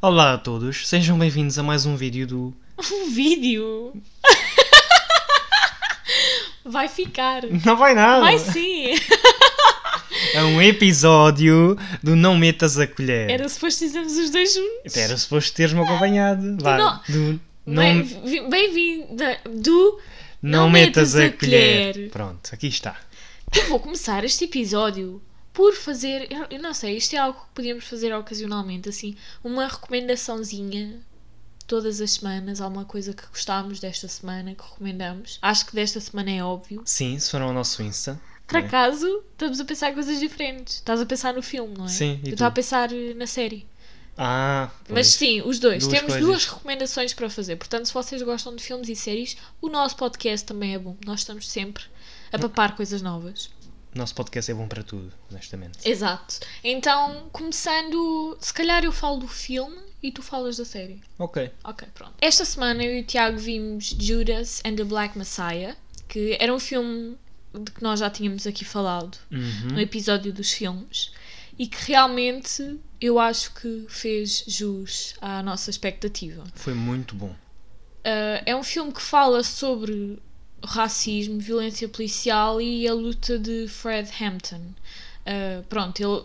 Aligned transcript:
Olá 0.00 0.34
a 0.34 0.38
todos, 0.38 0.86
sejam 0.86 1.18
bem-vindos 1.18 1.58
a 1.58 1.62
mais 1.62 1.84
um 1.86 1.96
vídeo 1.96 2.26
do. 2.26 2.54
Um 2.92 3.10
vídeo? 3.10 3.92
Vai 6.64 6.86
ficar. 6.86 7.42
Não 7.64 7.76
vai 7.76 7.94
nada! 7.94 8.20
Vai 8.20 8.38
sim! 8.38 8.94
É 10.34 10.42
um 10.42 10.60
episódio 10.60 11.76
do 12.02 12.16
Não 12.16 12.36
Metas 12.36 12.76
a 12.78 12.86
Colher. 12.88 13.30
Era 13.30 13.48
suposto 13.48 13.84
dizermos 13.84 14.16
os 14.16 14.30
dois 14.30 14.52
juntos. 14.52 14.96
Era 14.96 15.16
suposto 15.16 15.54
teres-me 15.54 15.80
acompanhado. 15.80 16.56
Vá, 16.60 16.76
não- 16.76 17.00
do. 17.08 17.40
Não, 17.64 17.82
Bem- 17.82 18.48
Bem-vinda 18.50 19.38
do. 19.48 20.00
não, 20.42 20.62
não 20.62 20.70
metas, 20.70 21.14
metas 21.14 21.16
a, 21.16 21.26
a 21.26 21.30
colher. 21.38 21.92
colher. 21.94 22.10
Pronto, 22.10 22.50
aqui 22.52 22.66
está. 22.66 22.96
Eu 23.56 23.68
vou 23.68 23.78
começar 23.80 24.24
este 24.24 24.44
episódio 24.44 25.22
por 25.58 25.74
fazer. 25.74 26.30
Eu 26.30 26.46
eu 26.50 26.62
não 26.62 26.72
sei, 26.72 26.96
isto 26.96 27.14
é 27.14 27.18
algo 27.18 27.40
que 27.40 27.46
podíamos 27.52 27.84
fazer 27.84 28.14
ocasionalmente, 28.14 28.88
assim. 28.88 29.16
Uma 29.42 29.66
recomendaçãozinha. 29.66 31.00
Todas 31.66 32.00
as 32.00 32.12
semanas, 32.12 32.60
alguma 32.60 32.84
coisa 32.84 33.12
que 33.12 33.26
gostámos 33.26 33.80
desta 33.80 34.06
semana, 34.06 34.54
que 34.54 34.62
recomendamos. 34.62 35.38
Acho 35.42 35.66
que 35.66 35.74
desta 35.74 35.98
semana 36.00 36.30
é 36.30 36.42
óbvio. 36.42 36.80
Sim, 36.84 37.18
se 37.18 37.28
foram 37.30 37.48
ao 37.48 37.52
nosso 37.52 37.82
Insta. 37.82 38.18
Por 38.46 38.56
é? 38.56 38.60
acaso, 38.60 39.22
estamos 39.32 39.58
a 39.60 39.64
pensar 39.64 39.90
em 39.90 39.94
coisas 39.94 40.20
diferentes. 40.20 40.76
Estás 40.76 41.00
a 41.00 41.04
pensar 41.04 41.34
no 41.34 41.42
filme, 41.42 41.76
não 41.76 41.84
é? 41.86 41.88
Sim, 41.88 42.20
Eu 42.24 42.34
estava 42.34 42.48
a 42.48 42.52
pensar 42.52 42.92
eh, 42.92 43.12
na 43.14 43.26
série. 43.26 43.66
Ah, 44.16 44.70
Mas 44.88 44.88
pois. 44.88 45.06
sim, 45.08 45.42
os 45.42 45.58
dois. 45.58 45.82
Duas 45.82 45.92
Temos 45.92 46.12
coisas. 46.14 46.26
duas 46.26 46.44
recomendações 46.46 47.12
para 47.12 47.28
fazer. 47.28 47.56
Portanto, 47.56 47.86
se 47.86 47.92
vocês 47.92 48.22
gostam 48.22 48.54
de 48.54 48.62
filmes 48.62 48.88
e 48.88 48.94
séries, 48.94 49.36
o 49.60 49.68
nosso 49.68 49.96
podcast 49.96 50.46
também 50.46 50.74
é 50.74 50.78
bom. 50.78 50.96
Nós 51.04 51.20
estamos 51.20 51.50
sempre 51.50 51.82
a 52.32 52.38
papar 52.38 52.76
coisas 52.76 53.02
novas. 53.02 53.50
Nosso 53.98 54.14
podcast 54.14 54.48
é 54.48 54.54
bom 54.54 54.68
para 54.68 54.84
tudo, 54.84 55.12
honestamente. 55.28 55.76
Exato. 55.84 56.38
Então, 56.62 57.28
começando, 57.32 58.38
se 58.40 58.54
calhar 58.54 58.84
eu 58.84 58.92
falo 58.92 59.16
do 59.18 59.26
filme 59.26 59.76
e 60.00 60.12
tu 60.12 60.22
falas 60.22 60.56
da 60.56 60.64
série. 60.64 61.00
Ok. 61.18 61.50
Ok, 61.64 61.88
pronto. 61.92 62.14
Esta 62.20 62.44
semana 62.44 62.84
eu 62.84 62.96
e 62.96 63.00
o 63.00 63.04
Tiago 63.04 63.36
vimos 63.36 63.96
Judas 63.98 64.62
and 64.64 64.76
the 64.76 64.84
Black 64.84 65.18
Messiah, 65.18 65.74
que 66.08 66.36
era 66.38 66.54
um 66.54 66.60
filme 66.60 67.18
de 67.52 67.72
que 67.72 67.82
nós 67.82 67.98
já 67.98 68.08
tínhamos 68.08 68.46
aqui 68.46 68.64
falado 68.64 69.18
Uhum. 69.32 69.72
no 69.72 69.80
episódio 69.80 70.32
dos 70.32 70.52
filmes 70.52 71.10
e 71.58 71.66
que 71.66 71.90
realmente 71.90 72.78
eu 73.00 73.18
acho 73.18 73.52
que 73.54 73.84
fez 73.88 74.44
jus 74.46 75.14
à 75.20 75.42
nossa 75.42 75.70
expectativa. 75.70 76.44
Foi 76.54 76.72
muito 76.72 77.16
bom. 77.16 77.30
Uh, 77.30 78.40
é 78.46 78.54
um 78.54 78.62
filme 78.62 78.92
que 78.92 79.02
fala 79.02 79.42
sobre 79.42 80.22
racismo, 80.64 81.38
violência 81.38 81.88
policial 81.88 82.60
e 82.60 82.86
a 82.86 82.94
luta 82.94 83.38
de 83.38 83.68
Fred 83.68 84.10
Hampton. 84.20 84.62
Uh, 85.26 85.62
pronto, 85.68 86.00
ele 86.00 86.22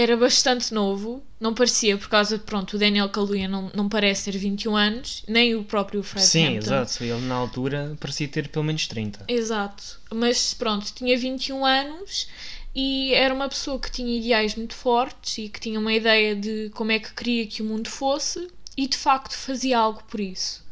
era 0.00 0.16
bastante 0.16 0.72
novo, 0.72 1.24
não 1.40 1.52
parecia, 1.52 1.98
por 1.98 2.08
causa 2.08 2.38
de, 2.38 2.44
pronto, 2.44 2.74
o 2.74 2.78
Daniel 2.78 3.08
Kaluuya 3.08 3.48
não, 3.48 3.68
não 3.74 3.88
parece 3.88 4.30
ter 4.30 4.38
21 4.38 4.76
anos, 4.76 5.24
nem 5.26 5.56
o 5.56 5.64
próprio 5.64 6.04
Fred 6.04 6.24
Sim, 6.24 6.46
Hampton. 6.46 6.58
exato. 6.58 7.02
Ele 7.02 7.20
na 7.22 7.34
altura 7.34 7.96
parecia 7.98 8.28
ter 8.28 8.48
pelo 8.48 8.64
menos 8.64 8.86
30. 8.86 9.24
Exato. 9.26 10.00
Mas 10.14 10.54
pronto, 10.54 10.92
tinha 10.94 11.18
21 11.18 11.66
anos 11.66 12.28
e 12.72 13.12
era 13.12 13.34
uma 13.34 13.48
pessoa 13.48 13.76
que 13.80 13.90
tinha 13.90 14.16
ideais 14.16 14.54
muito 14.54 14.74
fortes 14.74 15.38
e 15.38 15.48
que 15.48 15.58
tinha 15.58 15.80
uma 15.80 15.92
ideia 15.92 16.36
de 16.36 16.70
como 16.74 16.92
é 16.92 17.00
que 17.00 17.12
queria 17.12 17.44
que 17.44 17.60
o 17.60 17.64
mundo 17.64 17.88
fosse 17.88 18.46
e 18.76 18.86
de 18.86 18.96
facto 18.96 19.32
fazia 19.32 19.76
algo 19.76 20.04
por 20.04 20.20
isso. 20.20 20.64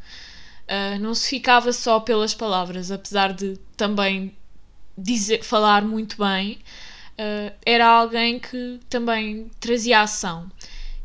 Ah, 0.67 0.97
não 0.99 1.15
se 1.15 1.29
ficava 1.29 1.71
só 1.71 1.99
pelas 1.99 2.33
palavras, 2.33 2.91
apesar 2.91 3.33
de 3.33 3.57
também 3.75 4.35
dizer, 4.97 5.43
falar 5.43 5.83
muito 5.83 6.17
bem, 6.17 6.59
ah, 7.17 7.53
era 7.65 7.87
alguém 7.87 8.39
que 8.39 8.79
também 8.89 9.49
trazia 9.59 10.01
ação. 10.01 10.49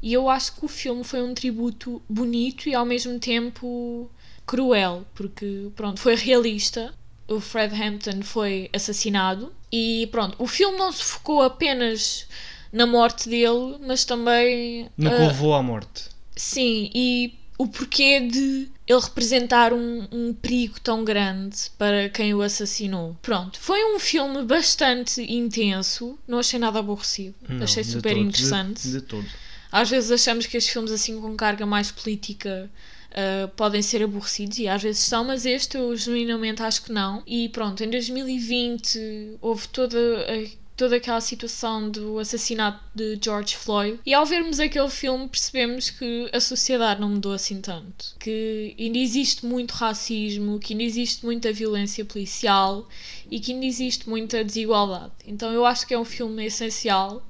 E 0.03 0.13
eu 0.13 0.29
acho 0.29 0.57
que 0.57 0.65
o 0.65 0.69
filme 0.69 1.05
foi 1.05 1.23
um 1.23 1.33
tributo 1.33 2.03
bonito 2.09 2.69
e 2.69 2.75
ao 2.75 2.85
mesmo 2.85 3.19
tempo 3.21 4.11
cruel, 4.45 5.07
porque 5.15 5.71
pronto, 5.77 6.01
foi 6.01 6.17
realista. 6.17 6.93
O 7.29 7.41
Fred 7.41 7.73
Hampton 7.81 8.21
foi 8.23 8.69
assassinado 8.75 9.53
e 9.71 10.09
pronto, 10.11 10.35
o 10.39 10.47
filme 10.47 10.77
não 10.77 10.91
se 10.91 11.05
focou 11.05 11.41
apenas 11.41 12.27
na 12.73 12.85
morte 12.85 13.29
dele, 13.29 13.77
mas 13.87 14.05
também 14.05 14.91
No 14.97 15.09
que 15.09 15.17
ah, 15.17 15.29
levou 15.29 15.55
à 15.55 15.63
morte. 15.63 16.09
Sim, 16.35 16.91
e 16.93 17.39
o 17.57 17.69
porquê 17.69 18.21
de 18.21 18.72
ele 18.87 19.01
representar 19.01 19.73
um, 19.73 20.07
um 20.11 20.35
perigo 20.35 20.81
tão 20.81 21.05
grande 21.05 21.57
para 21.79 22.09
quem 22.09 22.35
o 22.35 22.43
assassinou. 22.43 23.17
Pronto, 23.23 23.59
foi 23.61 23.95
um 23.95 23.99
filme 23.99 24.43
bastante 24.45 25.23
intenso, 25.23 26.19
não 26.27 26.39
achei 26.39 26.59
nada 26.59 26.79
aborrecido, 26.81 27.35
Não, 27.49 27.63
achei 27.65 27.83
de 27.85 27.91
super 27.91 28.11
todo, 28.15 28.23
de- 28.23 28.29
interessante. 28.29 28.89
De, 28.89 29.01
todo. 29.01 29.27
Às 29.71 29.89
vezes 29.89 30.11
achamos 30.11 30.47
que 30.47 30.57
estes 30.57 30.73
filmes 30.73 30.91
assim 30.91 31.21
com 31.21 31.35
carga 31.37 31.65
mais 31.65 31.91
política 31.91 32.69
ah, 33.15 33.49
podem 33.57 33.81
ser 33.83 34.03
aborrecidos 34.03 34.59
e 34.59 34.67
às 34.69 34.83
vezes 34.83 35.01
são, 35.03 35.25
mas 35.25 35.47
este 35.47 35.77
eu 35.79 35.97
genuinamente 35.97 36.63
acho 36.63 36.83
que 36.83 36.93
não. 36.93 37.23
E 37.27 37.49
pronto, 37.51 37.83
em 37.85 37.89
2020 37.89 39.37
houve 39.41 39.69
toda, 39.69 39.97
a- 39.99 40.62
toda 40.83 40.97
aquela 40.97 41.21
situação 41.21 41.89
do 41.89 42.19
assassinato 42.19 42.81
de 42.93 43.17
George 43.23 43.57
Floyd 43.57 44.01
e 44.05 44.13
ao 44.13 44.27
vermos 44.27 44.59
aquele 44.59 44.91
filme 44.91 45.29
percebemos 45.29 45.91
que 45.91 46.29
a 46.33 46.41
sociedade 46.41 47.01
não 47.01 47.11
mudou 47.11 47.33
assim 47.33 47.61
tanto. 47.61 48.17
Que 48.19 48.75
ainda 48.77 48.99
existe 48.99 49.47
muito 49.47 49.71
racismo, 49.75 50.59
que 50.59 50.73
ainda 50.73 50.83
existe 50.83 51.25
muita 51.25 51.53
violência 51.53 52.05
policial 52.05 52.89
e 53.31 53.39
que 53.39 53.53
ainda 53.53 53.65
existe 53.65 54.09
muita 54.09 54.43
desigualdade. 54.45 55.13
Então 55.25 55.53
eu 55.53 55.65
acho 55.65 55.87
que 55.87 55.95
é 55.95 55.99
um 55.99 56.05
filme 56.05 56.45
essencial 56.47 57.25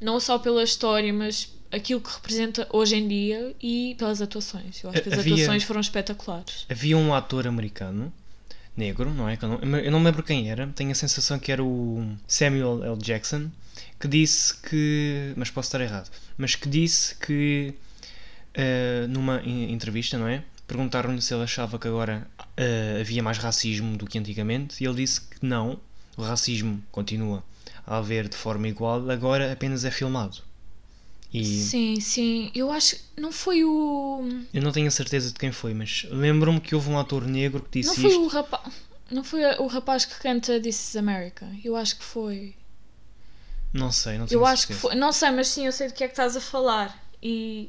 não 0.00 0.18
só 0.18 0.38
pela 0.38 0.62
história, 0.62 1.12
mas 1.12 1.52
aquilo 1.70 2.00
que 2.00 2.10
representa 2.10 2.66
hoje 2.72 2.96
em 2.96 3.06
dia 3.06 3.54
e 3.62 3.94
pelas 3.98 4.22
atuações. 4.22 4.82
Eu 4.82 4.88
acho 4.90 5.02
que 5.02 5.08
as 5.10 5.18
Havia- 5.18 5.34
atuações 5.34 5.62
foram 5.62 5.80
espetaculares. 5.80 6.64
Havia 6.70 6.96
um 6.96 7.12
ator 7.12 7.46
americano, 7.46 8.10
negro, 8.76 9.12
não 9.14 9.28
é? 9.28 9.38
Eu 9.40 9.48
não, 9.66 9.78
eu 9.78 9.90
não 9.92 10.02
lembro 10.02 10.22
quem 10.22 10.50
era, 10.50 10.66
tenho 10.68 10.90
a 10.90 10.94
sensação 10.94 11.38
que 11.38 11.52
era 11.52 11.62
o 11.62 12.06
Samuel 12.26 12.82
L. 12.84 12.96
Jackson, 12.98 13.50
que 14.00 14.08
disse 14.08 14.56
que. 14.62 15.32
Mas 15.36 15.50
posso 15.50 15.68
estar 15.68 15.80
errado. 15.80 16.10
Mas 16.36 16.54
que 16.54 16.68
disse 16.68 17.14
que. 17.16 17.74
eh, 18.54 19.06
numa 19.08 19.40
en- 19.42 19.72
entrevista, 19.72 20.18
não 20.18 20.28
é? 20.28 20.42
Perguntaram-lhe 20.66 21.20
se 21.20 21.34
ele 21.34 21.42
achava 21.44 21.78
que 21.78 21.86
agora 21.88 22.26
eh, 22.56 22.98
havia 23.00 23.22
mais 23.22 23.38
racismo 23.38 23.96
do 23.96 24.06
que 24.06 24.18
antigamente 24.18 24.82
e 24.82 24.86
ele 24.86 24.96
disse 24.96 25.20
que 25.20 25.44
não, 25.44 25.78
o 26.16 26.22
racismo 26.22 26.82
continua 26.90 27.44
a 27.86 27.98
haver 27.98 28.28
de 28.28 28.36
forma 28.36 28.66
igual, 28.68 29.10
agora 29.10 29.52
apenas 29.52 29.84
é 29.84 29.90
filmado. 29.90 30.38
E 31.34 31.44
Sim, 31.44 31.98
sim. 32.00 32.50
Eu 32.54 32.70
acho. 32.70 32.96
Não 33.16 33.32
foi 33.32 33.64
o. 33.64 34.22
eu 34.54 34.62
não 34.62 34.70
tenho 34.70 34.86
a 34.86 34.90
certeza 34.90 35.28
de 35.32 35.34
quem 35.34 35.50
foi, 35.50 35.74
mas 35.74 36.06
lembro-me 36.08 36.60
que 36.60 36.74
houve 36.76 36.88
um 36.88 36.96
ator 36.98 37.26
negro 37.26 37.60
que 37.60 37.80
disse 37.80 37.88
Não 37.88 37.96
foi 37.96 38.10
isto. 38.10 38.22
o 38.22 38.28
rapaz. 38.28 38.72
Não 39.10 39.24
foi 39.24 39.44
o 39.58 39.66
rapaz 39.66 40.04
que 40.04 40.14
canta 40.20 40.60
This 40.60 40.90
is 40.90 40.96
America. 40.96 41.46
Eu 41.64 41.74
acho 41.76 41.96
que 41.98 42.04
foi. 42.04 42.54
Não 43.72 43.90
sei, 43.90 44.16
não 44.16 44.26
tenho 44.26 44.40
Eu 44.40 44.46
acho 44.46 44.68
que 44.68 44.74
foi. 44.74 44.94
Não 44.94 45.10
sei, 45.12 45.30
mas 45.32 45.48
sim, 45.48 45.66
eu 45.66 45.72
sei 45.72 45.88
do 45.88 45.94
que 45.94 46.04
é 46.04 46.06
que 46.06 46.12
estás 46.12 46.36
a 46.36 46.40
falar. 46.40 46.96
E. 47.22 47.68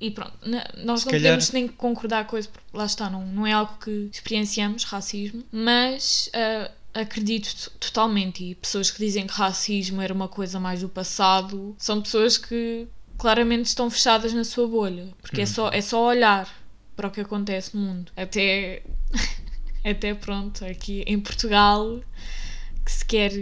E 0.00 0.10
pronto, 0.10 0.32
nós 0.42 1.00
Se 1.00 1.06
não 1.06 1.12
calhar- 1.12 1.32
podemos 1.32 1.50
nem 1.52 1.68
concordar 1.68 2.26
com 2.26 2.36
isso, 2.36 2.48
porque 2.48 2.66
lá 2.76 2.84
está, 2.86 3.08
não, 3.08 3.24
não 3.26 3.46
é 3.46 3.52
algo 3.52 3.76
que 3.78 4.08
experienciamos, 4.12 4.82
racismo, 4.82 5.44
mas 5.52 6.28
ah, 6.34 6.68
acredito 6.94 7.70
totalmente. 7.78 8.44
E 8.44 8.54
pessoas 8.54 8.90
que 8.90 8.98
dizem 8.98 9.26
que 9.26 9.32
racismo 9.32 10.00
era 10.00 10.12
uma 10.12 10.28
coisa 10.28 10.60
mais 10.60 10.80
do 10.80 10.88
passado 10.88 11.74
são 11.78 12.02
pessoas 12.02 12.36
que 12.36 12.88
claramente 13.18 13.66
estão 13.66 13.90
fechadas 13.90 14.32
na 14.32 14.44
sua 14.44 14.66
bolha, 14.66 15.08
porque 15.20 15.42
é, 15.42 15.46
só, 15.46 15.68
é 15.70 15.80
só 15.80 16.04
olhar 16.04 16.48
para 16.96 17.08
o 17.08 17.10
que 17.10 17.20
acontece 17.20 17.76
no 17.76 17.82
mundo. 17.82 18.12
Até, 18.16 18.82
até 19.84 20.14
pronto, 20.14 20.64
aqui 20.64 21.04
em 21.06 21.20
Portugal, 21.20 22.00
que 22.84 22.92
se 22.92 23.04
quer. 23.04 23.32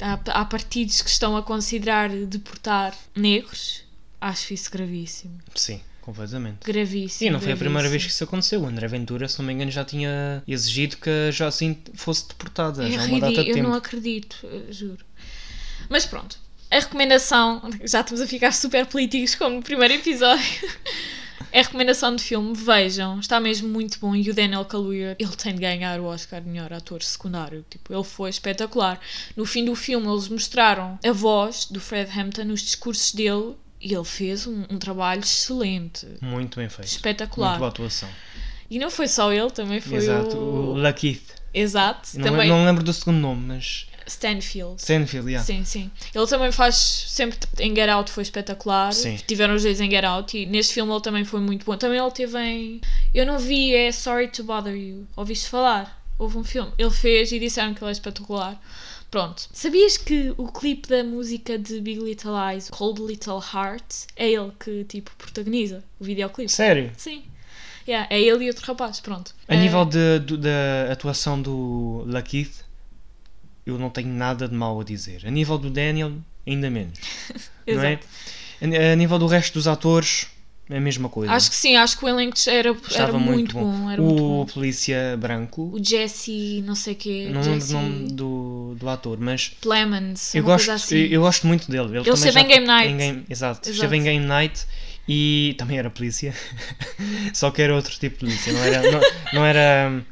Há, 0.00 0.40
há 0.40 0.44
partidos 0.44 1.00
que 1.02 1.10
estão 1.10 1.36
a 1.36 1.42
considerar 1.42 2.08
deportar 2.08 2.96
negros. 3.14 3.84
Acho 4.20 4.54
isso 4.54 4.70
gravíssimo. 4.70 5.38
Sim, 5.54 5.80
completamente. 6.02 6.58
Gravíssimo. 6.64 7.08
Sim, 7.28 7.30
não 7.30 7.40
foi 7.40 7.52
a 7.52 7.56
primeira 7.56 7.88
vez 7.88 8.04
que 8.04 8.10
isso 8.10 8.22
aconteceu. 8.24 8.60
O 8.60 8.66
André 8.66 8.86
Ventura, 8.88 9.26
se 9.28 9.38
não 9.38 9.46
me 9.46 9.52
engano, 9.54 9.70
já 9.70 9.84
tinha 9.84 10.42
exigido 10.46 10.98
que 10.98 11.08
a 11.08 11.30
Jocelyn 11.30 11.76
fosse 11.94 12.28
deportada 12.28 12.86
É 12.86 12.90
já 12.90 13.04
uma 13.04 13.20
data 13.20 13.42
de 13.42 13.50
eu 13.50 13.54
tempo. 13.54 13.68
não 13.68 13.74
acredito, 13.74 14.36
eh, 14.44 14.70
juro. 14.70 15.04
Mas 15.88 16.04
pronto, 16.04 16.38
a 16.70 16.78
recomendação, 16.78 17.62
já 17.84 18.00
estamos 18.00 18.20
a 18.20 18.26
ficar 18.26 18.52
super 18.52 18.84
políticos 18.86 19.34
como 19.34 19.56
no 19.56 19.62
primeiro 19.62 19.94
episódio. 19.94 20.44
A 21.52 21.58
recomendação 21.58 22.16
de 22.16 22.22
filme, 22.22 22.54
vejam, 22.54 23.20
está 23.20 23.38
mesmo 23.38 23.68
muito 23.68 23.98
bom 24.00 24.16
e 24.16 24.30
o 24.30 24.34
Daniel 24.34 24.64
Kaluuya, 24.64 25.16
ele 25.18 25.36
tem 25.36 25.54
de 25.54 25.60
ganhar 25.60 26.00
o 26.00 26.04
Oscar 26.04 26.40
de 26.40 26.48
melhor 26.48 26.72
ator 26.72 27.02
secundário, 27.02 27.62
tipo, 27.68 27.92
ele 27.92 28.04
foi 28.04 28.30
espetacular. 28.30 28.98
No 29.36 29.44
fim 29.44 29.62
do 29.62 29.74
filme 29.74 30.06
eles 30.06 30.28
mostraram 30.28 30.98
a 31.04 31.12
voz 31.12 31.66
do 31.66 31.78
Fred 31.78 32.10
Hampton, 32.18 32.50
os 32.50 32.62
discursos 32.62 33.12
dele 33.12 33.54
e 33.82 33.92
ele 33.92 34.04
fez 34.04 34.46
um, 34.46 34.64
um 34.70 34.78
trabalho 34.78 35.20
excelente, 35.20 36.06
Muito 36.20 36.58
bem 36.58 36.68
feito. 36.68 36.88
espetacular. 36.88 37.50
Muito 37.50 37.58
boa 37.58 37.70
atuação. 37.70 38.08
E 38.70 38.78
não 38.78 38.90
foi 38.90 39.08
só 39.08 39.32
ele, 39.32 39.50
também 39.50 39.80
foi 39.80 39.98
Exato, 39.98 40.36
o... 40.36 40.70
o 40.70 40.74
Lakeith. 40.76 41.34
Exato, 41.52 42.08
Não, 42.14 42.24
também... 42.24 42.48
não 42.48 42.64
lembro 42.64 42.82
do 42.82 42.92
segundo 42.92 43.18
nome, 43.18 43.44
mas 43.46 43.86
Stanfield. 44.06 44.80
Stanfield, 44.80 45.28
yeah. 45.28 45.44
Sim, 45.44 45.64
sim. 45.64 45.90
Ele 46.14 46.26
também 46.26 46.50
faz 46.52 46.74
sempre 46.76 47.38
em 47.58 47.74
Get 47.74 47.88
Out 47.88 48.10
foi 48.10 48.22
espetacular. 48.22 48.92
Sim. 48.92 49.18
Tiveram 49.26 49.54
os 49.54 49.62
dois 49.62 49.80
em 49.80 49.90
Get 49.90 50.04
Out 50.04 50.36
e 50.36 50.46
neste 50.46 50.74
filme 50.74 50.92
ele 50.92 51.00
também 51.00 51.24
foi 51.24 51.40
muito 51.40 51.64
bom. 51.64 51.76
Também 51.76 51.98
ele 51.98 52.10
teve 52.10 52.38
em. 52.38 52.80
Eu 53.14 53.26
não 53.26 53.38
vi, 53.38 53.74
é 53.74 53.92
Sorry 53.92 54.28
to 54.28 54.44
Bother 54.44 54.74
You. 54.74 55.06
Ouviste 55.16 55.48
falar? 55.48 56.02
Houve 56.18 56.38
um 56.38 56.44
filme. 56.44 56.72
Ele 56.78 56.90
fez 56.90 57.32
e 57.32 57.38
disseram 57.38 57.74
que 57.74 57.82
ele 57.82 57.90
é 57.90 57.92
espetacular. 57.92 58.60
Pronto. 59.12 59.46
Sabias 59.52 59.98
que 59.98 60.32
o 60.38 60.50
clipe 60.50 60.88
da 60.88 61.04
música 61.04 61.58
de 61.58 61.80
Big 61.82 62.00
Little 62.00 62.32
Eyes, 62.34 62.70
Cold 62.70 63.00
Little 63.02 63.40
Heart, 63.40 63.84
é 64.16 64.30
ele 64.30 64.50
que 64.58 64.84
tipo 64.84 65.10
protagoniza 65.18 65.84
o 66.00 66.04
videoclipe? 66.04 66.50
Sério? 66.50 66.90
Sim. 66.96 67.22
Yeah, 67.86 68.06
é 68.10 68.18
ele 68.18 68.46
e 68.46 68.48
outro 68.48 68.64
rapaz, 68.66 69.00
pronto. 69.00 69.34
A 69.46 69.54
Eh, 69.54 69.58
nível 69.58 69.84
de, 69.84 70.18
da 70.38 70.90
atuação 70.90 71.42
do 71.42 72.04
Lakeith, 72.06 72.64
eu 73.66 73.78
não 73.78 73.90
tenho 73.90 74.08
nada 74.08 74.48
de 74.48 74.54
mal 74.54 74.80
a 74.80 74.84
dizer. 74.84 75.26
A 75.26 75.30
nível 75.30 75.58
do 75.58 75.68
Daniel, 75.68 76.12
ainda 76.46 76.70
menos. 76.70 76.98
não 77.68 77.82
é? 77.82 77.92
Exato. 77.92 78.06
A, 78.92 78.96
nível 78.96 79.18
do 79.18 79.26
resto 79.26 79.52
dos 79.54 79.66
atores, 79.68 80.26
é 80.26 80.31
a 80.70 80.80
mesma 80.80 81.08
coisa. 81.08 81.32
Acho 81.32 81.50
que 81.50 81.56
sim, 81.56 81.76
acho 81.76 81.98
que 81.98 82.04
o 82.04 82.08
elenco 82.08 82.36
era, 82.46 82.68
era 82.70 82.78
Estava 82.88 83.18
muito, 83.18 83.52
bom. 83.54 83.90
Era 83.90 84.00
o 84.00 84.04
muito 84.04 84.22
bom. 84.22 84.46
polícia 84.46 85.16
branco, 85.18 85.70
O 85.74 85.82
Jesse, 85.84 86.62
não 86.64 86.74
sei 86.74 86.94
o 86.94 86.96
quê. 86.96 87.28
não 87.30 87.42
lembro 87.42 87.66
o 87.68 87.72
nome 87.72 88.12
do, 88.12 88.76
do 88.78 88.88
ator, 88.88 89.18
mas 89.20 89.48
Plemons, 89.60 90.34
eu 90.34 90.42
gosto, 90.42 90.70
assim. 90.70 90.96
eu, 90.96 91.06
eu 91.08 91.20
gosto 91.22 91.46
muito 91.46 91.70
dele. 91.70 91.96
Ele, 91.96 92.04
também 92.04 92.14
esteve 92.14 92.40
em 92.40 92.46
Game 92.48 92.66
Night. 92.66 92.92
em 92.92 92.96
Game- 92.96 93.24
exato, 93.28 93.60
Exato. 93.68 93.70
esteve 93.70 93.96
em 93.96 94.02
Game 94.02 94.24
Night 94.24 94.64
e 95.08 95.54
também 95.58 95.78
era 95.78 95.90
polícia. 95.90 96.32
Só 97.34 97.50
que 97.50 97.60
era 97.60 97.74
outro 97.74 97.92
tipo 97.98 98.14
de 98.14 98.20
polícia. 98.20 98.52
Não 98.52 98.62
era, 98.64 98.90
não, 98.90 99.00
não 99.34 99.44
era 99.44 99.90
hum, 99.90 100.02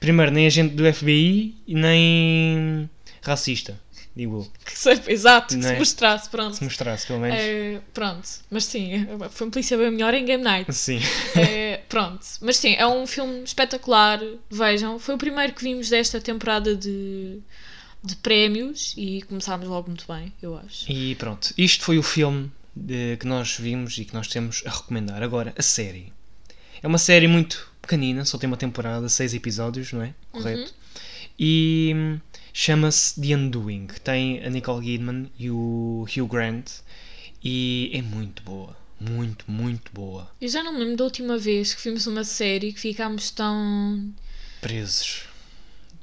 primeiro, 0.00 0.32
nem 0.32 0.46
agente 0.46 0.74
do 0.74 0.90
FBI 0.92 1.54
nem 1.68 2.88
racista, 3.22 3.78
digo 4.14 4.40
eu. 4.40 4.52
Que 4.64 4.78
se- 4.78 5.02
Exato, 5.10 5.48
que 5.48 5.54
Não 5.56 5.68
se 5.68 5.74
é? 5.74 5.78
mostrasse, 5.78 6.28
pronto. 6.28 6.56
Se 6.56 6.64
mostrasse, 6.64 7.06
pelo 7.06 7.20
menos. 7.20 7.38
Eh, 7.38 7.80
pronto, 7.94 8.28
mas 8.50 8.64
sim, 8.64 9.06
foi 9.30 9.46
um 9.46 9.50
polícia 9.50 9.76
bem 9.78 9.90
melhor 9.90 10.12
em 10.14 10.24
Game 10.24 10.42
Night. 10.42 10.72
Sim. 10.72 11.00
Eh, 11.36 11.80
pronto, 11.88 12.24
mas 12.40 12.56
sim, 12.56 12.74
é 12.74 12.86
um 12.86 13.06
filme 13.06 13.42
espetacular. 13.44 14.20
Vejam, 14.50 14.98
foi 14.98 15.14
o 15.14 15.18
primeiro 15.18 15.52
que 15.54 15.62
vimos 15.64 15.88
desta 15.88 16.20
temporada 16.20 16.76
de, 16.76 17.38
de 18.04 18.16
prémios 18.16 18.94
e 18.96 19.22
começámos 19.22 19.66
logo 19.68 19.88
muito 19.88 20.04
bem, 20.06 20.32
eu 20.42 20.56
acho. 20.58 20.90
E 20.90 21.14
pronto, 21.16 21.52
isto 21.56 21.84
foi 21.84 21.98
o 21.98 22.02
filme 22.02 22.50
de- 22.76 23.16
que 23.18 23.26
nós 23.26 23.56
vimos 23.58 23.96
e 23.98 24.04
que 24.04 24.14
nós 24.14 24.28
temos 24.28 24.62
a 24.66 24.70
recomendar. 24.70 25.22
Agora, 25.22 25.54
a 25.56 25.62
série. 25.62 26.12
É 26.82 26.86
uma 26.86 26.98
série 26.98 27.28
muito 27.28 27.70
pequenina, 27.80 28.24
só 28.24 28.36
tem 28.38 28.46
uma 28.48 28.56
temporada, 28.56 29.08
seis 29.08 29.32
episódios, 29.34 29.92
não 29.92 30.02
é? 30.02 30.12
Correto? 30.32 30.74
E 31.38 31.92
hum, 31.94 32.20
chama-se 32.52 33.20
The 33.20 33.36
Undoing. 33.36 33.88
Tem 34.04 34.44
a 34.44 34.50
Nicole 34.50 34.84
Kidman 34.84 35.30
e 35.38 35.50
o 35.50 36.06
Hugh 36.08 36.28
Grant. 36.28 36.70
E 37.42 37.90
é 37.92 38.02
muito 38.02 38.42
boa. 38.42 38.76
Muito, 39.00 39.44
muito 39.50 39.90
boa. 39.92 40.30
Eu 40.40 40.48
já 40.48 40.62
não 40.62 40.72
me 40.72 40.78
lembro 40.78 40.96
da 40.96 41.04
última 41.04 41.36
vez 41.36 41.74
que 41.74 41.82
vimos 41.82 42.06
uma 42.06 42.22
série 42.22 42.72
que 42.72 42.80
ficámos 42.80 43.30
tão. 43.30 44.12
Presos. 44.60 45.24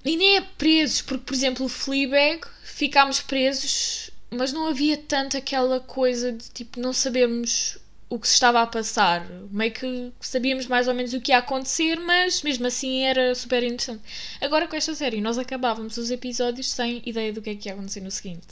E 0.03 0.17
nem 0.17 0.37
é 0.37 0.41
presos, 0.41 1.01
porque, 1.01 1.23
por 1.23 1.33
exemplo, 1.33 1.65
o 1.65 1.69
Fleabag 1.69 2.41
ficámos 2.63 3.21
presos, 3.21 4.09
mas 4.29 4.51
não 4.51 4.67
havia 4.67 4.97
tanto 4.97 5.37
aquela 5.37 5.79
coisa 5.79 6.31
de 6.31 6.49
tipo 6.49 6.79
não 6.79 6.93
sabermos 6.93 7.77
o 8.09 8.17
que 8.17 8.27
se 8.27 8.33
estava 8.33 8.61
a 8.61 8.67
passar. 8.67 9.25
Meio 9.51 9.71
que 9.71 10.11
sabíamos 10.19 10.65
mais 10.65 10.87
ou 10.87 10.93
menos 10.93 11.13
o 11.13 11.21
que 11.21 11.31
ia 11.31 11.37
acontecer, 11.37 11.99
mas 11.99 12.41
mesmo 12.41 12.65
assim 12.65 13.03
era 13.03 13.35
super 13.35 13.61
interessante. 13.63 14.01
Agora 14.41 14.67
com 14.67 14.75
esta 14.75 14.95
série, 14.95 15.21
nós 15.21 15.37
acabávamos 15.37 15.95
os 15.97 16.09
episódios 16.09 16.71
sem 16.71 17.01
ideia 17.05 17.31
do 17.31 17.41
que 17.41 17.51
é 17.51 17.55
que 17.55 17.69
ia 17.69 17.73
acontecer 17.73 18.01
no 18.01 18.09
seguinte. 18.09 18.47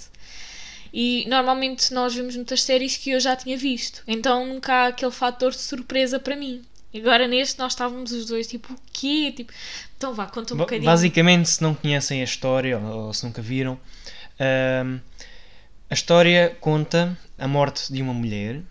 E 0.93 1.25
normalmente 1.27 1.93
nós 1.93 2.13
vemos 2.13 2.35
muitas 2.35 2.61
séries 2.61 2.95
que 2.95 3.09
eu 3.09 3.19
já 3.19 3.35
tinha 3.35 3.57
visto, 3.57 4.03
então 4.07 4.45
nunca 4.45 4.73
há 4.73 4.87
aquele 4.87 5.11
fator 5.11 5.51
de 5.51 5.57
surpresa 5.57 6.19
para 6.19 6.35
mim. 6.35 6.61
Agora 6.95 7.27
neste 7.27 7.59
nós 7.59 7.73
estávamos 7.73 8.11
os 8.11 8.27
dois 8.27 8.47
tipo, 8.47 8.73
o 8.73 8.77
quê? 8.93 9.33
Tipo, 9.35 9.51
então 9.97 10.13
vá, 10.13 10.27
conta 10.27 10.53
um 10.53 10.57
bocadinho. 10.57 10.85
Basicamente, 10.89 11.49
se 11.49 11.61
não 11.61 11.75
conhecem 11.75 12.21
a 12.21 12.23
história 12.23 12.79
ou, 12.79 13.07
ou 13.07 13.13
se 13.13 13.25
nunca 13.25 13.41
viram, 13.41 13.77
hum, 14.85 14.99
a 15.89 15.93
história 15.93 16.55
conta 16.61 17.17
a 17.37 17.47
morte 17.47 17.91
de 17.91 18.01
uma 18.01 18.13
mulher 18.13 18.63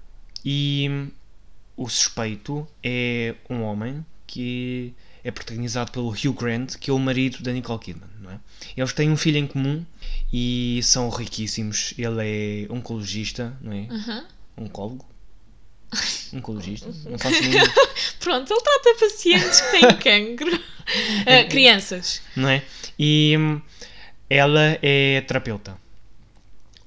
e 0.48 1.08
o 1.76 1.88
suspeito 1.88 2.69
é 2.81 3.34
um 3.50 3.62
homem 3.62 4.06
que 4.28 4.94
é 5.25 5.31
protagonizado 5.32 5.90
pelo 5.90 6.10
Hugh 6.10 6.32
Grant, 6.32 6.76
que 6.76 6.88
é 6.88 6.93
o 6.94 6.98
marido 7.00 7.43
da 7.43 7.50
Nicole 7.50 7.81
Kidman. 7.81 8.08
Não 8.20 8.31
é? 8.31 8.38
Eles 8.76 8.93
têm 8.93 9.10
um 9.10 9.16
filho 9.16 9.38
em 9.38 9.46
comum 9.48 9.84
e 10.32 10.78
são 10.84 11.08
riquíssimos. 11.08 11.94
Ele 11.98 12.66
é 12.69 12.72
oncologista, 12.72 13.56
não 13.60 13.72
é? 13.72 13.88
Aham. 13.90 14.25
Oncólogo? 14.56 15.04
Oncologista? 16.32 16.92
Não 17.10 17.19
faço 17.19 17.42
nem 17.42 17.50
Pronto, 18.20 18.52
ele 18.52 18.60
trata 18.60 18.96
pacientes 19.00 19.60
que 19.60 19.70
têm 19.72 19.96
cancro. 19.96 20.64
Ah, 21.26 21.42
crianças. 21.50 22.22
não 22.37 22.49
é? 22.49 22.62
E 22.96 23.34
hum, 23.37 23.60
ela 24.31 24.78
é 24.81 25.20
terapeuta. 25.22 25.76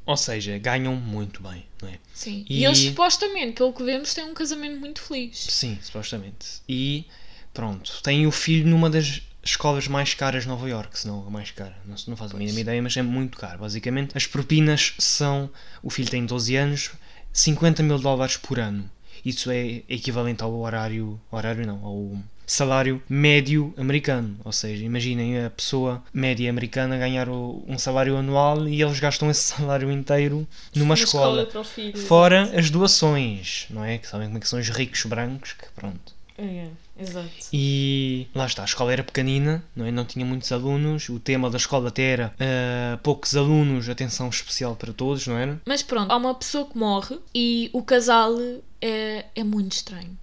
Ou 0.10 0.18
seja, 0.18 0.58
ganham 0.58 0.96
muito 0.96 1.40
bem, 1.44 1.64
não 1.80 1.88
é? 1.88 2.00
Sim. 2.16 2.44
E- 2.50 2.62
E... 2.62 2.66
eles 2.66 2.80
supostamente, 2.80 3.54
pelo 3.54 3.72
que 3.72 3.84
vemos, 3.84 4.12
têm 4.12 4.24
um 4.24 4.34
casamento 4.34 4.80
muito 4.80 5.00
feliz. 5.04 5.38
Sim, 5.38 5.78
supostamente. 5.84 6.48
E 6.68 7.06
pronto, 7.54 8.02
tem 8.02 8.26
o 8.26 8.32
filho 8.32 8.68
numa 8.68 8.90
das 8.90 9.22
escolas 9.44 9.88
mais 9.88 10.16
caras 10.16 10.44
de 10.44 10.50
Nova 10.50 10.68
York, 10.68 10.98
se 10.98 11.08
não 11.08 11.28
a 11.28 11.30
mais 11.30 11.52
cara. 11.52 11.78
Não, 11.86 11.96
não 12.08 12.18
faço 12.18 12.36
a 12.36 12.40
mínima 12.40 12.60
ideia, 12.60 12.82
mas 12.82 12.98
é 12.98 13.04
muito 13.04 13.38
caro. 13.38 13.60
Basicamente, 13.60 14.18
as 14.18 14.26
propinas 14.26 14.96
são. 14.98 15.48
O 15.84 15.92
filho 15.92 16.10
tem 16.10 16.26
12 16.26 16.56
anos, 16.56 16.90
50 17.32 17.84
mil 17.84 18.00
dólares 18.00 18.36
por 18.36 18.60
ano. 18.60 18.90
Isso 19.24 19.52
é 19.52 19.84
equivalente 19.88 20.42
ao 20.42 20.52
horário. 20.56 21.22
Horário 21.30 21.68
não, 21.68 21.86
ao 21.86 22.18
salário 22.52 23.02
médio 23.10 23.74
americano. 23.78 24.36
Ou 24.44 24.52
seja, 24.52 24.84
imaginem 24.84 25.46
a 25.46 25.50
pessoa 25.50 26.04
média 26.14 26.50
americana 26.50 26.98
ganhar 26.98 27.30
o- 27.30 27.64
um 27.68 27.78
salário 27.78 28.18
anual 28.18 28.68
e 28.68 28.82
eles 28.82 29.00
gastam 29.00 29.30
esse 29.30 29.42
salário 29.56 29.92
inteiro 29.92 30.48
numa 30.76 30.96
escola. 30.96 31.46
para 31.46 31.62
o 31.62 31.64
filho. 31.64 31.98
Fora 31.98 32.52
as 32.58 32.70
doações, 32.70 33.66
não 33.70 33.84
é? 33.84 33.98
Que 33.98 34.08
sabem 34.08 34.28
como 34.28 34.38
é 34.38 34.42
que 34.42 34.48
são 34.48 34.60
os 34.60 34.70
ricos 34.70 35.04
brancos, 35.06 35.54
que 35.54 35.66
pronto. 35.76 36.18
É, 36.38 36.68
exato. 36.98 37.30
E 37.52 38.28
lá 38.34 38.46
está, 38.46 38.62
a 38.62 38.66
escola 38.66 38.94
era 38.94 39.04
pequenina, 39.04 39.62
não, 39.76 39.86
é? 39.86 39.92
não 39.92 40.06
tinha 40.06 40.26
muitos 40.26 40.50
alunos, 40.54 41.10
o 41.10 41.20
tema 41.20 41.50
da 41.50 41.58
escola 41.58 41.90
até 41.90 42.04
era 42.04 42.34
ah, 42.40 42.98
poucos 43.04 43.36
alunos, 43.36 43.90
atenção 43.90 44.30
especial 44.30 44.74
para 44.76 44.94
todos, 44.94 45.28
não 45.28 45.38
era? 45.38 45.60
Mas 45.66 45.84
pronto, 45.84 46.10
há 46.12 46.16
uma 46.16 46.34
pessoa 46.34 46.66
que 46.66 46.78
morre 46.78 47.20
e 47.36 47.70
o 47.74 47.84
casal 47.84 48.34
é, 48.82 49.26
é 49.36 49.44
muito 49.44 49.74
estranho. 49.74 50.18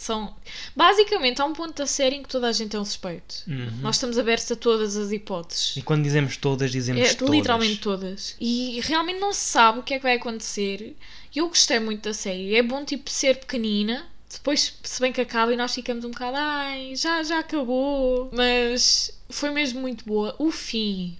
São. 0.00 0.34
Basicamente, 0.74 1.42
há 1.42 1.44
um 1.44 1.52
ponto 1.52 1.74
da 1.74 1.86
série 1.86 2.16
em 2.16 2.22
que 2.22 2.28
toda 2.30 2.48
a 2.48 2.52
gente 2.52 2.74
é 2.74 2.80
um 2.80 2.84
suspeito. 2.86 3.34
Uhum. 3.46 3.80
Nós 3.82 3.96
estamos 3.96 4.16
abertos 4.16 4.50
a 4.50 4.56
todas 4.56 4.96
as 4.96 5.12
hipóteses. 5.12 5.76
E 5.76 5.82
quando 5.82 6.02
dizemos 6.02 6.38
todas, 6.38 6.70
dizemos 6.72 7.02
É, 7.06 7.12
todas. 7.12 7.34
literalmente 7.34 7.76
todas. 7.80 8.34
E 8.40 8.80
realmente 8.82 9.20
não 9.20 9.30
se 9.34 9.42
sabe 9.42 9.80
o 9.80 9.82
que 9.82 9.92
é 9.92 9.98
que 9.98 10.02
vai 10.02 10.16
acontecer. 10.16 10.96
Eu 11.36 11.48
gostei 11.48 11.78
muito 11.80 12.04
da 12.04 12.14
série. 12.14 12.54
É 12.54 12.62
bom, 12.62 12.82
tipo, 12.82 13.10
ser 13.10 13.40
pequenina. 13.40 14.06
Depois, 14.32 14.72
se 14.82 15.00
bem 15.02 15.12
que 15.12 15.20
acaba 15.20 15.52
e 15.52 15.56
nós 15.56 15.74
ficamos 15.74 16.02
um 16.02 16.10
bocado, 16.12 16.36
ai, 16.38 16.96
já, 16.96 17.22
já 17.22 17.40
acabou. 17.40 18.30
Mas 18.32 19.12
foi 19.28 19.50
mesmo 19.50 19.82
muito 19.82 20.06
boa. 20.06 20.34
O 20.38 20.50
fim 20.50 21.18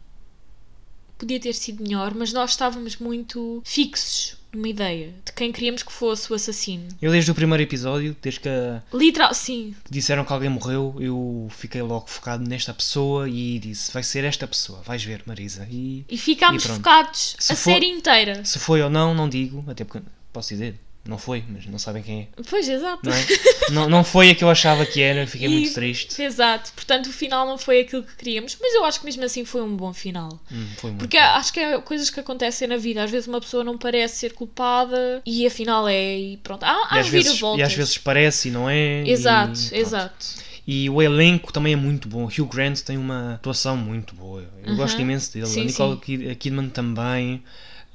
podia 1.19 1.39
ter 1.39 1.53
sido 1.53 1.83
melhor, 1.83 2.15
mas 2.15 2.33
nós 2.33 2.53
estávamos 2.53 2.97
muito 2.97 3.61
fixos 3.63 4.40
numa 4.53 4.69
ideia 4.69 5.15
de 5.25 5.33
quem 5.33 5.53
queríamos 5.53 5.83
que 5.83 5.93
fosse 5.93 6.31
o 6.33 6.35
assassino. 6.35 6.89
Eu 7.01 7.11
desde 7.13 7.31
o 7.31 7.35
primeiro 7.35 7.63
episódio, 7.63 8.17
desde 8.21 8.41
que 8.41 8.49
Literal, 8.93 9.33
sim, 9.35 9.75
disseram 9.91 10.25
que 10.25 10.33
alguém 10.33 10.49
morreu, 10.51 10.95
eu 10.99 11.49
fiquei 11.51 11.83
logo 11.83 12.09
focado 12.09 12.43
nesta 12.49 12.75
pessoa 12.75 13.29
e 13.29 13.59
disse, 13.59 13.93
vai 13.93 14.03
ser 14.03 14.25
esta 14.25 14.47
pessoa, 14.47 14.83
vais 14.83 15.03
ver 15.05 15.23
Marisa. 15.27 15.67
E 15.71 16.05
e 16.09 16.19
ficámos 16.19 16.65
E 16.65 16.69
focados 16.69 17.37
Se 17.39 17.53
a 17.53 17.57
for- 17.57 17.73
série 17.73 17.87
inteira. 17.87 18.45
se 18.45 18.59
foi 18.59 18.83
ou 18.83 18.91
não, 18.91 19.15
não 19.15 19.29
digo, 19.29 19.65
até 19.69 19.85
porque 19.85 20.03
posso 20.33 20.49
dizer, 20.51 20.75
não 21.07 21.17
foi, 21.19 21.43
mas 21.49 21.65
não 21.67 21.79
sabem 21.79 22.03
quem 22.03 22.21
é. 22.37 22.43
Pois, 22.49 22.69
exato. 22.69 23.01
Não, 23.09 23.13
é? 23.13 23.27
não, 23.73 23.89
não 23.89 24.05
foi 24.05 24.31
a 24.31 24.35
que 24.35 24.45
eu 24.45 24.51
achava 24.51 24.85
que 24.85 25.01
era, 25.01 25.27
fiquei 25.27 25.49
E- 25.49 25.51
muito 25.51 25.73
triste. 25.73 26.21
Exato, 26.23 26.73
portanto 26.75 27.07
o 27.07 27.13
final 27.13 27.47
não 27.47 27.57
foi 27.59 27.81
aquilo 27.81 28.03
que 28.03 28.15
queríamos, 28.17 28.57
mas 28.61 28.75
eu 28.75 28.85
acho 28.85 29.01
que 29.01 29.07
mesmo 29.07 29.25
assim 29.25 29.45
foi 29.45 29.63
um 29.63 29.75
bom 29.77 29.93
final. 29.93 30.39
Hum, 30.53 30.67
foi 30.77 30.91
muito 30.91 31.01
Porque 31.01 31.17
acho 31.17 31.53
que 31.53 31.59
é 31.61 31.81
coisas 31.81 32.11
que 32.11 32.21
acontecem 32.21 32.69
na 32.69 32.77
vida. 32.77 33.03
Às 33.03 33.11
vezes 33.11 33.27
uma 33.27 33.41
pessoa 33.41 33.65
não 33.65 33.79
parece 33.79 34.19
ser 34.19 34.35
culpada 34.35 35.23
e 35.27 35.47
afinal 35.47 35.89
é, 35.89 36.19
e 36.19 36.37
pronto. 36.39 36.63
Há, 36.65 36.89
há 36.91 36.97
e 36.97 37.01
às, 37.01 37.09
vezes, 37.09 37.41
e 37.57 37.63
às 37.63 37.73
vezes 37.75 37.99
parece 37.99 38.49
e 38.49 38.51
não 38.51 38.69
é. 38.69 39.03
Exato, 39.09 39.59
e, 39.73 39.79
exato. 39.79 40.27
E 40.67 40.89
o 40.91 41.01
elenco 41.03 41.53
também 41.53 41.73
é 41.73 41.77
muito 41.77 42.07
bom. 42.09 42.27
Hugh 42.27 42.47
Grant 42.47 42.81
tem 42.83 42.97
uma 42.97 43.35
atuação 43.35 43.77
muito 43.77 44.15
boa. 44.15 44.45
Eu 44.63 44.71
Uhum. 44.71 44.77
gosto 44.77 45.01
imenso 45.01 45.33
dele. 45.33 45.47
Sim, 45.47 45.63
a 45.63 45.65
Nicole 45.65 45.95
sim. 45.95 46.01
Kid- 46.01 46.35
Kidman 46.37 46.69
também. 46.69 47.43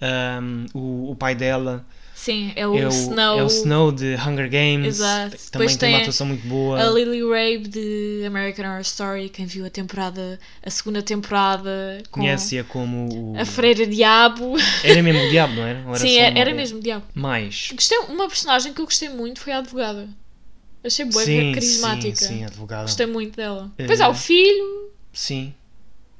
Ahm, 0.01 0.65
o, 0.73 1.11
o 1.11 1.15
pai 1.15 1.35
dela 1.35 1.85
Sim, 2.25 2.51
é 2.55 2.65
o 2.65 2.75
é, 2.75 2.87
o, 2.87 2.89
Snow. 2.89 3.37
é 3.37 3.43
o 3.43 3.45
Snow 3.45 3.91
de 3.91 4.15
Hunger 4.15 4.49
Games. 4.49 4.95
Exato. 4.95 5.37
que 5.37 5.51
Também 5.51 5.67
Depois 5.67 5.75
tem 5.75 5.93
uma 5.93 5.99
atuação 5.99 6.25
muito 6.25 6.47
boa. 6.47 6.81
A 6.81 6.89
Lily 6.89 7.21
Rabe 7.21 7.67
de 7.67 8.23
American 8.25 8.65
Horror 8.65 8.81
Story, 8.81 9.29
quem 9.29 9.45
viu 9.45 9.63
a 9.63 9.69
temporada, 9.69 10.39
a 10.63 10.69
segunda 10.71 11.03
temporada 11.03 12.01
Conhece-a 12.09 12.63
como 12.63 13.33
o... 13.33 13.39
a 13.39 13.45
Freira 13.45 13.85
Diabo. 13.85 14.55
Era 14.83 15.03
mesmo 15.03 15.21
o 15.21 15.29
diabo, 15.29 15.53
não 15.53 15.67
era? 15.67 15.79
Era 15.81 15.95
Sim, 15.99 16.17
era, 16.17 16.39
era 16.39 16.53
mesmo 16.55 16.79
Diabo. 16.79 17.05
Mais. 17.13 17.69
Gostei, 17.71 17.99
uma 18.09 18.27
personagem 18.27 18.73
que 18.73 18.81
eu 18.81 18.85
gostei 18.85 19.09
muito 19.09 19.39
foi 19.39 19.53
a 19.53 19.59
advogada. 19.59 20.09
Achei 20.83 21.05
boa, 21.05 21.23
sim, 21.23 21.51
carismática. 21.53 22.15
Sim, 22.15 22.27
sim, 22.27 22.43
advogada. 22.43 22.85
Gostei 22.85 23.05
muito 23.05 23.35
dela. 23.35 23.71
Eh, 23.77 23.83
Depois 23.83 24.01
há 24.01 24.09
o 24.09 24.15
filho, 24.15 24.89
Sim. 25.13 25.53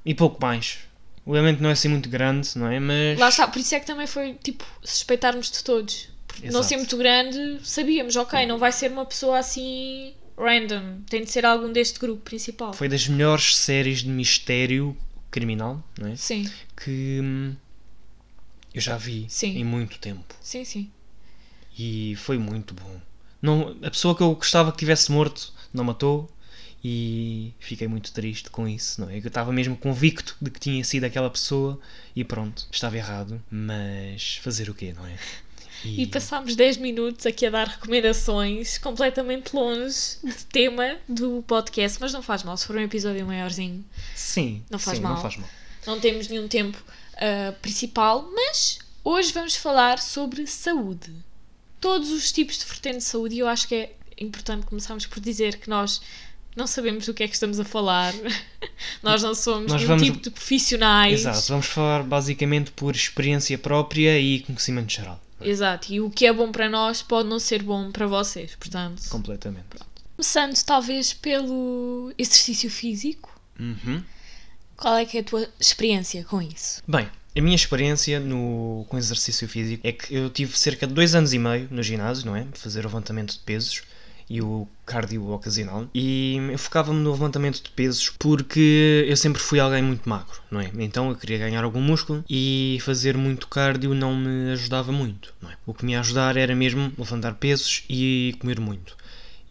E 0.05 0.13
pouco 0.13 0.39
mais. 0.39 0.77
O 1.25 1.35
elemento 1.35 1.61
não 1.61 1.69
é 1.69 1.73
assim 1.73 1.87
muito 1.87 2.07
grande, 2.07 2.49
não 2.55 2.67
é? 2.67 2.79
Mas. 2.79 3.19
lá 3.19 3.29
está, 3.29 3.47
por 3.47 3.59
isso 3.59 3.73
é 3.73 3.79
que 3.79 3.85
também 3.85 4.05
foi 4.05 4.35
tipo 4.35 4.63
suspeitarmos 4.83 5.49
de 5.49 5.63
todos. 5.63 6.09
Não 6.43 6.61
ser 6.61 6.77
muito 6.77 6.97
grande, 6.97 7.59
sabíamos, 7.63 8.15
ok, 8.17 8.45
não 8.45 8.57
vai 8.57 8.71
ser 8.71 8.91
uma 8.91 9.05
pessoa 9.05 9.39
assim 9.39 10.13
random, 10.37 10.99
tem 11.09 11.23
de 11.23 11.31
ser 11.31 11.45
algum 11.45 11.71
deste 11.71 11.97
grupo 11.97 12.21
principal. 12.21 12.73
Foi 12.73 12.89
das 12.89 13.07
melhores 13.07 13.55
séries 13.55 13.99
de 13.99 14.09
mistério 14.09 14.95
criminal, 15.31 15.81
não 15.97 16.09
é? 16.09 16.15
Sim, 16.17 16.49
Que 16.75 17.19
hum, 17.23 17.55
eu 18.73 18.81
já 18.81 18.97
vi 18.97 19.25
Sim. 19.29 19.57
em 19.57 19.63
muito 19.63 19.97
tempo. 19.97 20.35
sim, 20.41 20.65
sim. 20.65 20.91
E 21.77 22.15
foi 22.17 22.37
muito 22.37 22.73
bom. 22.73 23.01
Não, 23.41 23.75
a 23.83 23.89
pessoa 23.89 24.15
que 24.15 24.21
eu 24.23 24.33
gostava 24.35 24.71
que 24.71 24.77
tivesse 24.77 25.11
morto 25.11 25.53
não 25.73 25.83
matou. 25.83 26.29
E 26.87 27.51
fiquei 27.57 27.87
muito 27.87 28.11
triste 28.13 28.51
com 28.51 28.67
isso, 28.67 29.01
não 29.01 29.09
é? 29.09 29.17
Eu 29.17 29.25
estava 29.25 29.51
mesmo 29.51 29.75
convicto 29.75 30.37
de 30.39 30.51
que 30.51 30.59
tinha 30.59 30.83
sido 30.83 31.05
aquela 31.05 31.31
pessoa 31.31 31.79
e 32.15 32.23
pronto, 32.23 32.67
estava 32.71 32.95
errado, 32.95 33.41
mas 33.49 34.35
fazer 34.43 34.69
o 34.69 34.73
quê, 34.75 34.93
não 34.95 35.03
é? 35.03 35.17
E 35.83 36.05
passámos 36.05 36.55
10 36.55 36.77
minutos 36.77 37.25
aqui 37.25 37.47
a 37.47 37.49
dar 37.49 37.67
recomendações 37.67 38.77
completamente 38.77 39.55
longe 39.55 40.17
do 40.23 40.45
tema 40.51 40.97
do 41.09 41.43
podcast, 41.47 41.97
mas 41.99 42.13
não 42.13 42.21
faz 42.21 42.43
mal, 42.43 42.55
se 42.55 42.67
for 42.67 42.75
um 42.75 42.81
episódio 42.81 43.25
maiorzinho, 43.25 43.83
Sim, 44.13 44.63
Não 44.69 44.77
faz 44.77 44.97
sim, 44.97 45.03
mal. 45.03 45.15
Não 45.15 45.21
faz 45.23 45.37
mal. 45.37 45.49
não 45.87 45.99
temos 45.99 46.27
nenhum 46.27 46.47
tempo 46.47 46.77
ah, 47.17 47.51
principal, 47.63 48.29
mas 48.31 48.77
hoje 49.03 49.33
vamos 49.33 49.55
falar 49.55 49.97
sobre 49.97 50.45
saúde. 50.45 51.11
Todos 51.81 52.11
os 52.11 52.31
tipos 52.31 52.59
de 52.59 52.65
vertente 52.65 52.97
de 52.97 53.03
saúde, 53.05 53.33
e 53.33 53.39
eu 53.39 53.47
acho 53.47 53.67
que 53.67 53.73
é 53.73 53.95
importante 54.19 54.67
começarmos 54.67 55.07
por 55.07 55.19
dizer 55.19 55.57
que 55.57 55.67
nós 55.67 55.99
não 56.55 56.67
sabemos 56.67 57.05
do 57.05 57.13
que 57.13 57.23
é 57.23 57.27
que 57.27 57.33
estamos 57.33 57.59
a 57.59 57.65
falar, 57.65 58.13
nós 59.03 59.21
não 59.23 59.35
somos 59.35 59.71
Nós 59.71 59.81
nenhum 59.81 59.87
vamos- 59.87 60.03
tipo 60.03 60.19
de 60.21 60.29
profissionais. 60.29 61.21
Exato, 61.21 61.47
vamos 61.49 61.65
falar 61.67 62.03
basicamente 62.03 62.71
por 62.71 62.95
experiência 62.95 63.57
própria 63.57 64.19
e 64.19 64.39
conhecimento 64.41 64.91
geral. 64.93 65.21
Exato, 65.41 65.91
e 65.93 65.99
o 65.99 66.09
que 66.09 66.25
é 66.25 66.31
bom 66.33 66.51
para 66.51 66.69
nós 66.69 67.01
pode 67.01 67.27
não 67.27 67.39
ser 67.39 67.61
bom 67.61 67.91
para 67.91 68.07
vocês, 68.07 68.55
portanto. 68.55 69.03
Completamente. 69.09 69.65
Começando 70.15 70.55
talvez 70.63 71.11
pelo 71.13 72.13
exercício 72.17 72.69
físico, 72.69 73.29
Uhum. 73.59 74.01
qual 74.77 74.95
é 74.97 75.05
que 75.05 75.17
é 75.17 75.21
a 75.21 75.23
tua 75.23 75.47
experiência 75.59 76.23
com 76.23 76.41
isso? 76.41 76.81
Bem, 76.87 77.09
a 77.37 77.41
minha 77.41 77.55
experiência 77.55 78.17
no, 78.19 78.85
com 78.87 78.97
exercício 78.97 79.47
físico 79.47 79.85
é 79.85 79.91
que 79.91 80.13
eu 80.15 80.29
tive 80.29 80.57
cerca 80.57 80.87
de 80.87 80.93
dois 80.93 81.15
anos 81.15 81.33
e 81.33 81.37
meio 81.39 81.67
no 81.69 81.83
ginásio, 81.83 82.25
não 82.25 82.35
é? 82.35 82.45
Fazer 82.53 82.81
levantamento 82.83 83.33
de 83.33 83.39
pesos 83.39 83.83
e 84.29 84.41
o 84.41 84.67
cardio 84.85 85.29
ocasional. 85.29 85.87
E 85.93 86.37
eu 86.51 86.57
focava-me 86.57 86.99
no 86.99 87.11
levantamento 87.11 87.61
de 87.61 87.69
pesos 87.69 88.09
porque 88.09 89.05
eu 89.07 89.17
sempre 89.17 89.41
fui 89.41 89.59
alguém 89.59 89.83
muito 89.83 90.07
magro, 90.07 90.39
não 90.49 90.59
é? 90.59 90.71
Então 90.79 91.09
eu 91.09 91.15
queria 91.15 91.37
ganhar 91.37 91.63
algum 91.63 91.81
músculo 91.81 92.23
e 92.29 92.77
fazer 92.81 93.17
muito 93.17 93.47
cardio 93.47 93.93
não 93.93 94.15
me 94.15 94.51
ajudava 94.51 94.91
muito, 94.91 95.33
não 95.41 95.49
é? 95.49 95.57
O 95.65 95.73
que 95.73 95.85
me 95.85 95.95
ajudar 95.95 96.37
era 96.37 96.55
mesmo 96.55 96.91
levantar 96.97 97.35
pesos 97.35 97.83
e 97.89 98.35
comer 98.39 98.59
muito. 98.59 98.95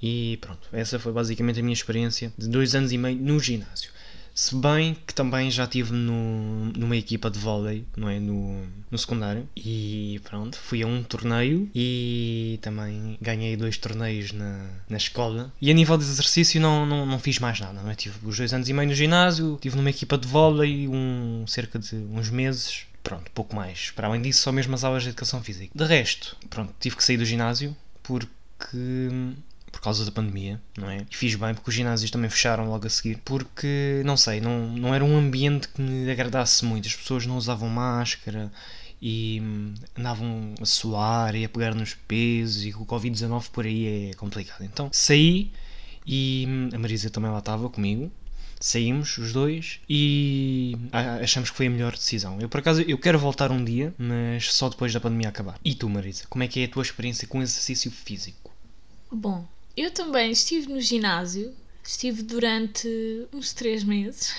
E 0.02 0.36
pronto, 0.40 0.68
essa 0.72 0.98
foi 0.98 1.12
basicamente 1.12 1.60
a 1.60 1.62
minha 1.62 1.72
experiência 1.72 2.32
de 2.36 2.48
dois 2.48 2.74
anos 2.74 2.92
e 2.92 2.98
meio 2.98 3.16
no 3.16 3.40
ginásio. 3.40 3.93
Se 4.34 4.56
bem 4.56 4.96
que 5.06 5.14
também 5.14 5.48
já 5.50 5.64
estive 5.64 5.92
no, 5.92 6.66
numa 6.76 6.96
equipa 6.96 7.30
de 7.30 7.38
vôlei, 7.38 7.84
não 7.96 8.08
é? 8.08 8.18
No, 8.18 8.66
no 8.90 8.98
secundário. 8.98 9.48
E 9.56 10.20
pronto, 10.24 10.58
fui 10.58 10.82
a 10.82 10.86
um 10.86 11.02
torneio 11.04 11.70
e 11.74 12.58
também 12.60 13.16
ganhei 13.20 13.56
dois 13.56 13.78
torneios 13.78 14.32
na, 14.32 14.66
na 14.88 14.96
escola. 14.96 15.52
E 15.60 15.70
a 15.70 15.74
nível 15.74 15.96
de 15.96 16.02
exercício 16.02 16.60
não, 16.60 16.84
não, 16.84 17.06
não 17.06 17.18
fiz 17.20 17.38
mais 17.38 17.60
nada, 17.60 17.80
não 17.80 17.90
é? 17.90 17.94
Tive 17.94 18.16
os 18.26 18.36
dois 18.36 18.52
anos 18.52 18.68
e 18.68 18.72
meio 18.72 18.88
no 18.88 18.94
ginásio, 18.94 19.54
estive 19.54 19.76
numa 19.76 19.90
equipa 19.90 20.18
de 20.18 20.26
vôlei 20.26 20.88
um, 20.88 21.44
cerca 21.46 21.78
de 21.78 21.94
uns 21.94 22.28
meses. 22.28 22.86
Pronto, 23.04 23.30
pouco 23.32 23.54
mais. 23.54 23.90
Para 23.90 24.08
além 24.08 24.22
disso, 24.22 24.40
só 24.42 24.50
mesmo 24.50 24.74
as 24.74 24.82
aulas 24.82 25.02
de 25.04 25.10
educação 25.10 25.42
física. 25.42 25.70
De 25.74 25.84
resto, 25.84 26.36
pronto, 26.50 26.74
tive 26.80 26.96
que 26.96 27.04
sair 27.04 27.18
do 27.18 27.24
ginásio 27.24 27.76
porque 28.02 29.10
por 29.74 29.80
causa 29.80 30.04
da 30.04 30.12
pandemia, 30.12 30.60
não 30.78 30.88
é? 30.88 31.04
E 31.10 31.16
fiz 31.16 31.34
bem 31.34 31.52
porque 31.54 31.68
os 31.70 31.74
ginásios 31.74 32.10
também 32.10 32.30
fecharam 32.30 32.68
logo 32.68 32.86
a 32.86 32.90
seguir, 32.90 33.18
porque 33.24 34.02
não 34.04 34.16
sei, 34.16 34.40
não, 34.40 34.68
não 34.68 34.94
era 34.94 35.04
um 35.04 35.16
ambiente 35.18 35.68
que 35.68 35.82
me 35.82 36.10
agradasse 36.10 36.64
muito. 36.64 36.86
As 36.88 36.94
pessoas 36.94 37.26
não 37.26 37.36
usavam 37.36 37.68
máscara 37.68 38.52
e 39.02 39.40
hum, 39.42 39.74
andavam 39.98 40.54
a 40.60 40.64
suar 40.64 41.34
e 41.34 41.44
a 41.44 41.48
pegar 41.48 41.74
nos 41.74 41.94
pesos 41.94 42.64
e 42.64 42.72
com 42.72 42.84
o 42.84 42.86
Covid-19 42.86 43.50
por 43.50 43.64
aí 43.66 44.10
é 44.10 44.14
complicado. 44.14 44.62
Então 44.64 44.88
saí 44.92 45.50
e 46.06 46.44
hum, 46.48 46.68
a 46.72 46.78
Marisa 46.78 47.10
também 47.10 47.30
lá 47.30 47.38
estava 47.38 47.68
comigo. 47.68 48.10
Saímos 48.60 49.18
os 49.18 49.32
dois 49.32 49.80
e 49.88 50.74
a- 50.92 51.16
achamos 51.16 51.50
que 51.50 51.56
foi 51.56 51.66
a 51.66 51.70
melhor 51.70 51.92
decisão. 51.92 52.38
Eu 52.40 52.48
por 52.48 52.60
acaso 52.60 52.80
eu 52.82 52.96
quero 52.96 53.18
voltar 53.18 53.50
um 53.50 53.62
dia, 53.62 53.92
mas 53.98 54.52
só 54.52 54.68
depois 54.70 54.92
da 54.92 55.00
pandemia 55.00 55.28
acabar. 55.28 55.58
E 55.64 55.74
tu, 55.74 55.88
Marisa, 55.88 56.24
como 56.30 56.42
é 56.44 56.48
que 56.48 56.60
é 56.60 56.64
a 56.64 56.68
tua 56.68 56.82
experiência 56.82 57.28
com 57.28 57.42
exercício 57.42 57.90
físico? 57.90 58.52
Bom, 59.10 59.46
eu 59.76 59.90
também 59.90 60.30
estive 60.30 60.72
no 60.72 60.80
ginásio, 60.80 61.54
estive 61.82 62.22
durante 62.22 62.88
uns 63.32 63.52
três 63.52 63.82
meses 63.84 64.34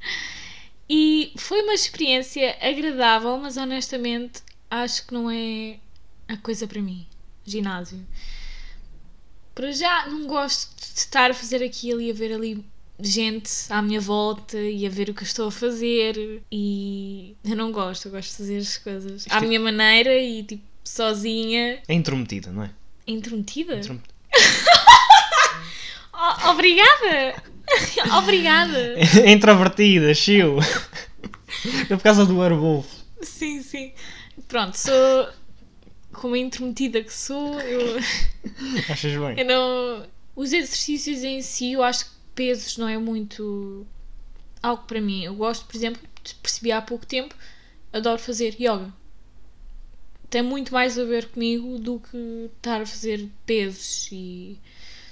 e 0.88 1.32
foi 1.36 1.62
uma 1.62 1.74
experiência 1.74 2.56
agradável, 2.60 3.36
mas 3.38 3.56
honestamente 3.56 4.42
acho 4.70 5.06
que 5.06 5.14
não 5.14 5.30
é 5.30 5.78
a 6.28 6.36
coisa 6.36 6.66
para 6.66 6.80
mim. 6.82 7.06
Ginásio. 7.44 8.04
Para 9.54 9.70
já 9.72 10.06
não 10.08 10.26
gosto 10.26 10.76
de 10.76 10.98
estar 10.98 11.30
a 11.30 11.34
fazer 11.34 11.62
aquilo 11.62 12.00
e 12.00 12.10
a 12.10 12.14
ver 12.14 12.32
ali 12.34 12.64
gente 13.00 13.50
à 13.70 13.80
minha 13.80 14.00
volta 14.00 14.58
e 14.58 14.84
a 14.86 14.90
ver 14.90 15.08
o 15.10 15.14
que 15.14 15.22
eu 15.22 15.26
estou 15.26 15.48
a 15.48 15.52
fazer 15.52 16.42
e 16.50 17.36
eu 17.44 17.54
não 17.56 17.70
gosto, 17.70 18.06
eu 18.08 18.12
gosto 18.12 18.30
de 18.30 18.36
fazer 18.36 18.56
as 18.58 18.76
coisas 18.78 19.26
à 19.30 19.36
é- 19.38 19.40
minha 19.46 19.60
maneira 19.60 20.16
e 20.18 20.42
tipo 20.42 20.62
sozinha, 20.84 21.82
É 21.86 21.94
intrometida, 21.94 22.50
não 22.52 22.64
é? 22.64 22.70
intrometida. 23.06 23.76
Introm- 23.78 24.00
Oh, 26.18 26.50
obrigada! 26.50 27.42
obrigada! 28.18 28.96
Introvertida, 29.30 30.14
chill. 30.14 30.56
É 31.90 31.94
por 31.94 32.02
causa 32.02 32.24
do 32.24 32.38
Werewolf. 32.38 32.86
Sim, 33.20 33.62
sim. 33.62 33.92
Pronto, 34.48 34.76
sou. 34.76 35.28
Como 36.12 36.34
intrometida 36.34 37.02
que 37.02 37.12
sou, 37.12 37.60
eu, 37.60 37.98
Achas 38.88 39.12
bem? 39.12 39.38
eu 39.38 39.44
não. 39.44 40.06
Os 40.34 40.54
exercícios 40.54 41.22
em 41.22 41.42
si, 41.42 41.72
eu 41.72 41.82
acho 41.82 42.06
que 42.06 42.10
pesos 42.34 42.78
não 42.78 42.88
é 42.88 42.96
muito 42.96 43.86
algo 44.62 44.84
para 44.84 45.00
mim. 45.00 45.22
Eu 45.24 45.34
gosto, 45.34 45.66
por 45.66 45.76
exemplo, 45.76 46.00
percebi 46.42 46.72
há 46.72 46.80
pouco 46.80 47.04
tempo, 47.04 47.34
adoro 47.92 48.18
fazer 48.18 48.54
yoga. 48.58 48.90
Tem 50.30 50.42
muito 50.42 50.72
mais 50.72 50.98
a 50.98 51.04
ver 51.04 51.26
comigo 51.28 51.78
do 51.78 52.00
que 52.00 52.50
estar 52.56 52.80
a 52.80 52.86
fazer 52.86 53.28
pesos 53.46 54.08
e 54.12 54.58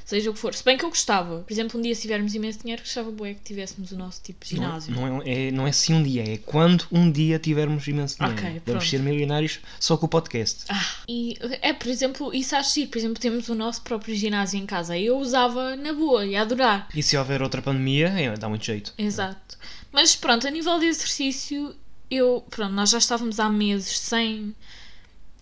seja 0.05 0.31
o 0.31 0.35
que 0.35 0.39
for. 0.41 0.53
Se 0.53 0.63
bem 0.65 0.77
que 0.77 0.85
eu 0.85 0.89
gostava. 0.91 1.41
Por 1.41 1.53
exemplo, 1.53 1.79
um 1.79 1.83
dia 1.83 1.95
se 1.95 2.03
tivermos 2.03 2.35
imenso 2.35 2.59
dinheiro, 2.61 2.83
gostava 2.83 3.11
bué 3.11 3.35
que 3.35 3.41
tivéssemos 3.43 3.91
o 3.93 3.97
nosso 3.97 4.21
tipo 4.23 4.45
de 4.45 4.51
ginásio. 4.57 4.93
Não, 4.93 5.07
não 5.07 5.23
é, 5.23 5.47
é- 5.47 5.51
não 5.51 5.67
é 5.67 5.71
assim 5.71 5.95
um 5.95 6.03
dia, 6.03 6.23
é 6.35 6.37
quando 6.39 6.85
um 6.93 7.11
dia 7.11 7.39
tivermos 7.39 7.87
imenso 7.89 8.19
dinheiro. 8.19 8.39
Ok, 8.39 8.63
Vamos 8.67 8.91
ser 8.91 8.99
milionários 9.01 9.61
só 9.81 9.97
com 9.97 10.05
o 10.07 10.09
podcast. 10.09 10.65
E 11.09 11.39
é, 11.63 11.73
por 11.73 11.89
exemplo, 11.89 12.35
isso 12.35 12.55
acho 12.57 12.75
giro. 12.75 12.91
Por 12.91 12.99
exemplo, 12.99 13.21
temos 13.21 13.49
o 13.49 13.55
nosso 13.55 13.81
próprio 13.83 14.15
ginásio 14.15 14.59
em 14.59 14.67
casa. 14.67 14.99
Eu 14.99 15.17
usava 15.19 15.75
na 15.77 15.93
boa 15.93 16.27
e 16.27 16.37
adorar. 16.37 16.89
E 16.95 17.03
se 17.03 17.17
houver 17.17 17.41
outra 17.41 17.63
pandemia, 17.63 18.09
é, 18.09 18.37
dá 18.37 18.49
muito 18.49 18.65
jeito. 18.65 18.93
Exato. 18.99 19.57
Mas 19.93 20.15
pronto, 20.17 20.47
a 20.47 20.51
nível 20.51 20.79
de 20.81 20.87
exercício, 20.87 21.75
eu, 22.11 22.45
pronto, 22.51 22.73
nós 22.75 22.91
já 22.91 22.99
estávamos 22.99 23.39
há 23.41 23.49
meses 23.49 23.99
sem 24.01 24.55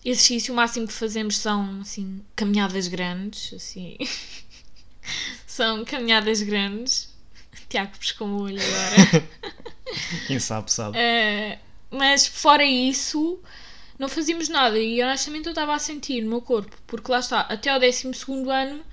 exercício. 0.03 0.53
O 0.53 0.55
máximo 0.55 0.87
que 0.87 0.93
fazemos 0.93 1.37
são, 1.37 1.81
assim, 1.81 2.21
caminhadas 2.35 2.87
grandes, 2.87 3.53
assim. 3.53 3.97
são 5.47 5.83
caminhadas 5.85 6.41
grandes. 6.41 7.13
Tiago 7.69 7.97
pescou-me 7.97 8.33
o 8.33 8.41
olho 8.41 8.61
agora. 8.61 9.27
Quem 10.27 10.39
sabe, 10.39 10.71
sabe. 10.71 10.97
Eh, 10.97 11.57
mas 11.89 12.27
fora 12.27 12.63
isso, 12.63 13.39
não 13.97 14.07
fazíamos 14.07 14.49
nada. 14.49 14.77
E 14.77 15.01
honestamente 15.01 15.45
eu 15.45 15.51
estava 15.51 15.73
a 15.73 15.79
sentir 15.79 16.21
no 16.21 16.29
meu 16.29 16.41
corpo, 16.41 16.75
porque 16.85 17.11
lá 17.11 17.19
está, 17.19 17.41
até 17.41 17.69
ao 17.69 17.79
12 17.79 18.11
ano 18.49 18.83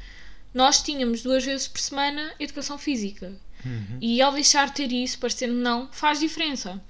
nós 0.52 0.82
tínhamos 0.82 1.22
duas 1.22 1.44
vezes 1.44 1.68
por 1.68 1.80
semana 1.80 2.32
educação 2.38 2.76
física. 2.76 3.32
Uhum. 3.64 3.98
E 4.00 4.20
ao 4.20 4.32
deixar 4.32 4.68
de 4.68 4.74
ter 4.74 4.92
isso, 4.92 5.18
parecendo 5.18 5.54
não, 5.54 5.88
faz 5.92 6.18
diferença. 6.18 6.82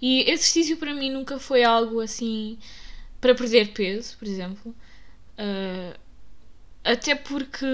E 0.00 0.22
exercício 0.30 0.76
para 0.76 0.94
mim 0.94 1.10
nunca 1.10 1.38
foi 1.38 1.64
algo 1.64 2.00
assim 2.00 2.58
para 3.20 3.34
perder 3.34 3.72
peso, 3.72 4.16
por 4.18 4.26
exemplo. 4.26 4.74
Uh, 5.38 5.98
até 6.84 7.14
porque 7.14 7.66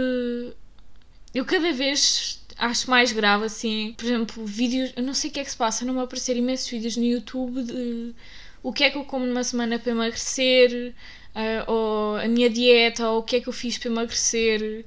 eu 1.35 1.45
cada 1.45 1.73
vez 1.73 2.45
acho 2.57 2.91
mais 2.91 3.13
grave 3.13 3.45
assim, 3.45 3.95
por 3.97 4.05
exemplo, 4.05 4.45
vídeos, 4.45 4.93
eu 4.97 5.03
não 5.03 5.15
sei 5.15 5.31
o 5.31 5.33
que 5.33 5.41
é 5.41 5.45
que 5.45 5.51
se 5.51 5.57
passa, 5.57 5.85
não 5.85 5.95
me 5.95 6.01
aparecer 6.01 6.37
imensos 6.37 6.69
vídeos 6.69 6.97
no 6.97 7.05
YouTube 7.05 7.63
de 7.63 8.15
o 8.63 8.73
que 8.73 8.85
é 8.85 8.91
que 8.91 8.97
eu 8.97 9.05
como 9.05 9.27
numa 9.27 9.45
semana 9.45 9.79
para 9.79 9.93
emagrecer, 9.93 10.95
uh, 11.35 11.71
ou 11.71 12.17
a 12.17 12.27
minha 12.29 12.49
dieta, 12.49 13.09
ou 13.11 13.21
o 13.21 13.23
que 13.23 13.37
é 13.37 13.41
que 13.41 13.49
eu 13.49 13.53
fiz 13.53 13.77
para 13.77 13.91
emagrecer. 13.91 14.85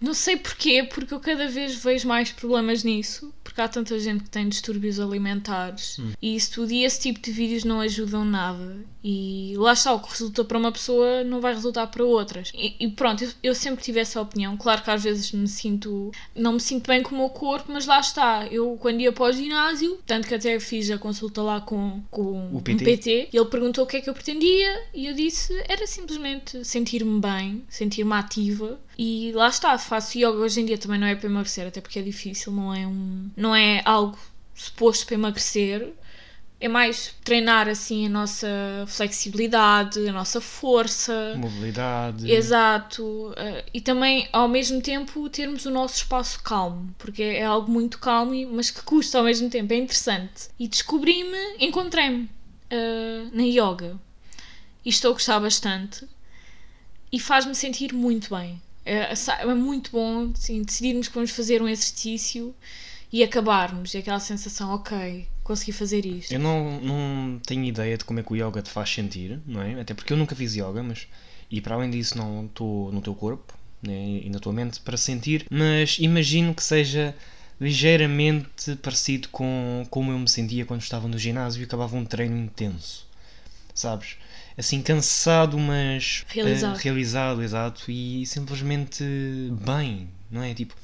Não 0.00 0.14
sei 0.14 0.36
porquê, 0.36 0.82
porque 0.82 1.12
eu 1.12 1.20
cada 1.20 1.46
vez 1.46 1.76
vejo 1.76 2.08
mais 2.08 2.32
problemas 2.32 2.82
nisso, 2.82 3.32
porque 3.44 3.60
há 3.60 3.68
tanta 3.68 3.98
gente 3.98 4.24
que 4.24 4.30
tem 4.30 4.48
distúrbios 4.48 4.98
alimentares 4.98 5.98
hum. 5.98 6.12
e 6.22 6.36
isso 6.36 6.52
tudo, 6.52 6.72
e 6.72 6.84
esse 6.84 7.00
tipo 7.00 7.20
de 7.20 7.30
vídeos 7.30 7.64
não 7.64 7.80
ajudam 7.80 8.24
nada. 8.24 8.78
E 9.02 9.54
lá 9.56 9.72
está, 9.72 9.92
o 9.94 10.00
que 10.00 10.10
resulta 10.10 10.44
para 10.44 10.58
uma 10.58 10.70
pessoa 10.70 11.24
não 11.24 11.40
vai 11.40 11.54
resultar 11.54 11.86
para 11.86 12.04
outras. 12.04 12.52
E, 12.54 12.76
e 12.78 12.88
pronto, 12.88 13.24
eu, 13.24 13.30
eu, 13.42 13.54
sempre 13.54 13.82
tive 13.82 13.98
essa 14.00 14.20
opinião. 14.20 14.56
Claro 14.56 14.82
que 14.82 14.90
às 14.90 15.02
vezes 15.02 15.32
me 15.32 15.48
sinto. 15.48 16.10
não 16.34 16.54
me 16.54 16.60
sinto 16.60 16.86
bem 16.86 17.02
com 17.02 17.14
o 17.14 17.18
meu 17.18 17.30
corpo, 17.30 17.72
mas 17.72 17.86
lá 17.86 17.98
está. 18.00 18.46
Eu, 18.46 18.76
quando 18.80 19.00
ia 19.00 19.12
para 19.12 19.24
o 19.24 19.32
ginásio, 19.32 19.98
tanto 20.06 20.28
que 20.28 20.34
até 20.34 20.60
fiz 20.60 20.90
a 20.90 20.98
consulta 20.98 21.42
lá 21.42 21.60
com, 21.60 22.02
com 22.10 22.54
o 22.54 22.60
PT. 22.60 22.82
um 22.82 22.84
PT, 22.84 23.28
e 23.32 23.36
ele 23.36 23.46
perguntou 23.46 23.84
o 23.84 23.86
que 23.86 23.96
é 23.96 24.00
que 24.00 24.10
eu 24.10 24.14
pretendia, 24.14 24.84
e 24.94 25.06
eu 25.06 25.14
disse 25.14 25.54
era 25.66 25.86
simplesmente 25.86 26.64
sentir-me 26.64 27.20
bem, 27.20 27.64
sentir-me 27.68 28.12
ativa. 28.12 28.78
E 28.98 29.32
lá 29.32 29.48
está, 29.48 29.78
faço 29.90 30.16
yoga 30.16 30.38
hoje 30.38 30.60
em 30.60 30.64
dia 30.64 30.78
também 30.78 31.00
não 31.00 31.06
é 31.08 31.16
para 31.16 31.28
emagrecer, 31.28 31.66
até 31.66 31.80
porque 31.80 31.98
é 31.98 32.02
difícil, 32.02 32.52
não 32.52 32.72
é 32.72 32.86
um. 32.86 33.28
não 33.36 33.54
é 33.54 33.82
algo 33.84 34.16
suposto 34.54 35.04
para 35.06 35.16
emagrecer 35.16 35.92
é 36.60 36.68
mais 36.68 37.14
treinar 37.24 37.66
assim 37.68 38.06
a 38.06 38.08
nossa 38.10 38.46
flexibilidade, 38.86 40.06
a 40.06 40.12
nossa 40.12 40.42
força, 40.42 41.34
mobilidade. 41.36 42.30
Exato. 42.30 43.30
Uh, 43.30 43.64
e 43.72 43.80
também 43.80 44.28
ao 44.30 44.46
mesmo 44.46 44.82
tempo 44.82 45.26
termos 45.30 45.64
o 45.64 45.70
nosso 45.70 45.96
espaço 45.96 46.42
calmo, 46.42 46.94
porque 46.98 47.22
é 47.22 47.44
algo 47.44 47.72
muito 47.72 47.98
calmo, 47.98 48.34
mas 48.52 48.70
que 48.70 48.82
custa 48.82 49.16
ao 49.16 49.24
mesmo 49.24 49.48
tempo, 49.48 49.72
é 49.72 49.76
interessante. 49.76 50.50
E 50.58 50.68
descobri-me, 50.68 51.56
encontrei-me 51.58 52.24
uh, 52.70 53.30
na 53.32 53.42
yoga. 53.42 53.98
E 54.84 54.90
estou 54.90 55.12
a 55.12 55.14
gostar 55.14 55.40
bastante 55.40 56.06
e 57.10 57.18
faz-me 57.18 57.54
sentir 57.54 57.94
muito 57.94 58.34
bem. 58.36 58.60
É, 58.84 59.12
é 59.40 59.54
muito 59.54 59.90
bom 59.90 60.32
decidirmos 60.64 61.08
que 61.08 61.14
vamos 61.14 61.30
fazer 61.30 61.62
um 61.62 61.68
exercício 61.68 62.54
e 63.12 63.22
acabarmos. 63.22 63.94
E 63.94 63.98
aquela 63.98 64.20
sensação, 64.20 64.74
ok, 64.74 65.26
consegui 65.42 65.72
fazer 65.72 66.06
isto. 66.06 66.32
Eu 66.32 66.40
não, 66.40 66.80
não 66.80 67.40
tenho 67.40 67.64
ideia 67.64 67.96
de 67.96 68.04
como 68.04 68.20
é 68.20 68.22
que 68.22 68.32
o 68.32 68.36
yoga 68.36 68.62
te 68.62 68.70
faz 68.70 68.90
sentir, 68.90 69.40
não 69.46 69.62
é? 69.62 69.80
Até 69.80 69.94
porque 69.94 70.12
eu 70.12 70.16
nunca 70.16 70.34
fiz 70.34 70.54
yoga, 70.54 70.82
mas. 70.82 71.06
E 71.50 71.60
para 71.60 71.74
além 71.74 71.90
disso, 71.90 72.16
não 72.16 72.46
estou 72.46 72.92
no 72.92 73.00
teu 73.00 73.14
corpo 73.14 73.58
né? 73.82 74.20
e 74.22 74.30
na 74.30 74.38
tua 74.38 74.52
mente 74.52 74.80
para 74.80 74.96
sentir, 74.96 75.46
mas 75.50 75.98
imagino 75.98 76.54
que 76.54 76.62
seja 76.62 77.14
ligeiramente 77.60 78.76
parecido 78.76 79.28
com 79.28 79.86
como 79.90 80.10
eu 80.12 80.18
me 80.18 80.28
sentia 80.28 80.64
quando 80.64 80.80
estava 80.80 81.06
no 81.08 81.18
ginásio 81.18 81.60
e 81.60 81.64
acabava 81.64 81.96
um 81.96 82.04
treino 82.04 82.36
intenso, 82.36 83.06
sabes? 83.74 84.16
Assim, 84.60 84.82
cansado, 84.82 85.58
mas 85.58 86.24
realizado, 86.28 86.76
uh, 86.76 86.78
realizado 86.78 87.42
exato, 87.42 87.90
e 87.90 88.24
simplesmente 88.26 89.04
bem, 89.64 90.08
não 90.30 90.42
é? 90.42 90.54
Tipo, 90.54 90.74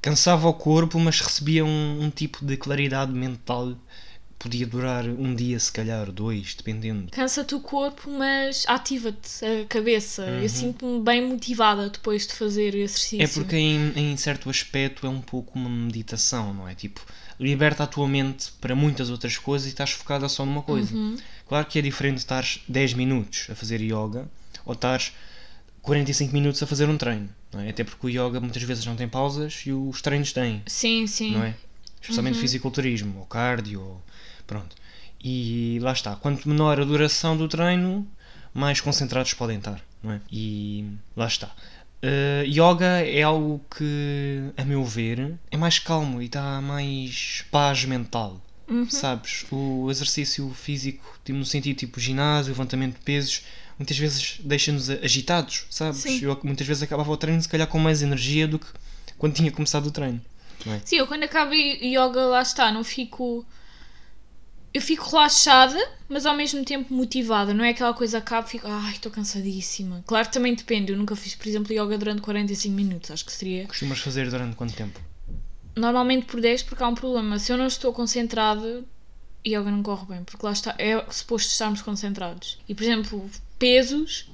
cansava 0.00 0.48
o 0.48 0.54
corpo, 0.54 0.98
mas 0.98 1.20
recebia 1.20 1.64
um, 1.64 2.02
um 2.02 2.10
tipo 2.10 2.44
de 2.44 2.56
claridade 2.56 3.12
mental 3.12 3.76
podia 4.42 4.66
durar 4.66 5.06
um 5.06 5.34
dia, 5.34 5.58
se 5.60 5.70
calhar, 5.70 6.10
dois, 6.10 6.54
dependendo. 6.54 7.12
Cansa-te 7.12 7.54
o 7.54 7.60
corpo, 7.60 8.10
mas 8.10 8.64
ativa-te 8.66 9.44
a 9.44 9.64
cabeça. 9.66 10.24
Uhum. 10.24 10.42
Eu 10.42 10.48
sinto-me 10.48 11.00
bem 11.00 11.24
motivada 11.24 11.88
depois 11.88 12.26
de 12.26 12.34
fazer 12.34 12.74
exercício. 12.74 13.22
É 13.22 13.28
porque, 13.28 13.56
em, 13.56 13.92
em 13.94 14.16
certo 14.16 14.50
aspecto, 14.50 15.06
é 15.06 15.08
um 15.08 15.20
pouco 15.20 15.56
uma 15.56 15.70
meditação, 15.70 16.52
não 16.52 16.68
é? 16.68 16.74
Tipo, 16.74 17.00
liberta 17.38 17.84
a 17.84 17.86
tua 17.86 18.08
mente 18.08 18.52
para 18.60 18.74
muitas 18.74 19.10
outras 19.10 19.36
coisas 19.38 19.66
e 19.66 19.70
estás 19.70 19.90
focada 19.92 20.28
só 20.28 20.44
numa 20.44 20.62
coisa. 20.62 20.94
Uhum. 20.94 21.16
Claro 21.48 21.66
que 21.66 21.78
é 21.78 21.82
diferente 21.82 22.18
estar 22.18 22.44
10 22.68 22.94
minutos 22.94 23.48
a 23.50 23.54
fazer 23.54 23.80
yoga 23.80 24.28
ou 24.64 24.74
estar 24.74 25.00
45 25.82 26.32
minutos 26.32 26.62
a 26.62 26.66
fazer 26.66 26.88
um 26.88 26.96
treino. 26.96 27.28
É? 27.54 27.68
Até 27.68 27.84
porque 27.84 28.06
o 28.06 28.10
yoga 28.10 28.40
muitas 28.40 28.62
vezes 28.62 28.86
não 28.86 28.96
tem 28.96 29.08
pausas 29.08 29.62
e 29.66 29.72
os 29.72 30.00
treinos 30.00 30.32
têm. 30.32 30.62
Sim, 30.66 31.06
sim. 31.06 31.32
Não 31.32 31.44
é? 31.44 31.54
Especialmente 32.00 32.36
uhum. 32.36 32.40
fisiculturismo, 32.40 33.18
ou 33.20 33.26
cardio, 33.26 33.80
ou... 33.80 34.02
pronto. 34.46 34.74
E 35.22 35.78
lá 35.82 35.92
está. 35.92 36.16
Quanto 36.16 36.48
menor 36.48 36.80
a 36.80 36.84
duração 36.84 37.36
do 37.36 37.46
treino, 37.46 38.06
mais 38.52 38.80
concentrados 38.80 39.34
podem 39.34 39.58
estar, 39.58 39.80
não 40.02 40.12
é? 40.12 40.20
E 40.30 40.86
lá 41.16 41.26
está. 41.26 41.54
Uh, 42.02 42.44
yoga 42.44 43.06
é 43.06 43.22
algo 43.22 43.60
que, 43.76 44.50
a 44.56 44.64
meu 44.64 44.84
ver, 44.84 45.38
é 45.50 45.56
mais 45.56 45.78
calmo 45.78 46.20
e 46.20 46.28
dá 46.28 46.60
mais 46.60 47.44
paz 47.50 47.84
mental. 47.84 48.40
Uhum. 48.68 48.88
Sabes? 48.90 49.44
O 49.52 49.88
exercício 49.90 50.50
físico, 50.50 51.04
tipo, 51.24 51.38
no 51.38 51.44
sentido 51.44 51.76
tipo 51.76 52.00
ginásio, 52.00 52.52
levantamento 52.52 52.94
de 52.94 53.04
pesos, 53.04 53.42
muitas 53.78 53.96
vezes 53.96 54.40
deixa-nos 54.42 54.90
agitados, 54.90 55.66
sabes? 55.70 56.00
Sim. 56.00 56.20
Eu 56.22 56.38
muitas 56.42 56.66
vezes 56.66 56.82
acabava 56.82 57.10
o 57.10 57.16
treino 57.16 57.40
se 57.40 57.48
calhar 57.48 57.68
com 57.68 57.78
mais 57.78 58.02
energia 58.02 58.48
do 58.48 58.58
que 58.58 58.66
quando 59.16 59.34
tinha 59.34 59.52
começado 59.52 59.86
o 59.86 59.90
treino. 59.90 60.20
É? 60.66 60.80
Sim, 60.84 60.96
eu 60.96 61.06
quando 61.06 61.24
acabo 61.24 61.54
yoga 61.54 62.24
lá 62.26 62.42
está, 62.42 62.72
não 62.72 62.82
fico. 62.82 63.44
Eu 64.74 64.80
fico 64.80 65.10
relaxada, 65.10 65.78
mas 66.08 66.24
ao 66.24 66.36
mesmo 66.36 66.64
tempo 66.64 66.94
motivada. 66.94 67.52
Não 67.52 67.64
é 67.64 67.70
aquela 67.70 67.92
coisa 67.92 68.18
acabo 68.18 68.46
e 68.46 68.50
fico, 68.50 68.66
ai, 68.66 68.92
estou 68.92 69.12
cansadíssima. 69.12 70.02
Claro 70.06 70.26
que 70.28 70.32
também 70.32 70.54
depende. 70.54 70.92
Eu 70.92 70.98
nunca 70.98 71.14
fiz, 71.14 71.34
por 71.34 71.46
exemplo, 71.46 71.72
yoga 71.72 71.98
durante 71.98 72.22
45 72.22 72.74
minutos. 72.74 73.10
Acho 73.10 73.24
que 73.24 73.32
seria. 73.32 73.66
Costumas 73.66 73.98
fazer 73.98 74.30
durante 74.30 74.56
quanto 74.56 74.74
tempo? 74.74 74.98
Normalmente 75.76 76.26
por 76.26 76.40
10, 76.40 76.62
porque 76.62 76.82
há 76.82 76.88
um 76.88 76.94
problema. 76.94 77.38
Se 77.38 77.52
eu 77.52 77.58
não 77.58 77.66
estou 77.66 77.92
concentrada, 77.92 78.84
yoga 79.46 79.70
não 79.70 79.82
corre 79.82 80.06
bem, 80.06 80.24
porque 80.24 80.44
lá 80.44 80.52
está, 80.52 80.74
é 80.78 81.04
suposto 81.10 81.50
estarmos 81.50 81.82
concentrados. 81.82 82.58
E 82.68 82.74
por 82.74 82.82
exemplo, 82.82 83.30
pesos, 83.58 84.30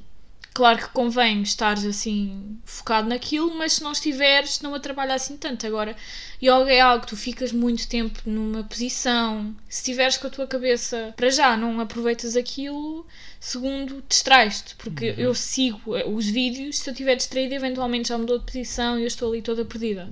claro 0.59 0.79
que 0.79 0.88
convém 0.88 1.40
estares 1.42 1.85
assim 1.85 2.59
focado 2.64 3.09
naquilo, 3.09 3.57
mas 3.57 3.75
se 3.75 3.83
não 3.85 3.92
estiveres, 3.92 4.61
não 4.61 4.75
atrapalha 4.75 5.14
assim 5.14 5.37
tanto. 5.37 5.64
Agora, 5.64 5.94
yoga 6.42 6.73
é 6.73 6.81
algo 6.81 7.03
que 7.03 7.11
tu 7.11 7.16
ficas 7.16 7.53
muito 7.53 7.88
tempo 7.88 8.18
numa 8.27 8.64
posição, 8.64 9.55
se 9.68 9.79
estiveres 9.79 10.16
com 10.16 10.27
a 10.27 10.31
tua 10.31 10.49
cabeça 10.49 11.14
para 11.16 11.31
já, 11.31 11.57
não 11.57 11.79
aproveitas 11.79 12.35
aquilo, 12.35 13.07
segundo, 13.38 14.03
distrais-te, 14.09 14.75
porque 14.75 15.11
uhum. 15.11 15.16
eu 15.18 15.33
sigo 15.33 15.81
os 16.12 16.27
vídeos, 16.27 16.81
se 16.81 16.90
eu 16.90 16.92
estiver 16.92 17.14
distraída, 17.14 17.55
eventualmente 17.55 18.09
já 18.09 18.18
mudou 18.18 18.40
de 18.40 18.44
posição 18.44 18.99
e 18.99 19.03
eu 19.03 19.07
estou 19.07 19.31
ali 19.31 19.40
toda 19.40 19.64
perdida. 19.64 20.11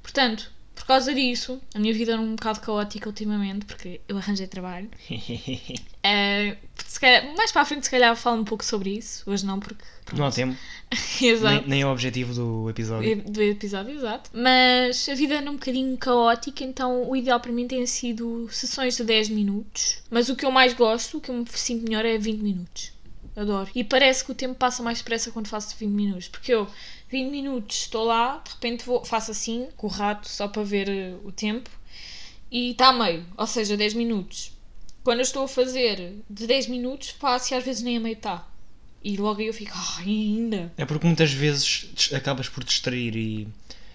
Portanto, 0.00 0.48
por 0.82 0.88
causa 0.88 1.14
disso, 1.14 1.60
a 1.74 1.78
minha 1.78 1.94
vida 1.94 2.12
é 2.12 2.16
um 2.16 2.34
bocado 2.34 2.60
caótica 2.60 3.08
ultimamente, 3.08 3.64
porque 3.66 4.00
eu 4.08 4.18
arranjei 4.18 4.48
trabalho. 4.48 4.90
uh, 5.08 6.56
calhar, 7.02 7.36
mais 7.36 7.52
para 7.52 7.62
a 7.62 7.64
frente, 7.64 7.84
se 7.84 7.90
calhar, 7.90 8.16
falo 8.16 8.40
um 8.40 8.44
pouco 8.44 8.64
sobre 8.64 8.90
isso. 8.90 9.28
Hoje 9.30 9.44
não, 9.44 9.58
porque. 9.58 9.84
Pronto. 10.04 10.18
Não 10.18 10.26
há 10.26 10.30
tempo. 10.30 10.56
exato. 11.20 11.54
Nem, 11.60 11.68
nem 11.68 11.82
é 11.82 11.86
o 11.86 11.90
objetivo 11.90 12.32
do 12.34 12.70
episódio. 12.70 13.22
Do 13.22 13.42
episódio, 13.42 13.94
exato. 13.94 14.30
Mas 14.32 15.08
a 15.08 15.14
vida 15.14 15.38
anda 15.38 15.50
um 15.50 15.54
bocadinho 15.54 15.96
caótica, 15.96 16.64
então 16.64 17.08
o 17.08 17.16
ideal 17.16 17.40
para 17.40 17.52
mim 17.52 17.66
tem 17.66 17.84
sido 17.86 18.48
sessões 18.50 18.96
de 18.96 19.04
10 19.04 19.28
minutos. 19.28 19.98
Mas 20.10 20.28
o 20.28 20.36
que 20.36 20.44
eu 20.46 20.50
mais 20.50 20.72
gosto, 20.74 21.18
o 21.18 21.20
que 21.20 21.30
eu 21.30 21.34
me 21.34 21.44
sinto 21.48 21.84
melhor 21.84 22.04
é 22.04 22.16
20 22.18 22.40
minutos. 22.40 22.92
Adoro. 23.34 23.70
E 23.74 23.82
parece 23.82 24.24
que 24.24 24.32
o 24.32 24.34
tempo 24.34 24.54
passa 24.54 24.82
mais 24.82 24.98
depressa 24.98 25.30
quando 25.30 25.48
faço 25.48 25.74
20 25.78 25.90
minutos. 25.90 26.28
Porque 26.28 26.52
eu 26.52 26.68
20 27.10 27.30
minutos 27.30 27.76
estou 27.82 28.04
lá, 28.04 28.42
de 28.44 28.52
repente 28.52 28.84
vou, 28.84 29.04
faço 29.04 29.30
assim, 29.30 29.68
com 29.76 29.86
o 29.86 29.90
rato, 29.90 30.28
só 30.28 30.48
para 30.48 30.62
ver 30.62 30.88
uh, 30.88 31.26
o 31.26 31.30
tempo, 31.30 31.70
e 32.50 32.70
está 32.70 32.88
a 32.88 32.92
meio, 32.92 33.24
ou 33.36 33.46
seja, 33.46 33.76
10 33.76 33.94
minutos. 33.94 34.52
Quando 35.04 35.18
eu 35.18 35.24
estou 35.24 35.44
a 35.44 35.48
fazer 35.48 36.14
de 36.28 36.46
10 36.46 36.68
minutos, 36.68 37.10
faço 37.10 37.52
e 37.52 37.56
às 37.56 37.64
vezes 37.64 37.82
nem 37.82 37.96
a 37.96 38.00
meio 38.00 38.14
está. 38.14 38.46
E 39.04 39.16
logo 39.16 39.40
aí 39.40 39.48
eu 39.48 39.54
fico, 39.54 39.72
ah, 39.74 39.98
ainda. 39.98 40.72
É 40.76 40.84
porque 40.84 41.06
muitas 41.06 41.32
vezes 41.32 42.10
acabas 42.14 42.48
por 42.48 42.62
distrair 42.62 43.16
e 43.16 43.48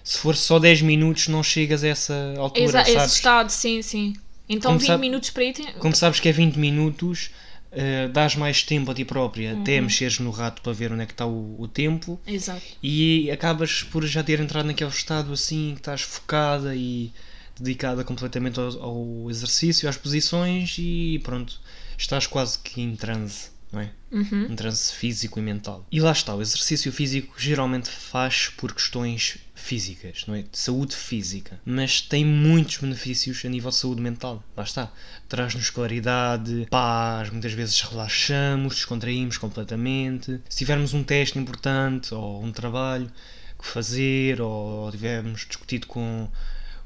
se 0.04 0.18
for 0.18 0.36
só 0.36 0.58
10 0.58 0.82
minutos 0.82 1.28
não 1.28 1.42
chegas 1.42 1.82
a 1.82 1.88
essa 1.88 2.34
altura, 2.36 2.64
Exa 2.64 2.84
sabes? 2.84 2.94
Esse 2.94 3.14
estado, 3.14 3.50
sim, 3.50 3.82
sim. 3.82 4.14
Então 4.48 4.70
como 4.70 4.80
20 4.80 4.86
sabe, 4.86 5.00
minutos 5.00 5.30
para 5.30 5.44
ir... 5.44 5.52
Tem... 5.54 5.72
Como 5.74 5.94
sabes 5.94 6.20
que 6.20 6.28
é 6.28 6.32
20 6.32 6.56
minutos, 6.56 7.30
uh, 7.72 8.08
dás 8.12 8.34
mais 8.34 8.62
tempo 8.62 8.90
a 8.90 8.94
ti 8.94 9.04
própria 9.04 9.54
uhum. 9.54 9.62
até 9.62 9.80
mexeres 9.80 10.18
no 10.18 10.30
rato 10.30 10.62
para 10.62 10.72
ver 10.72 10.92
onde 10.92 11.02
é 11.02 11.06
que 11.06 11.12
está 11.12 11.26
o, 11.26 11.56
o, 11.60 11.68
tempo 11.68 12.20
Exato. 12.26 12.62
e 12.82 13.30
acabas 13.30 13.82
por 13.82 14.04
já 14.06 14.22
ter 14.22 14.40
entrado 14.40 14.66
naquele 14.66 14.90
estado 14.90 15.32
assim 15.32 15.72
que 15.74 15.80
estás 15.80 16.02
focada 16.02 16.74
e 16.74 17.12
dedicada 17.58 18.04
completamente 18.04 18.58
ao, 18.60 18.82
ao 18.82 19.30
exercício, 19.30 19.88
às 19.88 19.96
posições 19.96 20.76
e 20.78 21.20
pronto, 21.24 21.60
estás 21.96 22.26
quase 22.26 22.58
que 22.58 22.80
em 22.80 22.94
transe. 22.94 23.50
Não 23.70 23.80
é? 23.80 23.90
Uhum. 24.10 24.46
Um 24.50 24.56
transe 24.56 24.92
físico 24.92 25.38
e 25.38 25.42
mental. 25.42 25.86
E 25.92 26.00
lá 26.00 26.12
está, 26.12 26.34
o 26.34 26.40
exercício 26.40 26.90
físico 26.90 27.34
geralmente 27.38 27.90
faz 27.90 28.48
por 28.56 28.72
questões 28.72 29.38
físicas, 29.54 30.24
não 30.26 30.34
é? 30.34 30.42
De 30.42 30.58
saúde 30.58 30.96
física. 30.96 31.60
Mas 31.64 32.00
tem 32.00 32.24
muitos 32.24 32.78
benefícios 32.78 33.44
a 33.44 33.48
nível 33.48 33.70
de 33.70 33.76
saúde 33.76 34.00
mental. 34.00 34.42
Lá 34.56 34.64
está. 34.64 34.90
Traz-nos 35.28 35.68
claridade, 35.68 36.66
paz, 36.70 37.30
muitas 37.30 37.52
vezes 37.52 37.80
relaxamos, 37.82 38.76
descontraímos 38.76 39.36
completamente. 39.36 40.40
Se 40.48 40.58
tivermos 40.58 40.94
um 40.94 41.02
teste 41.02 41.38
importante 41.38 42.14
ou 42.14 42.42
um 42.42 42.50
trabalho 42.50 43.10
que 43.58 43.66
fazer 43.66 44.40
ou 44.40 44.90
tivermos 44.90 45.44
discutido 45.46 45.86
com 45.86 46.28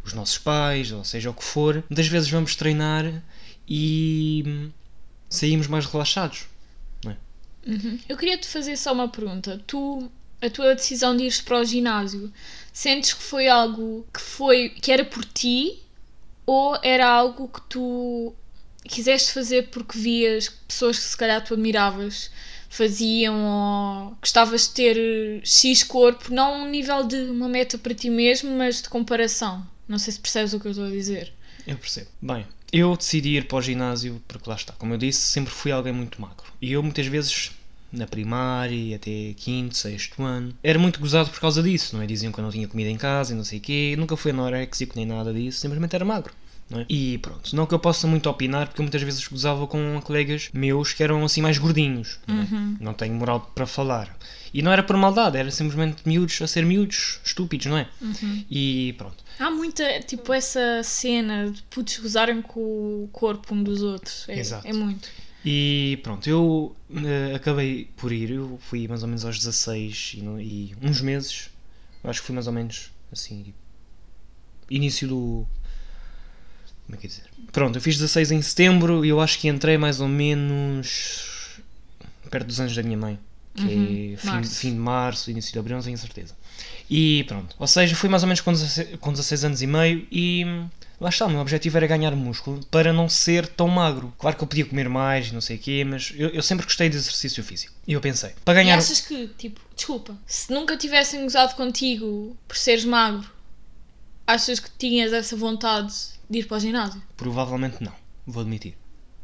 os 0.03 0.15
nossos 0.15 0.39
pais, 0.39 0.91
ou 0.91 1.05
seja 1.05 1.31
o 1.31 1.35
que 1.35 1.45
for, 1.45 1.85
muitas 1.89 2.09
vezes 2.09 2.29
vamos 2.29 2.57
treinar 2.57 3.23
e 3.69 4.71
saímos 5.29 5.67
mais 5.67 5.87
relaxados. 5.87 6.47
Uhum. 7.67 7.99
Eu 8.09 8.17
queria 8.17 8.37
te 8.37 8.47
fazer 8.47 8.77
só 8.77 8.93
uma 8.93 9.09
pergunta. 9.09 9.63
Tu, 9.67 10.11
a 10.41 10.51
tua 10.51 10.75
decisão 10.75 11.17
de 11.17 11.25
ires 11.25 11.41
para 11.41 11.59
o 11.61 11.65
ginásio, 11.65 12.33
sentes 12.73 13.13
que 13.13 13.23
foi 13.23 13.49
algo 13.49 14.07
que 14.13 14.21
foi 14.21 14.71
que 14.71 14.91
era 14.91 15.05
por 15.05 15.25
ti 15.25 15.83
ou 16.45 16.77
era 16.83 17.09
algo 17.09 17.49
que 17.49 17.61
tu 17.69 18.35
quiseste 18.85 19.33
fazer 19.33 19.69
porque 19.69 19.99
vias 19.99 20.49
pessoas 20.49 20.99
que 20.99 21.05
se 21.05 21.17
calhar 21.17 21.43
tu 21.45 21.55
admiravas 21.55 22.31
faziam 22.73 23.35
ou 23.37 24.17
gostavas 24.19 24.63
de 24.63 24.71
ter 24.71 25.41
X 25.45 25.85
corpo, 25.85 26.33
não 26.33 26.63
um 26.63 26.71
nível 26.71 27.05
de 27.05 27.17
uma 27.25 27.47
meta 27.47 27.77
para 27.77 27.95
ti 27.95 28.09
mesmo, 28.09 28.51
mas 28.51 28.81
de 28.81 28.89
comparação. 28.89 29.67
Não 29.87 29.99
sei 29.99 30.15
se 30.15 30.19
percebes 30.19 30.55
o 30.55 30.59
que 30.59 30.67
eu 30.67 30.71
estou 30.71 30.87
a 30.87 30.91
dizer. 30.91 31.35
Eu 31.67 31.77
percebo. 31.77 32.09
Bem, 32.21 32.47
eu 32.73 32.97
decidi 32.97 33.37
ir 33.37 33.47
para 33.47 33.59
o 33.59 33.63
ginásio 33.63 34.23
porque 34.27 34.49
lá 34.49 34.57
está, 34.57 34.73
como 34.73 34.95
eu 34.95 34.99
disse, 34.99 35.21
sempre 35.21 35.53
fui 35.53 35.71
alguém 35.71 35.93
muito 35.93 36.21
magro. 36.21 36.47
E 36.61 36.73
eu 36.73 36.83
muitas 36.83 37.07
vezes 37.07 37.53
na 37.93 38.07
primária 38.07 38.97
até 38.97 39.35
quinto, 39.37 39.77
sexto 39.77 40.23
ano. 40.23 40.55
Era 40.63 40.79
muito 40.79 40.99
gozado 40.99 41.29
por 41.29 41.39
causa 41.39 41.63
disso, 41.63 41.95
não 41.95 42.03
é? 42.03 42.07
Diziam 42.07 42.33
que 42.33 42.41
eu 42.41 42.45
não 42.45 42.51
tinha 42.51 42.67
comida 42.67 42.89
em 42.89 42.97
casa 42.97 43.35
e 43.35 43.37
não 43.37 43.45
sei 43.45 43.59
o 43.59 43.63
quê. 43.63 43.95
Nunca 43.99 44.17
fui 44.17 44.31
anoréxico 44.31 44.95
nem 44.97 45.05
nada 45.05 45.33
disso, 45.33 45.61
simplesmente 45.61 45.95
era 45.95 46.05
magro. 46.05 46.33
É? 46.81 46.87
E 46.89 47.19
pronto, 47.19 47.55
não 47.55 47.67
que 47.67 47.75
eu 47.75 47.79
possa 47.79 48.07
muito 48.07 48.29
opinar, 48.29 48.69
porque 48.69 48.81
eu 48.81 48.85
muitas 48.85 49.03
vezes 49.03 49.27
gozava 49.27 49.67
com 49.67 50.01
colegas 50.03 50.51
meus 50.53 50.93
que 50.93 51.03
eram 51.03 51.25
assim 51.25 51.43
mais 51.43 51.59
gordinhos. 51.59 52.19
Não, 52.27 52.37
é? 52.37 52.41
Uhum. 52.41 52.77
não 52.81 52.95
tenho 52.95 53.15
moral 53.15 53.53
para 53.55 53.67
falar. 53.67 54.17
E 54.55 54.61
não 54.63 54.71
era 54.71 54.83
por 54.83 54.97
maldade, 54.97 55.39
era 55.39 55.51
simplesmente 55.51 56.03
miúdos 56.07 56.41
a 56.43 56.47
ser 56.47 56.65
miúdos, 56.65 57.21
estúpidos, 57.25 57.67
não 57.67 57.79
é? 57.79 57.89
Uhum. 58.01 58.45
E 58.51 58.95
pronto. 58.99 59.25
Há 59.39 59.51
muita, 59.51 60.01
tipo, 60.01 60.33
essa 60.33 60.83
cena 60.83 61.51
de 61.51 61.63
putos 61.65 61.99
gozarem 61.99 62.43
com 62.43 62.61
o 62.61 63.09
corpo 63.13 63.55
um 63.55 63.63
dos 63.63 63.83
outros. 63.83 64.29
É, 64.29 64.39
Exato. 64.39 64.67
é 64.67 64.73
muito. 64.73 65.09
E 65.45 65.99
pronto, 66.03 66.29
eu 66.29 66.77
eh, 66.95 67.35
acabei 67.35 67.89
por 67.97 68.13
ir, 68.13 68.31
eu 68.31 68.59
fui 68.61 68.87
mais 68.87 69.03
ou 69.03 69.09
menos 69.09 69.25
aos 69.25 69.39
16 69.39 70.17
e, 70.19 70.21
e 70.21 70.77
uns 70.81 71.01
meses, 71.01 71.51
eu 72.05 72.11
acho 72.11 72.21
que 72.21 72.27
fui 72.27 72.35
mais 72.35 72.47
ou 72.47 72.53
menos 72.53 72.93
assim, 73.11 73.53
início 74.71 75.09
do. 75.09 75.47
Como 76.87 76.97
é 76.97 77.01
que 77.01 77.07
é 77.07 77.09
dizer? 77.09 77.25
Pronto, 77.53 77.77
eu 77.77 77.83
fiz 77.83 77.97
16 77.97 78.31
em 78.33 78.43
setembro 78.43 79.05
e 79.05 79.09
eu 79.09 79.21
acho 79.21 79.39
que 79.39 79.49
entrei 79.49 79.77
mais 79.79 80.01
ou 80.01 80.09
menos 80.09 81.61
perto 82.31 82.47
dos 82.47 82.61
anos 82.61 82.75
da 82.75 82.83
minha 82.83 82.97
mãe, 82.97 83.19
que 83.55 83.63
Uhum, 83.63 84.15
é 84.15 84.17
fim, 84.17 84.27
março. 84.33 84.55
fim 84.55 84.71
de 84.71 84.79
março, 84.79 85.31
início 85.31 85.53
de 85.53 85.59
abril, 85.59 85.77
não 85.77 85.85
tenho 85.85 85.99
certeza. 85.99 86.35
E 86.89 87.25
pronto, 87.29 87.55
ou 87.59 87.67
seja, 87.67 87.95
fui 87.95 88.09
mais 88.09 88.23
ou 88.23 88.27
menos 88.27 88.41
com 88.41 88.53
16, 88.53 88.97
com 89.01 89.11
16 89.13 89.45
anos 89.45 89.63
e 89.63 89.67
meio 89.67 90.07
e 90.11 90.45
lá 91.01 91.09
está, 91.11 91.27
o 91.27 91.31
meu 91.31 91.41
objetivo 91.41 91.77
era 91.77 91.87
ganhar 91.87 92.15
músculo 92.17 92.65
para 92.71 92.93
não 92.93 93.09
ser 93.09 93.47
tão 93.47 93.69
magro. 93.69 94.13
Claro 94.19 94.37
que 94.37 94.43
eu 94.45 94.49
podia 94.49 94.65
comer 94.65 94.89
mais 94.89 95.29
e 95.29 95.35
não 95.35 95.41
sei 95.41 95.57
o 95.57 95.59
quê, 95.59 95.85
mas 95.85 96.13
eu, 96.17 96.29
eu 96.31 96.43
sempre 96.43 96.65
gostei 96.65 96.89
de 96.89 96.97
exercício 96.97 97.43
físico. 97.45 97.75
E 97.87 97.93
eu 97.93 98.01
pensei, 98.01 98.31
para 98.45 98.61
E 98.61 98.65
ganhar. 98.65 98.79
achas 98.79 99.01
que, 99.01 99.29
tipo, 99.39 99.61
desculpa, 99.77 100.17
se 100.27 100.51
nunca 100.53 100.77
tivessem 100.77 101.23
gozado 101.23 101.55
contigo 101.55 102.37
por 102.49 102.57
seres 102.57 102.85
magro, 102.85 103.29
achas 104.27 104.59
que 104.61 104.71
tinhas 104.79 105.13
essa 105.13 105.37
vontade 105.37 105.93
de 106.29 106.39
ir 106.41 106.47
para 106.47 106.57
o 106.57 106.61
ginásio? 106.61 107.03
Provavelmente 107.17 107.83
não, 107.83 107.93
vou 108.27 108.43
admitir. 108.43 108.77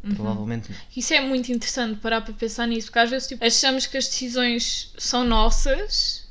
Uhum. 0.03 0.15
Provavelmente 0.15 0.71
não. 0.71 0.79
Isso 0.97 1.13
é 1.13 1.21
muito 1.21 1.51
interessante 1.53 1.99
parar 2.01 2.21
para 2.21 2.35
pensar 2.35 2.67
nisso, 2.67 2.89
porque 2.89 2.99
às 3.01 3.11
vezes 3.11 3.29
tipo, 3.29 3.45
achamos 3.45 3.87
que 3.87 3.97
as 3.97 4.07
decisões 4.07 4.93
são 4.97 5.25
nossas, 5.25 6.29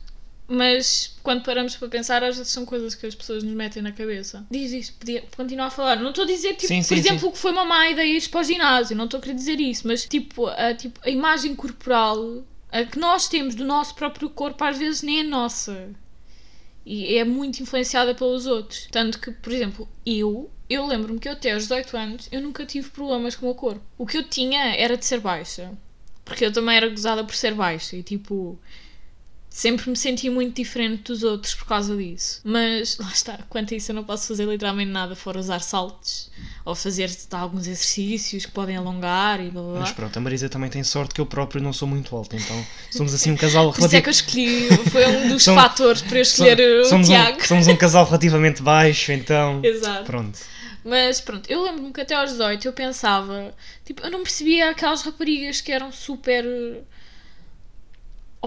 mas 0.47 1.17
quando 1.21 1.43
paramos 1.43 1.75
para 1.75 1.89
pensar, 1.89 2.23
às 2.23 2.37
vezes 2.37 2.51
são 2.51 2.65
coisas 2.65 2.95
que 2.95 3.05
as 3.05 3.13
pessoas 3.13 3.43
nos 3.43 3.53
metem 3.53 3.83
na 3.83 3.91
cabeça. 3.91 4.45
Diz 4.49 4.71
isto, 4.71 4.97
podia 4.97 5.21
continuar 5.35 5.67
a 5.67 5.71
falar. 5.71 5.97
Não 5.97 6.09
estou 6.09 6.23
a 6.23 6.27
dizer, 6.27 6.53
tipo, 6.55 6.67
Sim, 6.67 6.79
por 6.79 6.87
sim, 6.87 6.95
exemplo, 6.95 7.31
que 7.31 7.37
foi 7.37 7.51
uma 7.51 7.65
má 7.65 7.89
ideia 7.89 8.17
ir 8.17 8.29
para 8.29 8.39
o 8.39 8.43
ginásio, 8.43 8.95
não 8.95 9.05
estou 9.05 9.17
a 9.17 9.21
querer 9.21 9.35
dizer 9.35 9.59
isso, 9.59 9.87
mas 9.87 10.05
tipo 10.05 10.47
a, 10.47 10.73
tipo, 10.73 10.99
a 11.03 11.09
imagem 11.09 11.53
corporal 11.53 12.43
a 12.71 12.83
que 12.83 12.99
nós 12.99 13.27
temos 13.27 13.55
do 13.55 13.65
nosso 13.65 13.95
próprio 13.95 14.29
corpo 14.29 14.63
às 14.63 14.77
vezes 14.77 15.01
nem 15.01 15.19
é 15.19 15.23
nossa. 15.23 15.89
E 16.85 17.15
é 17.15 17.25
muito 17.25 17.61
influenciada 17.61 18.15
pelos 18.15 18.45
outros. 18.45 18.87
Tanto 18.89 19.19
que, 19.19 19.31
por 19.31 19.51
exemplo, 19.51 19.89
eu, 20.05 20.49
eu 20.69 20.85
lembro-me 20.85 21.19
que 21.19 21.27
eu 21.27 21.33
até 21.33 21.53
aos 21.53 21.63
18 21.63 21.97
anos 21.97 22.29
eu 22.31 22.41
nunca 22.41 22.65
tive 22.65 22.89
problemas 22.89 23.35
com 23.35 23.45
o 23.45 23.49
meu 23.49 23.55
corpo. 23.55 23.81
O 23.97 24.05
que 24.05 24.17
eu 24.17 24.23
tinha 24.23 24.75
era 24.75 24.97
de 24.97 25.05
ser 25.05 25.19
baixa. 25.19 25.71
Porque 26.25 26.45
eu 26.45 26.51
também 26.51 26.75
era 26.75 26.89
gozada 26.89 27.23
por 27.23 27.35
ser 27.35 27.53
baixa 27.53 27.95
e 27.95 28.03
tipo. 28.03 28.59
Sempre 29.49 29.89
me 29.89 29.95
senti 29.95 30.29
muito 30.29 30.55
diferente 30.55 31.03
dos 31.03 31.23
outros 31.23 31.55
por 31.55 31.65
causa 31.65 31.95
disso. 31.95 32.41
Mas 32.43 32.97
lá 32.97 33.09
está, 33.09 33.39
quanto 33.49 33.73
a 33.73 33.77
isso 33.77 33.91
eu 33.91 33.95
não 33.95 34.03
posso 34.03 34.27
fazer 34.27 34.45
literalmente 34.45 34.91
nada 34.91 35.15
fora 35.15 35.39
usar 35.39 35.61
saltos 35.61 36.29
ou 36.67 36.75
fazer 36.75 37.09
alguns 37.31 37.61
exercícios 37.65 38.45
que 38.45 38.51
podem 38.51 38.75
alongar 38.75 39.39
e 39.39 39.49
blá 39.49 39.61
blá. 39.61 39.79
Mas 39.79 39.91
pronto, 39.91 40.17
a 40.17 40.19
Marisa 40.19 40.49
também 40.49 40.69
tem 40.69 40.83
sorte 40.83 41.15
que 41.15 41.21
eu 41.21 41.25
próprio 41.25 41.61
não 41.63 41.71
sou 41.71 41.87
muito 41.87 42.13
alto, 42.13 42.35
então 42.35 42.65
somos 42.91 43.13
assim 43.13 43.31
um 43.31 43.37
casal 43.37 43.71
Por 43.73 43.85
isso 43.85 43.95
é 43.95 44.01
que 44.01 44.09
eu 44.09 44.11
escolhi, 44.11 44.67
foi 44.91 45.07
um 45.07 45.29
dos 45.29 45.43
Somos- 45.47 45.63
fatores 45.63 46.01
para 46.01 46.17
eu 46.17 46.21
escolher 46.21 46.59
o 46.81 46.85
somos, 46.85 47.07
Tiago. 47.07 47.37
um, 47.41 47.45
somos 47.45 47.67
um 47.67 47.75
casal 47.77 48.03
relativamente 48.05 48.61
baixo, 48.61 49.13
então. 49.13 49.61
Exato. 49.63 50.03
Pronto. 50.03 50.37
Mas 50.83 51.21
pronto, 51.21 51.49
eu 51.49 51.63
lembro-me 51.63 51.93
que 51.93 52.01
até 52.01 52.15
aos 52.15 52.31
18 52.31 52.67
eu 52.67 52.73
pensava, 52.73 53.53
tipo, 53.85 54.01
eu 54.05 54.11
não 54.11 54.23
percebia 54.23 54.69
aquelas 54.69 55.01
raparigas 55.03 55.61
que 55.61 55.71
eram 55.71 55.89
super 55.91 56.45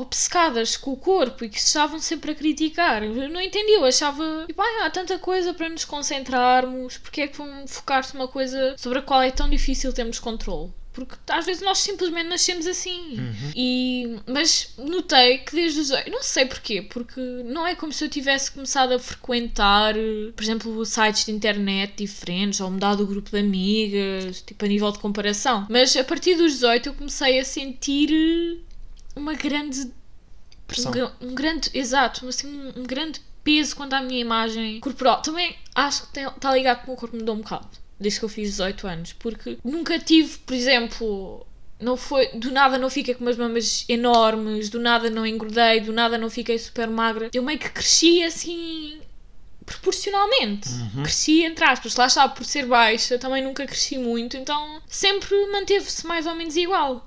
obcecadas 0.01 0.77
com 0.77 0.93
o 0.93 0.97
corpo 0.97 1.45
e 1.45 1.49
que 1.49 1.59
estavam 1.59 1.99
sempre 1.99 2.33
a 2.33 2.35
criticar. 2.35 3.03
Eu 3.03 3.29
não 3.29 3.41
entendia, 3.41 3.77
eu 3.77 3.85
achava, 3.85 4.45
tipo, 4.47 4.61
"Ai, 4.61 4.87
há 4.87 4.91
tanta 4.91 5.19
coisa 5.19 5.53
para 5.55 5.69
nos 5.69 5.85
concentrarmos, 5.85 6.99
porque 6.99 7.23
é 7.23 7.29
que 7.29 7.37
vão 7.37 7.67
focar-se 7.67 8.15
numa 8.15 8.29
coisa 8.29 8.75
sobre 8.79 8.99
a 8.99 9.03
qual 9.03 9.23
é 9.23 9.31
tão 9.31 9.49
difícil 9.49 9.93
termos 9.93 10.19
controle? 10.19 10.71
Porque 10.93 11.15
às 11.29 11.47
vezes 11.47 11.63
nós 11.63 11.79
simplesmente 11.79 12.29
nascemos 12.29 12.67
assim. 12.67 13.15
E, 13.55 14.17
mas 14.27 14.75
notei 14.77 15.39
que 15.39 15.55
desde 15.55 15.79
os. 15.81 15.91
Não 16.11 16.21
sei 16.21 16.45
porquê, 16.47 16.83
porque 16.83 17.21
não 17.45 17.65
é 17.65 17.77
como 17.77 17.93
se 17.93 18.05
eu 18.05 18.09
tivesse 18.09 18.51
começado 18.51 18.93
a 18.93 18.99
frequentar, 18.99 19.95
por 20.35 20.43
exemplo, 20.43 20.85
sites 20.85 21.27
de 21.27 21.33
internet 21.33 21.95
diferentes 21.97 22.61
ou 22.61 22.71
mudado 22.73 23.05
o 23.05 23.07
grupo 23.07 23.31
de 23.31 23.39
amigas, 23.39 24.43
tipo 24.43 24.65
a 24.65 24.69
nível 24.69 24.91
de 24.91 24.99
comparação. 24.99 25.65
Mas 25.71 25.97
a 25.97 26.03
partir 26.03 26.35
dos 26.35 26.55
18 26.55 26.89
eu 26.89 26.95
comecei 26.95 27.39
a 27.39 27.45
sentir 27.45 28.61
uma 29.17 29.35
grande. 29.35 29.93
Pressão. 30.67 30.93
Um, 31.21 31.29
um 31.29 31.35
grande. 31.35 31.71
Exato, 31.75 32.29
assim, 32.29 32.47
um, 32.47 32.81
um 32.81 32.83
grande 32.85 33.21
peso 33.43 33.75
quanto 33.75 33.95
à 33.95 34.01
minha 34.01 34.21
imagem 34.21 34.81
corporal. 34.81 35.23
Também 35.23 35.57
acho 35.75 36.07
que 36.09 36.21
está 36.21 36.53
ligado 36.55 36.85
com 36.85 36.93
o 36.93 36.97
corpo 36.97 37.17
mudou 37.17 37.35
um 37.35 37.41
bocado 37.41 37.69
desde 38.01 38.19
que 38.19 38.25
eu 38.25 38.29
fiz 38.31 38.51
18 38.53 38.87
anos, 38.87 39.13
porque 39.13 39.59
nunca 39.63 39.99
tive, 39.99 40.39
por 40.39 40.55
exemplo, 40.55 41.47
não 41.79 41.97
foi, 41.99 42.29
do 42.29 42.51
nada 42.51 42.79
não 42.79 42.89
fiquei 42.89 43.15
com 43.15 43.23
umas 43.23 43.37
mamas 43.37 43.85
enormes, 43.89 44.71
do 44.71 44.81
nada 44.81 45.11
não 45.11 45.27
engordei, 45.27 45.81
do 45.81 45.93
nada 45.93 46.17
não 46.17 46.31
fiquei 46.31 46.59
super 46.59 46.89
magra. 46.89 47.29
Eu 47.35 47.43
meio 47.43 47.59
que 47.59 47.69
cresci 47.69 48.23
assim 48.23 49.01
proporcionalmente. 49.67 50.69
Cresci 51.03 51.45
entre 51.45 51.65
aspas, 51.65 51.95
lá 51.95 52.07
está, 52.07 52.29
por 52.29 52.45
ser 52.45 52.67
baixa, 52.67 53.19
também 53.19 53.45
nunca 53.45 53.67
cresci 53.67 53.99
muito, 53.99 54.37
então 54.37 54.81
sempre 54.89 55.35
manteve-se 55.53 56.07
mais 56.07 56.27
ou 56.27 56.35
menos 56.35 56.57
igual. 56.57 57.07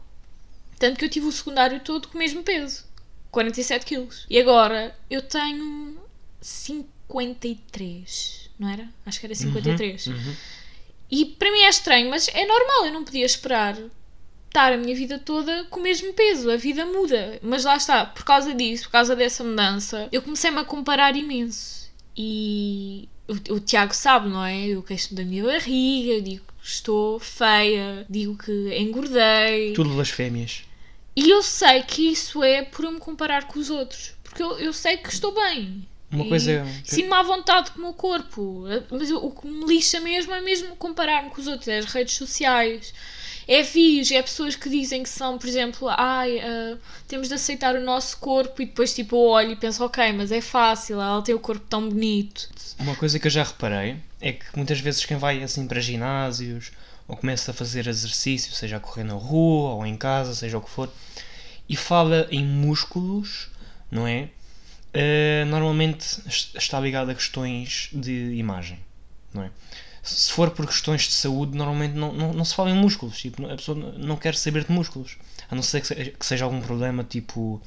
Tanto 0.83 0.99
que 0.99 1.05
eu 1.05 1.09
tive 1.09 1.27
o 1.27 1.31
secundário 1.31 1.79
todo 1.79 2.09
com 2.09 2.15
o 2.15 2.19
mesmo 2.19 2.43
peso, 2.43 2.83
47 3.31 3.85
quilos. 3.85 4.25
E 4.29 4.37
agora 4.37 4.93
eu 5.09 5.21
tenho 5.21 5.97
53, 6.41 8.49
não 8.59 8.67
era? 8.67 8.89
Acho 9.05 9.17
que 9.17 9.25
era 9.25 9.33
53. 9.33 10.07
Uhum. 10.07 10.35
E 11.09 11.23
para 11.23 11.49
mim 11.53 11.61
é 11.61 11.69
estranho, 11.69 12.09
mas 12.09 12.27
é 12.27 12.45
normal, 12.45 12.87
eu 12.87 12.91
não 12.91 13.05
podia 13.05 13.25
esperar 13.25 13.77
estar 14.47 14.73
a 14.73 14.77
minha 14.77 14.93
vida 14.93 15.17
toda 15.17 15.63
com 15.69 15.79
o 15.79 15.83
mesmo 15.83 16.11
peso. 16.11 16.51
A 16.51 16.57
vida 16.57 16.85
muda. 16.85 17.39
Mas 17.41 17.63
lá 17.63 17.77
está, 17.77 18.05
por 18.05 18.25
causa 18.25 18.53
disso, 18.53 18.83
por 18.83 18.91
causa 18.91 19.15
dessa 19.15 19.41
mudança, 19.41 20.09
eu 20.11 20.21
comecei-me 20.21 20.59
a 20.59 20.65
comparar 20.65 21.15
imenso. 21.15 21.89
E 22.13 23.07
o, 23.25 23.53
o 23.53 23.59
Tiago 23.61 23.95
sabe, 23.95 24.27
não 24.27 24.43
é? 24.43 24.67
Eu 24.67 24.83
queixo 24.83 25.15
da 25.15 25.23
minha 25.23 25.45
barriga, 25.45 26.21
digo 26.21 26.43
que 26.61 26.67
estou 26.67 27.21
feia, 27.21 28.05
digo 28.09 28.37
que 28.37 28.77
engordei. 28.77 29.71
Tudo 29.71 29.91
blasfémias. 29.91 30.65
E 31.15 31.29
eu 31.29 31.43
sei 31.43 31.83
que 31.83 32.11
isso 32.11 32.43
é 32.43 32.63
por 32.63 32.85
eu 32.85 32.91
me 32.91 32.99
comparar 32.99 33.45
com 33.45 33.59
os 33.59 33.69
outros. 33.69 34.13
Porque 34.23 34.41
eu, 34.41 34.57
eu 34.59 34.73
sei 34.73 34.97
que 34.97 35.09
estou 35.09 35.33
bem. 35.33 35.87
Uma 36.11 36.25
E 36.25 36.29
coisa 36.29 36.51
é. 36.51 36.65
Sinto-me 36.83 37.13
à 37.13 37.23
vontade 37.23 37.71
com 37.71 37.79
o 37.79 37.81
meu 37.81 37.93
corpo. 37.93 38.63
Mas 38.89 39.11
o 39.11 39.31
que 39.31 39.47
me 39.47 39.65
lixa 39.65 39.99
mesmo 39.99 40.33
é 40.33 40.41
mesmo 40.41 40.75
comparar-me 40.75 41.29
com 41.29 41.39
os 41.39 41.47
outros, 41.47 41.67
é 41.67 41.77
as 41.79 41.85
redes 41.85 42.15
sociais. 42.15 42.93
É 43.47 43.61
vídeos, 43.61 44.11
é 44.11 44.21
pessoas 44.21 44.55
que 44.55 44.69
dizem 44.69 45.03
que 45.03 45.09
são, 45.09 45.37
por 45.37 45.47
exemplo, 45.49 45.89
ai, 45.89 46.37
uh, 46.37 46.79
temos 47.07 47.27
de 47.27 47.33
aceitar 47.33 47.75
o 47.75 47.81
nosso 47.81 48.17
corpo 48.17 48.61
e 48.61 48.65
depois 48.65 48.93
tipo 48.95 49.17
eu 49.17 49.19
olho 49.19 49.51
e 49.51 49.55
penso, 49.57 49.83
ok, 49.83 50.13
mas 50.13 50.31
é 50.31 50.39
fácil, 50.39 51.01
ela 51.01 51.21
tem 51.21 51.35
o 51.35 51.39
corpo 51.39 51.65
tão 51.69 51.89
bonito. 51.89 52.49
Uma 52.79 52.95
coisa 52.95 53.19
que 53.19 53.27
eu 53.27 53.31
já 53.31 53.43
reparei 53.43 53.97
é 54.21 54.31
que 54.31 54.45
muitas 54.55 54.79
vezes 54.79 55.03
quem 55.03 55.17
vai 55.17 55.43
assim 55.43 55.67
para 55.67 55.81
ginásios 55.81 56.71
ou 57.07 57.17
começa 57.17 57.51
a 57.51 57.53
fazer 57.53 57.87
exercício, 57.87 58.53
seja 58.53 58.77
a 58.77 58.79
correr 58.79 59.03
na 59.03 59.13
rua 59.13 59.71
ou 59.71 59.85
em 59.85 59.95
casa, 59.95 60.33
seja 60.33 60.57
o 60.57 60.61
que 60.61 60.69
for, 60.69 60.89
e 61.67 61.75
fala 61.75 62.27
em 62.31 62.45
músculos, 62.45 63.49
não 63.89 64.07
é? 64.07 64.29
Uh, 64.93 65.45
normalmente 65.47 66.21
está 66.27 66.79
ligado 66.79 67.09
a 67.09 67.15
questões 67.15 67.89
de 67.91 68.35
imagem, 68.35 68.79
não 69.33 69.43
é? 69.43 69.51
Se 70.03 70.31
for 70.31 70.51
por 70.51 70.67
questões 70.67 71.03
de 71.03 71.13
saúde, 71.13 71.57
normalmente 71.57 71.93
não, 71.93 72.11
não, 72.11 72.33
não 72.33 72.45
se 72.45 72.53
fala 72.53 72.69
em 72.69 72.75
músculos, 72.75 73.17
tipo, 73.17 73.45
a 73.45 73.55
pessoa 73.55 73.77
não 73.97 74.17
quer 74.17 74.35
saber 74.35 74.65
de 74.65 74.71
músculos, 74.71 75.17
a 75.49 75.55
não 75.55 75.63
ser 75.63 75.81
que 75.81 76.25
seja 76.25 76.43
algum 76.43 76.61
problema, 76.61 77.03
tipo, 77.03 77.61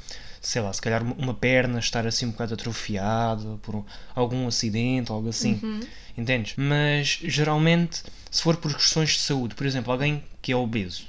sei 0.47 0.63
lá, 0.63 0.73
se 0.73 0.81
calhar 0.81 1.03
uma 1.03 1.35
perna 1.35 1.81
estar 1.81 2.07
assim 2.07 2.27
um 2.27 2.31
bocado 2.31 2.55
atrofiada 2.55 3.59
por 3.63 3.85
algum 4.15 4.47
acidente 4.47 5.11
algo 5.11 5.29
assim, 5.29 5.59
uhum. 5.61 5.81
entendes? 6.17 6.55
Mas 6.57 7.19
geralmente, 7.25 8.05
se 8.31 8.43
for 8.43 8.57
por 8.57 8.73
questões 8.73 9.11
de 9.11 9.19
saúde, 9.19 9.57
por 9.57 9.67
exemplo, 9.67 9.93
alguém 9.93 10.23
que 10.41 10.53
é 10.53 10.57
obeso 10.57 11.09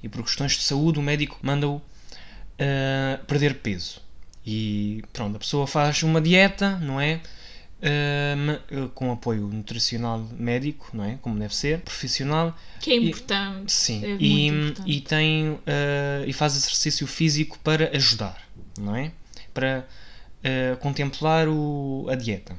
e 0.00 0.08
por 0.08 0.22
questões 0.22 0.52
de 0.52 0.62
saúde 0.62 1.00
o 1.00 1.02
médico 1.02 1.36
manda-o 1.42 1.78
uh, 1.78 3.24
perder 3.26 3.56
peso 3.56 4.00
e 4.46 5.02
pronto, 5.12 5.34
a 5.34 5.40
pessoa 5.40 5.66
faz 5.66 6.04
uma 6.04 6.20
dieta, 6.20 6.78
não 6.78 7.00
é? 7.00 7.20
Com 8.94 9.12
apoio 9.12 9.46
nutricional 9.48 10.26
médico, 10.38 10.90
não 10.94 11.04
é? 11.04 11.18
Como 11.20 11.38
deve 11.38 11.54
ser, 11.54 11.80
profissional. 11.80 12.56
Que 12.80 12.92
é 12.92 12.96
importante. 12.96 13.68
E, 13.68 13.72
sim, 13.72 14.04
é 14.04 14.16
e, 14.18 14.46
importante. 14.46 14.90
e, 14.90 15.00
tem, 15.00 15.50
uh, 15.50 15.60
e 16.26 16.32
faz 16.32 16.56
exercício 16.56 17.06
físico 17.06 17.58
para 17.62 17.94
ajudar, 17.94 18.42
não 18.78 18.96
é? 18.96 19.12
Para 19.52 19.86
uh, 20.42 20.76
contemplar 20.78 21.48
o, 21.48 22.06
a 22.08 22.14
dieta. 22.14 22.56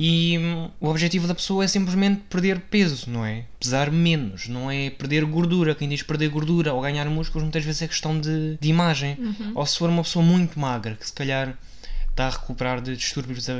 E 0.00 0.38
hum, 0.38 0.70
o 0.80 0.88
objetivo 0.88 1.26
da 1.26 1.34
pessoa 1.34 1.64
é 1.64 1.66
simplesmente 1.66 2.20
perder 2.30 2.60
peso, 2.60 3.10
não 3.10 3.26
é? 3.26 3.46
Pesar 3.58 3.90
menos, 3.90 4.46
não 4.46 4.70
é 4.70 4.90
perder 4.90 5.24
gordura. 5.24 5.74
Quem 5.74 5.88
diz 5.88 6.02
perder 6.02 6.28
gordura 6.28 6.72
ou 6.72 6.80
ganhar 6.80 7.04
músculos 7.06 7.42
muitas 7.42 7.64
vezes 7.64 7.82
é 7.82 7.88
questão 7.88 8.18
de, 8.20 8.56
de 8.60 8.68
imagem. 8.68 9.16
Uhum. 9.18 9.52
Ou 9.56 9.66
se 9.66 9.76
for 9.76 9.90
uma 9.90 10.04
pessoa 10.04 10.24
muito 10.24 10.58
magra, 10.58 10.94
que 10.94 11.04
se 11.04 11.12
calhar 11.12 11.58
está 12.18 12.26
a 12.26 12.30
recuperar 12.30 12.80
de 12.80 12.96
distúrbios, 12.96 13.46
uh, 13.46 13.52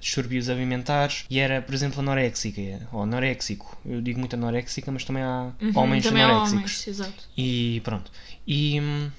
distúrbios 0.00 0.48
alimentares 0.48 1.24
e 1.30 1.38
era, 1.38 1.62
por 1.62 1.72
exemplo, 1.72 2.00
anoréxica 2.00 2.60
ou 2.92 3.04
anoréxico. 3.04 3.78
Eu 3.86 4.00
digo 4.00 4.18
muito 4.18 4.34
anoréxica, 4.34 4.90
mas 4.90 5.04
também 5.04 5.22
há 5.22 5.52
uhum, 5.60 5.72
homens 5.76 6.04
também 6.04 6.22
anoréxicos. 6.22 6.52
Há 6.52 6.56
homens, 6.56 6.88
exato. 6.88 7.28
E 7.36 7.80
pronto. 7.84 8.10
E 8.46 8.80
hum, 8.80 9.10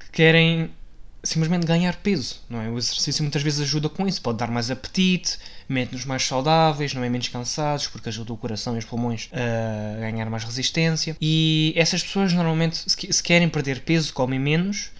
que 0.00 0.10
querem 0.10 0.70
simplesmente 1.22 1.66
ganhar 1.66 1.96
peso, 1.96 2.40
não 2.48 2.62
é? 2.62 2.70
O 2.70 2.78
exercício 2.78 3.22
muitas 3.22 3.42
vezes 3.42 3.60
ajuda 3.60 3.88
com 3.88 4.06
isso, 4.06 4.22
pode 4.22 4.38
dar 4.38 4.50
mais 4.50 4.70
apetite, 4.70 5.36
mete-nos 5.68 6.06
mais 6.06 6.22
saudáveis, 6.22 6.94
não 6.94 7.04
é 7.04 7.10
menos 7.10 7.28
cansados, 7.28 7.88
porque 7.88 8.08
ajuda 8.08 8.32
o 8.32 8.36
coração 8.36 8.76
e 8.76 8.78
os 8.78 8.84
pulmões 8.84 9.28
a 9.32 10.00
ganhar 10.00 10.30
mais 10.30 10.44
resistência. 10.44 11.16
E 11.20 11.74
essas 11.76 12.02
pessoas 12.02 12.32
normalmente, 12.32 12.84
se 12.86 13.22
querem 13.22 13.48
perder 13.48 13.80
peso, 13.80 14.14
comem 14.14 14.38
menos, 14.38 14.90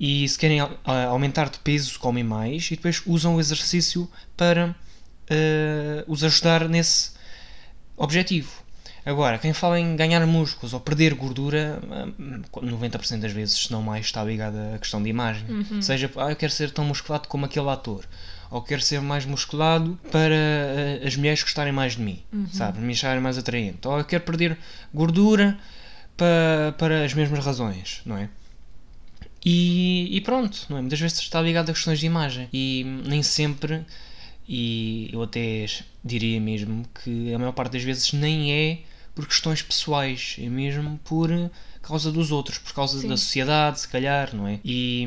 e 0.00 0.26
se 0.26 0.38
querem 0.38 0.60
aumentar 0.82 1.50
de 1.50 1.58
peso, 1.58 1.98
comem 1.98 2.24
mais, 2.24 2.70
e 2.70 2.76
depois 2.76 3.02
usam 3.04 3.36
o 3.36 3.40
exercício 3.40 4.10
para 4.34 4.68
uh, 4.70 6.10
os 6.10 6.24
ajudar 6.24 6.66
nesse 6.66 7.10
objetivo. 7.98 8.50
Agora, 9.04 9.38
quem 9.38 9.52
fala 9.52 9.78
em 9.78 9.94
ganhar 9.96 10.24
músculos 10.26 10.72
ou 10.72 10.80
perder 10.80 11.12
gordura, 11.14 11.80
90% 12.18 13.20
das 13.20 13.32
vezes, 13.32 13.64
se 13.64 13.72
não 13.72 13.82
mais, 13.82 14.06
está 14.06 14.24
ligada 14.24 14.74
à 14.74 14.78
questão 14.78 15.02
de 15.02 15.10
imagem. 15.10 15.44
Uhum. 15.48 15.82
Seja, 15.82 16.10
ah, 16.16 16.30
eu 16.30 16.36
quero 16.36 16.52
ser 16.52 16.70
tão 16.70 16.84
musculado 16.84 17.28
como 17.28 17.44
aquele 17.44 17.68
ator. 17.68 18.04
Ou 18.50 18.62
quero 18.62 18.80
ser 18.82 19.00
mais 19.00 19.24
musculado 19.26 19.98
para 20.10 20.34
as 21.06 21.14
mulheres 21.16 21.42
gostarem 21.42 21.72
mais 21.72 21.94
de 21.94 22.02
mim, 22.02 22.22
uhum. 22.32 22.46
sabe? 22.52 22.78
Me 22.80 22.92
acharem 22.92 23.20
mais 23.22 23.36
atraente. 23.36 23.86
Ou 23.86 23.98
eu 23.98 24.04
quero 24.04 24.24
perder 24.24 24.58
gordura 24.92 25.58
para, 26.16 26.74
para 26.78 27.04
as 27.04 27.14
mesmas 27.14 27.44
razões, 27.44 28.02
não 28.04 28.16
é? 28.16 28.28
E, 29.44 30.08
e 30.16 30.20
pronto, 30.20 30.66
não 30.68 30.76
é? 30.76 30.80
Muitas 30.80 31.00
vezes 31.00 31.18
está 31.18 31.40
ligado 31.40 31.70
a 31.70 31.72
questões 31.72 31.98
de 31.98 32.06
imagem. 32.06 32.48
E 32.52 32.84
nem 33.06 33.22
sempre, 33.22 33.84
e 34.46 35.08
eu 35.12 35.22
até 35.22 35.66
diria 36.04 36.40
mesmo 36.40 36.84
que 37.02 37.32
a 37.32 37.38
maior 37.38 37.52
parte 37.52 37.72
das 37.72 37.82
vezes 37.82 38.12
nem 38.12 38.52
é 38.52 38.82
por 39.14 39.26
questões 39.26 39.62
pessoais, 39.62 40.36
é 40.38 40.48
mesmo 40.48 40.98
por 41.04 41.30
causa 41.82 42.12
dos 42.12 42.30
outros, 42.30 42.58
por 42.58 42.72
causa 42.72 43.00
Sim. 43.00 43.08
da 43.08 43.16
sociedade, 43.16 43.80
se 43.80 43.88
calhar, 43.88 44.34
não 44.34 44.46
é? 44.46 44.60
E, 44.64 45.06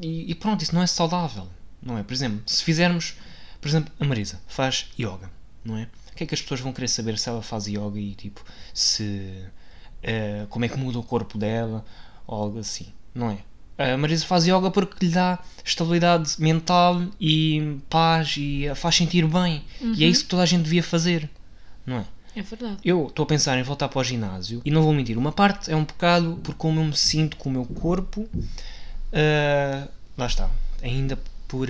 e, 0.00 0.30
e, 0.30 0.34
pronto, 0.34 0.62
isso 0.62 0.74
não 0.74 0.82
é 0.82 0.86
saudável, 0.86 1.48
não 1.82 1.98
é? 1.98 2.02
Por 2.02 2.12
exemplo, 2.12 2.42
se 2.46 2.62
fizermos, 2.62 3.16
por 3.60 3.68
exemplo, 3.68 3.92
a 3.98 4.04
Marisa 4.04 4.40
faz 4.46 4.88
yoga, 4.98 5.30
não 5.64 5.76
é? 5.76 5.88
O 6.12 6.16
que 6.18 6.24
é 6.24 6.26
que 6.26 6.34
as 6.34 6.42
pessoas 6.42 6.60
vão 6.60 6.72
querer 6.72 6.88
saber 6.88 7.18
se 7.18 7.28
ela 7.28 7.42
faz 7.42 7.66
yoga 7.66 7.98
e 7.98 8.14
tipo, 8.14 8.44
se. 8.74 9.30
Uh, 9.98 10.46
como 10.48 10.64
é 10.64 10.68
que 10.68 10.76
muda 10.76 10.98
o 10.98 11.02
corpo 11.02 11.38
dela, 11.38 11.84
ou 12.26 12.42
algo 12.42 12.58
assim, 12.58 12.86
não 13.14 13.30
é? 13.30 13.38
A 13.78 13.96
Marisa 13.96 14.26
faz 14.26 14.44
yoga 14.44 14.72
porque 14.72 15.06
lhe 15.06 15.12
dá 15.12 15.38
estabilidade 15.64 16.34
mental 16.40 17.00
e 17.20 17.78
paz 17.88 18.34
e 18.36 18.68
a 18.68 18.74
faz 18.74 18.96
sentir 18.96 19.24
bem. 19.26 19.62
Uhum. 19.80 19.94
E 19.94 20.04
é 20.04 20.08
isso 20.08 20.24
que 20.24 20.30
toda 20.30 20.42
a 20.42 20.46
gente 20.46 20.64
devia 20.64 20.82
fazer, 20.82 21.30
não 21.86 21.98
é? 21.98 22.04
É 22.34 22.42
verdade. 22.42 22.76
Eu 22.84 23.06
estou 23.06 23.22
a 23.22 23.26
pensar 23.26 23.58
em 23.58 23.62
voltar 23.62 23.88
para 23.88 24.00
o 24.00 24.04
ginásio 24.04 24.60
e 24.64 24.70
não 24.70 24.82
vou 24.82 24.92
mentir. 24.92 25.16
Uma 25.16 25.32
parte 25.32 25.70
é 25.70 25.76
um 25.76 25.84
bocado 25.84 26.38
por 26.42 26.54
como 26.54 26.80
eu 26.80 26.84
me 26.84 26.96
sinto 26.96 27.36
com 27.36 27.48
o 27.48 27.52
meu 27.52 27.64
corpo. 27.64 28.22
Uh, 28.22 29.88
lá 30.16 30.26
está. 30.26 30.50
Ainda 30.82 31.18
por 31.46 31.68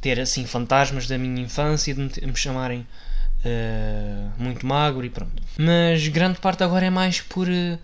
ter 0.00 0.20
assim 0.20 0.46
fantasmas 0.46 1.06
da 1.06 1.18
minha 1.18 1.42
infância 1.42 1.94
de 1.94 2.00
me, 2.00 2.10
me 2.26 2.36
chamarem 2.36 2.86
uh, 3.44 4.30
muito 4.42 4.66
magro 4.66 5.04
e 5.04 5.10
pronto. 5.10 5.42
Mas 5.58 6.06
grande 6.08 6.38
parte 6.38 6.62
agora 6.62 6.86
é 6.86 6.90
mais 6.90 7.20
por. 7.20 7.48
Uh, 7.48 7.78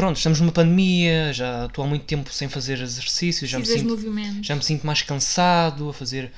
pronto, 0.00 0.16
estamos 0.16 0.40
numa 0.40 0.50
pandemia, 0.50 1.30
já 1.30 1.66
estou 1.66 1.84
há 1.84 1.86
muito 1.86 2.06
tempo 2.06 2.32
sem 2.32 2.48
fazer 2.48 2.80
exercícios, 2.80 3.50
já 3.50 3.58
me, 3.58 3.66
sinto, 3.66 3.98
já 4.42 4.56
me 4.56 4.64
sinto 4.64 4.86
mais 4.86 5.02
cansado 5.02 5.90
a 5.90 5.92
fazer 5.92 6.32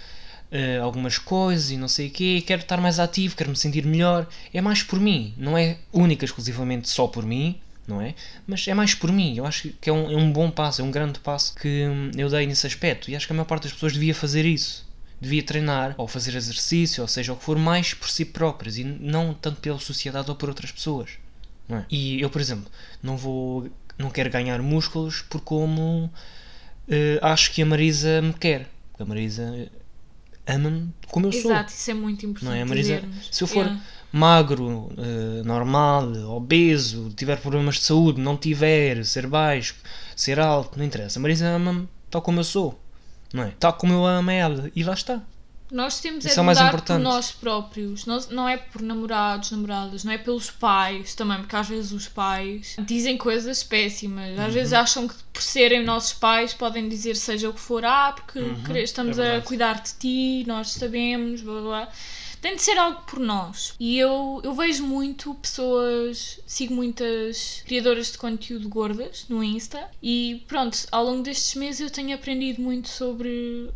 uh, 0.51 0.83
algumas 0.83 1.17
coisas 1.17 1.71
e 1.71 1.77
não 1.77 1.87
sei 1.87 2.09
o 2.09 2.11
quê, 2.11 2.43
quero 2.45 2.63
estar 2.63 2.81
mais 2.81 2.99
ativo, 2.99 3.37
quero 3.37 3.51
me 3.51 3.57
sentir 3.57 3.87
melhor. 3.87 4.27
É 4.53 4.61
mais 4.61 4.83
por 4.83 4.99
mim, 4.99 5.33
não 5.37 5.57
é 5.57 5.79
única 5.93 6.25
exclusivamente 6.25 6.89
só 6.89 7.07
por 7.07 7.25
mim, 7.25 7.61
não 7.87 8.03
é? 8.03 8.17
Mas 8.49 8.67
é 8.67 8.75
mais 8.75 8.97
por 8.97 9.13
mim. 9.13 9.37
Eu 9.37 9.47
acho 9.47 9.69
que 9.81 9.89
é 9.89 9.93
um, 9.93 10.11
é 10.11 10.17
um 10.17 10.33
bom 10.33 10.51
passo, 10.51 10.83
é 10.83 10.85
um 10.85 10.91
grande 10.91 11.21
passo 11.21 11.55
que 11.55 11.87
hum, 11.87 12.11
eu 12.17 12.29
dei 12.29 12.45
nesse 12.49 12.67
aspecto 12.67 13.13
e 13.13 13.15
acho 13.15 13.29
que 13.29 13.33
a 13.33 13.37
maior 13.37 13.47
parte 13.47 13.63
das 13.63 13.73
pessoas 13.73 13.93
devia 13.93 14.13
fazer 14.13 14.45
isso. 14.45 14.85
Devia 15.21 15.43
treinar 15.45 15.95
ou 15.97 16.09
fazer 16.09 16.35
exercício, 16.35 17.01
ou 17.01 17.07
seja, 17.07 17.33
o 17.33 17.37
que 17.37 17.45
for, 17.45 17.57
mais 17.57 17.95
por 17.95 18.11
si 18.11 18.25
próprias 18.25 18.77
e 18.77 18.83
não 18.83 19.33
tanto 19.33 19.61
pela 19.61 19.79
sociedade 19.79 20.29
ou 20.29 20.35
por 20.35 20.49
outras 20.49 20.73
pessoas. 20.73 21.11
É? 21.79 21.87
E 21.91 22.21
eu, 22.21 22.31
por 22.31 22.41
exemplo, 22.41 22.71
não 23.03 23.17
vou, 23.17 23.69
não 23.99 24.11
quero 24.11 24.31
ganhar 24.31 24.61
músculos 24.61 25.23
por 25.23 25.41
como 25.41 26.07
uh, 26.07 26.11
acho 27.23 27.53
que 27.53 27.63
a 27.63 27.67
Marisa 27.67 28.21
me 28.21 28.33
quer. 28.33 28.69
Porque 28.91 29.03
a 29.03 29.07
Marisa 29.07 29.71
ama-me 30.47 30.93
como 31.09 31.27
eu 31.27 31.31
Exato, 31.31 31.43
sou. 31.43 31.53
Exato, 31.53 31.73
isso 31.73 31.91
é 31.91 31.95
muito 31.95 32.27
importante. 32.27 32.51
Não 32.51 32.57
é, 32.57 32.65
Marisa? 32.65 32.95
Dizermos. 32.97 33.29
Se 33.31 33.45
eu 33.45 33.49
for 33.49 33.65
yeah. 33.67 33.81
magro, 34.13 34.69
uh, 34.69 35.45
normal, 35.45 36.13
obeso, 36.37 37.11
tiver 37.17 37.41
problemas 37.41 37.77
de 37.77 37.85
saúde, 37.85 38.21
não 38.21 38.37
tiver, 38.37 39.05
ser 39.05 39.27
baixo, 39.27 39.77
ser 40.17 40.41
alto, 40.41 40.79
não 40.79 40.85
interessa. 40.85 41.19
A 41.19 41.23
Marisa 41.23 41.47
ama-me 41.47 41.89
tal 42.11 42.23
como 42.23 42.41
eu 42.41 42.45
sou. 42.45 42.79
Não 43.33 43.45
é? 43.45 43.53
Tal 43.59 43.73
como 43.73 43.95
eu 43.95 44.05
amo 44.05 44.31
ela. 44.31 44.71
E 44.77 44.85
lá 44.85 44.93
está. 44.93 45.23
Nós 45.73 46.01
temos 46.01 46.27
Isso 46.27 46.39
é, 46.39 46.43
é 46.43 46.47
mudar 46.47 46.83
por 46.83 46.99
nós 46.99 47.33
próprios, 47.33 48.05
não, 48.05 48.21
não 48.31 48.47
é 48.47 48.59
por 48.59 48.83
namorados, 48.83 49.51
namoradas, 49.51 50.05
não 50.05 50.13
é 50.13 50.19
pelos 50.19 50.51
pais 50.51 51.15
também, 51.15 51.39
porque 51.39 51.57
às 51.57 51.67
vezes 51.67 51.93
os 51.93 52.07
pais 52.07 52.77
dizem 52.81 53.17
coisas 53.17 53.63
péssimas, 53.63 54.39
às 54.39 54.49
uhum. 54.49 54.53
vezes 54.53 54.73
acham 54.75 55.09
que 55.09 55.15
por 55.33 55.41
serem 55.41 55.83
nossos 55.83 56.13
pais 56.13 56.53
podem 56.53 56.91
dizer 56.91 57.17
seja 57.17 57.49
o 57.49 57.55
que 57.55 57.61
for, 57.61 57.87
ah, 57.87 58.13
porque 58.13 58.39
uhum. 58.39 58.77
estamos 58.77 59.19
é 59.19 59.37
a 59.37 59.41
cuidar 59.41 59.81
de 59.81 59.95
ti, 59.95 60.45
nós 60.47 60.73
sabemos, 60.73 61.41
blá 61.41 61.53
blá 61.55 61.63
blá. 61.63 61.89
Tem 62.43 62.57
de 62.57 62.63
ser 62.63 62.77
algo 62.77 63.01
por 63.03 63.21
nós. 63.21 63.73
E 63.79 63.97
eu, 63.97 64.41
eu 64.43 64.53
vejo 64.53 64.85
muito 64.85 65.33
pessoas, 65.37 66.41
sigo 66.45 66.75
muitas 66.75 67.63
criadoras 67.65 68.11
de 68.11 68.19
conteúdo 68.19 68.69
gordas 68.69 69.25
no 69.29 69.45
Insta 69.45 69.89
e 70.03 70.45
pronto, 70.49 70.77
ao 70.91 71.05
longo 71.05 71.23
destes 71.23 71.55
meses 71.55 71.81
eu 71.81 71.89
tenho 71.89 72.13
aprendido 72.13 72.61
muito 72.61 72.89
sobre 72.89 73.71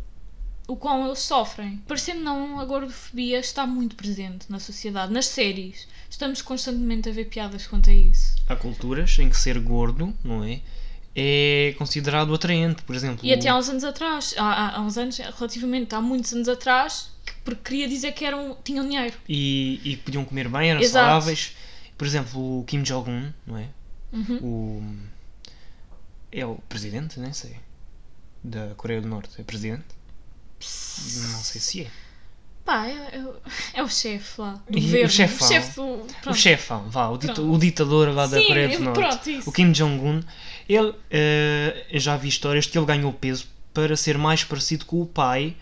o 0.67 0.75
qual 0.75 1.05
eles 1.05 1.19
sofrem. 1.19 1.81
Parecendo 1.87 2.21
não, 2.21 2.59
a 2.59 2.65
gordofobia 2.65 3.39
está 3.39 3.65
muito 3.65 3.95
presente 3.95 4.45
na 4.49 4.59
sociedade, 4.59 5.13
nas 5.13 5.25
séries. 5.25 5.87
Estamos 6.09 6.41
constantemente 6.41 7.07
a 7.07 7.11
ver 7.11 7.25
piadas 7.25 7.65
quanto 7.65 7.89
a 7.89 7.93
isso. 7.93 8.35
Há 8.47 8.55
culturas 8.55 9.17
em 9.17 9.29
que 9.29 9.37
ser 9.37 9.57
gordo, 9.59 10.13
não 10.23 10.43
é? 10.43 10.59
É 11.15 11.73
considerado 11.77 12.33
atraente, 12.33 12.83
por 12.83 12.95
exemplo. 12.95 13.25
E 13.25 13.33
até 13.33 13.49
há 13.49 13.57
uns 13.57 13.69
anos 13.69 13.83
atrás, 13.83 14.35
há, 14.37 14.77
há 14.77 14.81
uns 14.81 14.97
anos, 14.97 15.17
relativamente, 15.17 15.95
há 15.95 16.01
muitos 16.01 16.31
anos 16.33 16.47
atrás, 16.47 17.09
porque 17.43 17.61
queria 17.63 17.87
dizer 17.87 18.11
que 18.11 18.23
eram, 18.23 18.55
tinham 18.63 18.85
dinheiro. 18.87 19.15
E, 19.27 19.81
e 19.83 19.97
podiam 19.97 20.23
comer 20.25 20.47
bem, 20.49 20.69
eram 20.69 20.81
Exato. 20.81 21.07
saudáveis. 21.07 21.55
Por 21.97 22.05
exemplo, 22.05 22.59
o 22.59 22.63
Kim 22.65 22.83
Jong-un, 22.83 23.31
não 23.47 23.57
é? 23.57 23.67
Uhum. 24.13 24.39
O. 24.43 24.83
É 26.31 26.45
o 26.45 26.55
presidente, 26.69 27.19
nem 27.19 27.33
sei. 27.33 27.55
Da 28.43 28.73
Coreia 28.75 29.01
do 29.01 29.07
Norte. 29.07 29.41
É 29.41 29.43
presidente? 29.43 29.96
Não 30.59 31.39
sei 31.43 31.61
se 31.61 31.81
é. 31.83 31.87
Pá, 32.65 32.85
é, 32.87 33.23
é 33.75 33.83
o- 33.83 33.87
chefe 33.89 34.41
lá. 34.41 34.61
Do 34.69 34.77
E 34.77 34.81
o 34.81 34.83
governo. 34.83 35.09
chefão. 35.09 35.47
O 35.47 35.49
chefe 35.51 35.75
do. 35.75 36.29
O 36.29 36.33
chefão, 36.33 36.89
vá, 36.89 37.07
o, 37.07 37.17
dita- 37.17 37.41
o 37.41 37.57
ditador 37.57 38.09
lá 38.13 38.27
da 38.27 38.39
Sim, 38.41 38.47
Coreia 38.47 38.77
do 38.77 38.83
Norte. 38.83 38.99
pronto. 39.31 39.49
O 39.49 39.51
Kim 39.53 39.71
Jong-un, 39.71 40.21
ele, 40.67 40.93
eu 41.89 41.99
já 41.99 42.17
vi 42.17 42.27
histórias 42.27 42.65
que 42.65 42.77
ele 42.77 42.85
ganhou 42.85 43.13
peso 43.13 43.47
para 43.73 43.95
ser 43.95 44.17
mais 44.17 44.43
parecido 44.43 44.83
com 44.85 45.01
o 45.01 45.05
pai, 45.05 45.55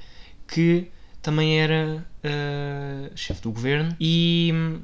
que 0.48 0.88
também 1.22 1.60
era 1.60 2.04
eh, 2.24 3.12
chefe 3.16 3.42
do 3.42 3.52
governo, 3.52 3.96
e 4.00 4.50
hum, 4.54 4.80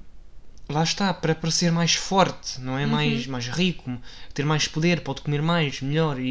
lá 0.70 0.84
está, 0.84 1.12
para 1.14 1.34
parecer 1.34 1.72
mais 1.72 1.96
forte, 1.96 2.60
não 2.62 2.78
é? 2.78 2.84
Uhum. 2.84 2.92
Mais, 2.92 3.26
mais 3.28 3.48
rico, 3.48 3.98
ter 4.34 4.46
mais 4.46 4.68
poder, 4.68 5.02
pode 5.02 5.22
comer 5.22 5.42
mais, 5.42 5.82
melhor, 5.82 6.20
e, 6.20 6.30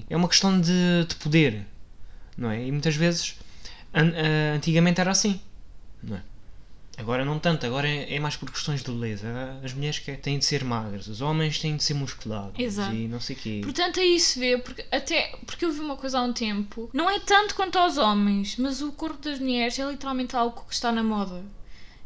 e 0.00 0.04
é 0.10 0.16
uma 0.16 0.28
questão 0.28 0.60
de, 0.60 1.06
de 1.08 1.14
poder, 1.16 1.64
não 2.36 2.50
é? 2.50 2.64
E 2.66 2.70
muitas 2.72 2.96
vezes, 2.96 3.36
an- 3.94 4.12
eh, 4.14 4.52
antigamente 4.56 5.00
era 5.00 5.10
assim, 5.10 5.40
não 6.02 6.16
é? 6.16 6.22
Agora 6.98 7.24
não 7.24 7.38
tanto, 7.38 7.64
agora 7.64 7.88
é, 7.88 8.14
é 8.14 8.20
mais 8.20 8.36
por 8.36 8.50
questões 8.50 8.82
de 8.82 8.90
beleza. 8.92 9.26
As 9.64 9.72
mulheres 9.72 9.98
que 9.98 10.12
têm 10.14 10.38
de 10.38 10.44
ser 10.44 10.62
magras, 10.62 11.06
os 11.08 11.22
homens 11.22 11.58
têm 11.58 11.74
de 11.74 11.82
ser 11.82 11.94
musculados 11.94 12.52
Exato. 12.58 12.94
e 12.94 13.08
não 13.08 13.18
sei 13.18 13.34
o 13.34 13.38
quê. 13.38 13.60
Portanto, 13.64 13.98
aí 13.98 14.20
se 14.20 14.38
vê, 14.38 14.58
porque 14.58 14.84
até 14.92 15.34
porque 15.46 15.64
eu 15.64 15.72
vi 15.72 15.80
uma 15.80 15.96
coisa 15.96 16.18
há 16.18 16.22
um 16.22 16.34
tempo, 16.34 16.90
não 16.92 17.08
é 17.08 17.18
tanto 17.18 17.54
quanto 17.54 17.78
aos 17.78 17.96
homens, 17.96 18.56
mas 18.58 18.82
o 18.82 18.92
corpo 18.92 19.22
das 19.22 19.38
mulheres 19.38 19.78
é 19.78 19.90
literalmente 19.90 20.36
algo 20.36 20.64
que 20.68 20.74
está 20.74 20.92
na 20.92 21.02
moda. 21.02 21.42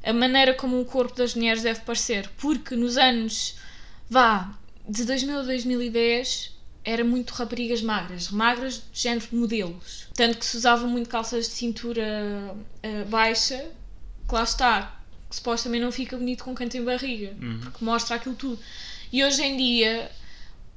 A 0.05 0.13
maneira 0.13 0.55
como 0.55 0.81
o 0.81 0.85
corpo 0.85 1.17
das 1.17 1.35
mulheres 1.35 1.65
deve 1.65 1.81
parecer, 1.81 2.31
porque 2.39 2.77
nos 2.77 2.97
anos 2.97 3.57
vá 4.09 4.55
de 4.89 5.05
2000 5.05 5.41
a 5.41 5.43
2010 5.43 6.56
era 6.87 7.03
muito 7.05 7.33
raparigas 7.33 7.83
magras, 7.83 8.31
magras 8.31 8.75
de 8.93 9.01
género 9.03 9.27
de 9.29 9.35
modelos. 9.35 10.07
Tanto 10.15 10.39
que 10.39 10.47
se 10.47 10.57
usava 10.57 10.87
muito 10.87 11.11
calças 11.11 11.47
de 11.49 11.53
cintura 11.55 12.55
eh, 12.83 13.05
baixa, 13.05 13.59
que 14.29 14.33
lá 14.35 14.45
está, 14.45 14.99
que 15.29 15.35
supostamente 15.37 15.85
não 15.85 15.91
fica 15.91 16.17
bonito 16.17 16.45
com 16.45 16.55
quem 16.55 16.69
tem 16.69 16.83
barriga, 16.85 17.35
Uhum. 17.43 17.59
porque 17.61 17.85
mostra 17.85 18.15
aquilo 18.17 18.37
tudo. 18.37 18.59
E 19.13 19.25
hoje 19.25 19.43
em 19.43 19.57
dia 19.57 20.11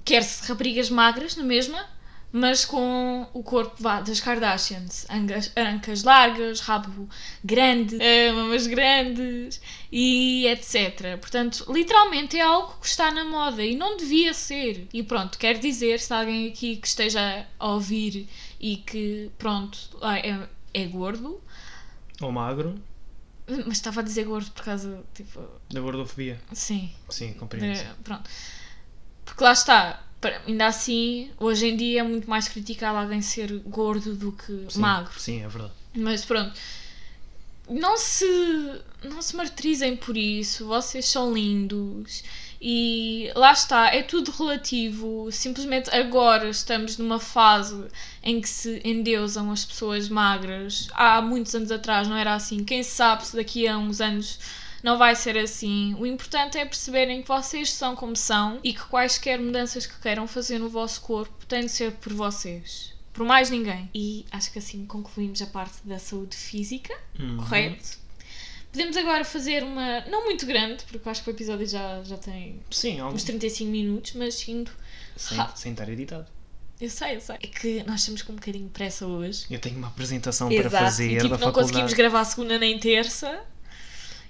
quer-se 0.03 0.47
raparigas 0.47 0.89
magras, 0.89 1.35
na 1.35 1.43
mesma, 1.43 1.85
mas 2.31 2.63
com 2.63 3.27
o 3.33 3.41
corpo 3.43 3.75
vá, 3.81 4.01
das 4.01 4.19
Kardashians. 4.19 5.05
Angas, 5.09 5.51
ancas 5.57 6.03
largas, 6.03 6.59
rabo 6.59 7.09
grande, 7.43 7.97
eh, 8.01 8.31
mamas 8.31 8.67
grandes 8.67 9.59
e 9.91 10.45
etc. 10.47 11.17
Portanto, 11.19 11.65
literalmente 11.71 12.37
é 12.37 12.41
algo 12.41 12.75
que 12.79 12.87
está 12.87 13.09
na 13.11 13.23
moda 13.25 13.63
e 13.65 13.75
não 13.75 13.97
devia 13.97 14.33
ser. 14.33 14.87
E 14.93 15.01
pronto, 15.03 15.37
quero 15.39 15.59
dizer, 15.59 15.99
se 15.99 16.13
há 16.13 16.19
alguém 16.19 16.47
aqui 16.49 16.75
que 16.77 16.87
esteja 16.87 17.47
a 17.59 17.67
ouvir 17.73 18.27
e 18.59 18.77
que, 18.77 19.31
pronto, 19.37 19.77
ah, 20.01 20.19
é, 20.19 20.47
é 20.73 20.85
gordo, 20.85 21.41
Ou 22.21 22.31
magro, 22.31 22.79
mas 23.47 23.77
estava 23.77 24.01
a 24.01 24.03
dizer 24.03 24.25
gordo 24.25 24.51
por 24.51 24.63
causa, 24.63 25.03
tipo, 25.13 25.41
da 25.71 25.79
gordofobia. 25.81 26.39
sim, 26.53 26.91
Sim, 27.09 27.33
compreendo. 27.33 27.79
pronto. 28.03 28.29
Porque 29.25 29.43
lá 29.43 29.51
está, 29.53 30.03
ainda 30.45 30.67
assim, 30.67 31.32
hoje 31.39 31.67
em 31.67 31.77
dia 31.77 32.01
é 32.01 32.03
muito 32.03 32.29
mais 32.29 32.47
criticado 32.47 32.97
alguém 32.97 33.21
ser 33.21 33.51
gordo 33.60 34.13
do 34.13 34.32
que 34.32 34.65
Sim, 34.69 34.79
magro. 34.79 35.19
Sim, 35.19 35.43
é 35.43 35.47
verdade. 35.47 35.73
Mas 35.95 36.25
pronto, 36.25 36.53
não 37.69 37.97
se, 37.97 38.25
não 39.03 39.21
se 39.21 39.36
martirizem 39.36 39.95
por 39.95 40.17
isso, 40.17 40.65
vocês 40.65 41.05
são 41.05 41.34
lindos 41.34 42.23
e 42.62 43.32
lá 43.36 43.53
está, 43.53 43.88
é 43.88 44.03
tudo 44.03 44.32
relativo. 44.32 45.32
Simplesmente 45.32 45.89
agora 45.91 46.49
estamos 46.49 46.97
numa 46.97 47.19
fase 47.19 47.86
em 48.21 48.41
que 48.41 48.49
se 48.49 48.82
endeusam 48.84 49.51
as 49.51 49.63
pessoas 49.63 50.10
magras. 50.10 50.89
Há 50.93 51.21
muitos 51.21 51.55
anos 51.55 51.71
atrás 51.71 52.08
não 52.08 52.17
era 52.17 52.34
assim. 52.34 52.63
Quem 52.65 52.84
sabe 52.84 53.25
se 53.25 53.36
daqui 53.36 53.67
a 53.67 53.77
uns 53.77 54.01
anos 54.01 54.39
não 54.83 54.97
vai 54.97 55.15
ser 55.15 55.37
assim. 55.37 55.93
O 55.99 56.05
importante 56.05 56.57
é 56.57 56.65
perceberem 56.65 57.21
que 57.21 57.27
vocês 57.27 57.71
são 57.71 57.95
como 57.95 58.15
são 58.15 58.59
e 58.63 58.73
que 58.73 58.81
quaisquer 58.85 59.39
mudanças 59.39 59.85
que 59.85 59.99
queiram 59.99 60.27
fazer 60.27 60.59
no 60.59 60.69
vosso 60.69 61.01
corpo 61.01 61.45
têm 61.45 61.61
de 61.61 61.69
ser 61.69 61.91
por 61.93 62.13
vocês. 62.13 62.93
Por 63.13 63.25
mais 63.25 63.49
ninguém. 63.49 63.89
E 63.93 64.25
acho 64.31 64.51
que 64.51 64.59
assim 64.59 64.85
concluímos 64.85 65.41
a 65.41 65.47
parte 65.47 65.77
da 65.83 65.99
saúde 65.99 66.35
física, 66.35 66.95
Uhum. 67.19 67.37
correto? 67.37 67.97
Podemos 68.71 68.95
agora 68.97 69.25
fazer 69.25 69.63
uma. 69.63 70.01
Não 70.01 70.25
muito 70.25 70.45
grande, 70.45 70.83
porque 70.85 71.09
acho 71.09 71.23
que 71.23 71.29
o 71.29 71.33
episódio 71.33 71.65
já, 71.67 72.03
já 72.03 72.17
tem 72.17 72.59
Sim, 72.69 72.99
algo 72.99 73.15
uns 73.15 73.23
35 73.23 73.69
minutos, 73.71 74.13
mas 74.13 74.47
indo. 74.47 74.69
sem, 75.17 75.37
sem 75.55 75.71
estar 75.71 75.89
editado. 75.89 76.27
Eu 76.79 76.89
sei, 76.89 77.15
eu 77.15 77.19
sei. 77.19 77.35
É 77.41 77.47
que 77.47 77.83
nós 77.85 77.99
estamos 78.01 78.21
com 78.21 78.31
um 78.31 78.35
bocadinho 78.35 78.65
de 78.65 78.69
pressa 78.71 79.05
hoje. 79.07 79.45
Eu 79.49 79.59
tenho 79.59 79.75
uma 79.77 79.87
apresentação 79.87 80.47
para 80.47 80.55
Exato. 80.57 80.83
fazer 80.85 81.07
e 81.11 81.17
tipo, 81.17 81.29
não 81.29 81.37
faculdade. 81.39 81.53
conseguimos 81.65 81.93
gravar 81.93 82.23
segunda 82.25 82.57
nem 82.59 82.79
terça. 82.79 83.41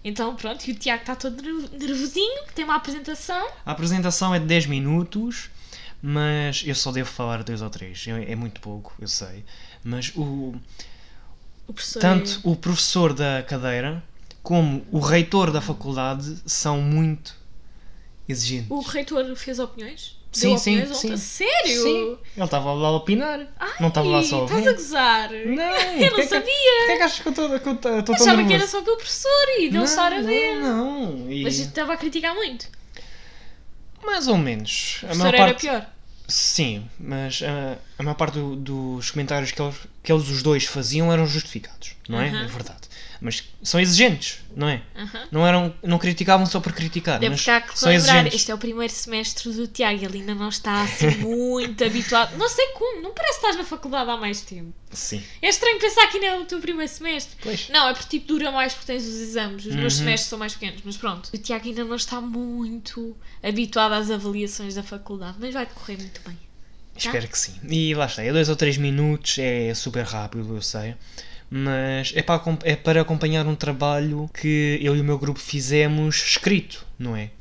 Então 0.03 0.35
pronto, 0.35 0.65
e 0.67 0.71
o 0.71 0.75
Tiago 0.75 1.01
está 1.01 1.15
todo 1.15 1.41
nerv- 1.41 1.69
nervosinho, 1.77 2.43
tem 2.55 2.63
uma 2.65 2.75
apresentação. 2.75 3.49
A 3.65 3.71
apresentação 3.71 4.33
é 4.33 4.39
de 4.39 4.45
10 4.45 4.65
minutos, 4.65 5.49
mas 6.01 6.63
eu 6.65 6.73
só 6.75 6.91
devo 6.91 7.09
falar 7.09 7.43
2 7.43 7.61
ou 7.61 7.69
3. 7.69 8.07
É, 8.07 8.31
é 8.31 8.35
muito 8.35 8.61
pouco, 8.61 8.93
eu 8.99 9.07
sei. 9.07 9.43
Mas 9.83 10.11
o, 10.15 10.55
O 11.67 11.73
professor. 11.73 11.99
tanto 11.99 12.31
é- 12.31 12.39
o 12.43 12.55
professor 12.55 13.13
da 13.13 13.43
cadeira 13.43 14.01
como 14.41 14.85
o 14.91 14.99
reitor 14.99 15.51
da 15.51 15.59
faculdade 15.61 16.37
são 16.45 16.81
muito 16.81 17.35
exigentes. 18.27 18.71
O 18.71 18.79
reitor 18.81 19.35
fez 19.35 19.59
opiniões? 19.59 20.17
Sim, 20.31 20.57
sim, 20.59 20.93
sim. 20.93 21.17
Sério? 21.17 21.81
Sim, 21.83 22.17
ele 22.35 22.45
estava 22.45 22.71
lá 22.73 22.89
a 22.89 22.91
opinar. 22.91 23.47
não 23.79 23.87
estava 23.87 24.07
lá 24.07 24.21
só 24.23 24.41
a 24.41 24.43
Estás 24.45 24.51
a 24.67 24.69
ouvir. 24.69 24.75
gozar? 24.75 25.29
Não, 25.31 26.03
Eu 26.03 26.11
não 26.11 26.19
é 26.19 26.27
sabia. 26.27 26.77
Porquê 26.77 26.91
é 26.91 26.97
que 26.97 27.03
achas 27.03 27.19
que 27.19 27.27
eu 27.27 27.31
estou 27.31 27.59
que 27.59 27.69
eu 27.69 28.03
tão 28.03 28.15
Achava 28.15 28.43
que 28.45 28.53
era 28.53 28.67
só 28.67 28.81
pelo 28.83 28.97
professor 28.97 29.45
e 29.59 29.69
deu 29.69 29.83
estar 29.83 30.13
a 30.13 30.21
ver. 30.21 30.55
Não, 30.61 31.11
não. 31.11 31.31
E- 31.31 31.43
Mas 31.43 31.57
estava 31.59 31.93
a 31.93 31.97
criticar 31.97 32.35
muito. 32.35 32.67
Mais 34.05 34.27
ou 34.27 34.37
menos. 34.37 34.99
O 35.01 35.05
A 35.05 35.09
professor 35.09 35.27
era 35.33 35.37
parte, 35.37 35.61
pior. 35.61 35.85
Sim, 36.27 36.87
mas 36.99 37.41
ah, 37.43 37.77
a 37.97 38.03
maior 38.03 38.15
parte 38.15 38.35
do- 38.35 38.55
dos 38.55 39.09
comentários 39.11 39.51
que 39.51 39.59
eles, 39.61 39.75
que 40.03 40.11
eles 40.11 40.29
os 40.29 40.43
dois 40.43 40.63
faziam 40.65 41.11
eram 41.11 41.25
justificados, 41.25 41.95
não 42.07 42.21
é? 42.21 42.29
Aham. 42.29 42.43
É 42.43 42.47
verdade. 42.47 42.81
Mas 43.21 43.43
são 43.61 43.79
exigentes, 43.81 44.39
não 44.55 44.69
é? 44.69 44.81
Aham. 44.95 45.27
Não, 45.29 45.45
eram, 45.45 45.75
não 45.83 45.97
criticavam 45.97 46.45
só 46.45 46.61
por 46.61 46.71
criticar, 46.71 47.19
Deve 47.19 47.31
mas 47.31 47.41
são 47.41 47.89
lembrar, 47.89 47.93
exigentes. 48.15 48.33
este 48.33 48.51
é 48.51 48.55
o 48.55 48.57
primeiro 48.57 48.93
semestre 48.93 49.51
do 49.51 49.67
Tiago, 49.67 50.05
ele 50.05 50.19
ainda 50.19 50.33
não 50.33 50.47
está 50.47 50.83
assim 50.83 51.09
muito 51.19 51.83
habituado. 51.83 52.37
Não 52.37 52.47
sei 52.47 52.67
como, 52.67 53.01
não 53.01 53.13
parece 53.13 53.33
que 53.39 53.45
estás 53.45 53.57
na 53.57 53.65
faculdade 53.65 54.09
há 54.09 54.15
mais 54.15 54.39
tempo. 54.41 54.73
Sim, 54.91 55.21
É 55.41 55.49
estranho 55.49 55.79
pensar 55.79 56.07
que 56.07 56.17
ainda 56.17 56.27
é 56.27 56.39
o 56.39 56.45
teu 56.45 56.59
primeiro 56.61 56.89
semestre. 56.91 57.35
pois. 57.41 57.67
Não, 57.69 57.89
é 57.89 57.93
porque 57.93 58.07
tipo 58.19 58.27
dura 58.29 58.51
mais 58.51 58.73
porque 58.73 58.87
tens 58.87 59.03
os 59.05 59.15
exames. 59.19 59.65
Os 59.65 59.75
meus 59.75 59.93
Uhum. 59.93 59.99
semestres 59.99 60.29
são 60.29 60.39
mais 60.39 60.53
pequenos, 60.53 60.81
mas 60.85 60.95
pronto. 60.95 61.29
O 61.33 61.37
Tiago 61.37 61.67
ainda 61.67 61.83
não 61.83 61.95
está 61.97 62.21
muito 62.21 63.15
habituado 63.43 63.93
às 63.93 64.09
avaliações 64.09 64.75
da 64.75 64.83
faculdade, 64.83 65.35
mas 65.39 65.53
vai 65.53 65.65
decorrer 65.65 65.97
muito 65.99 66.21
bem. 66.25 66.37
Espero 66.95 67.27
que 67.27 67.37
sim. 67.37 67.53
E 67.69 67.93
lá 67.95 68.05
está, 68.07 68.23
é 68.23 68.31
dois 68.31 68.49
ou 68.49 68.55
três 68.55 68.77
minutos, 68.77 69.37
é 69.39 69.73
super 69.73 70.03
rápido, 70.05 70.55
eu 70.55 70.61
sei. 70.61 70.95
Mas 71.49 72.13
é 72.15 72.21
para, 72.21 72.41
é 72.63 72.75
para 72.75 73.01
acompanhar 73.01 73.47
um 73.47 73.55
trabalho 73.55 74.29
que 74.33 74.77
eu 74.81 74.95
e 74.95 75.01
o 75.01 75.03
meu 75.03 75.17
grupo 75.17 75.39
fizemos 75.39 76.15
escrito, 76.15 76.85
não 76.97 77.15
é? 77.15 77.31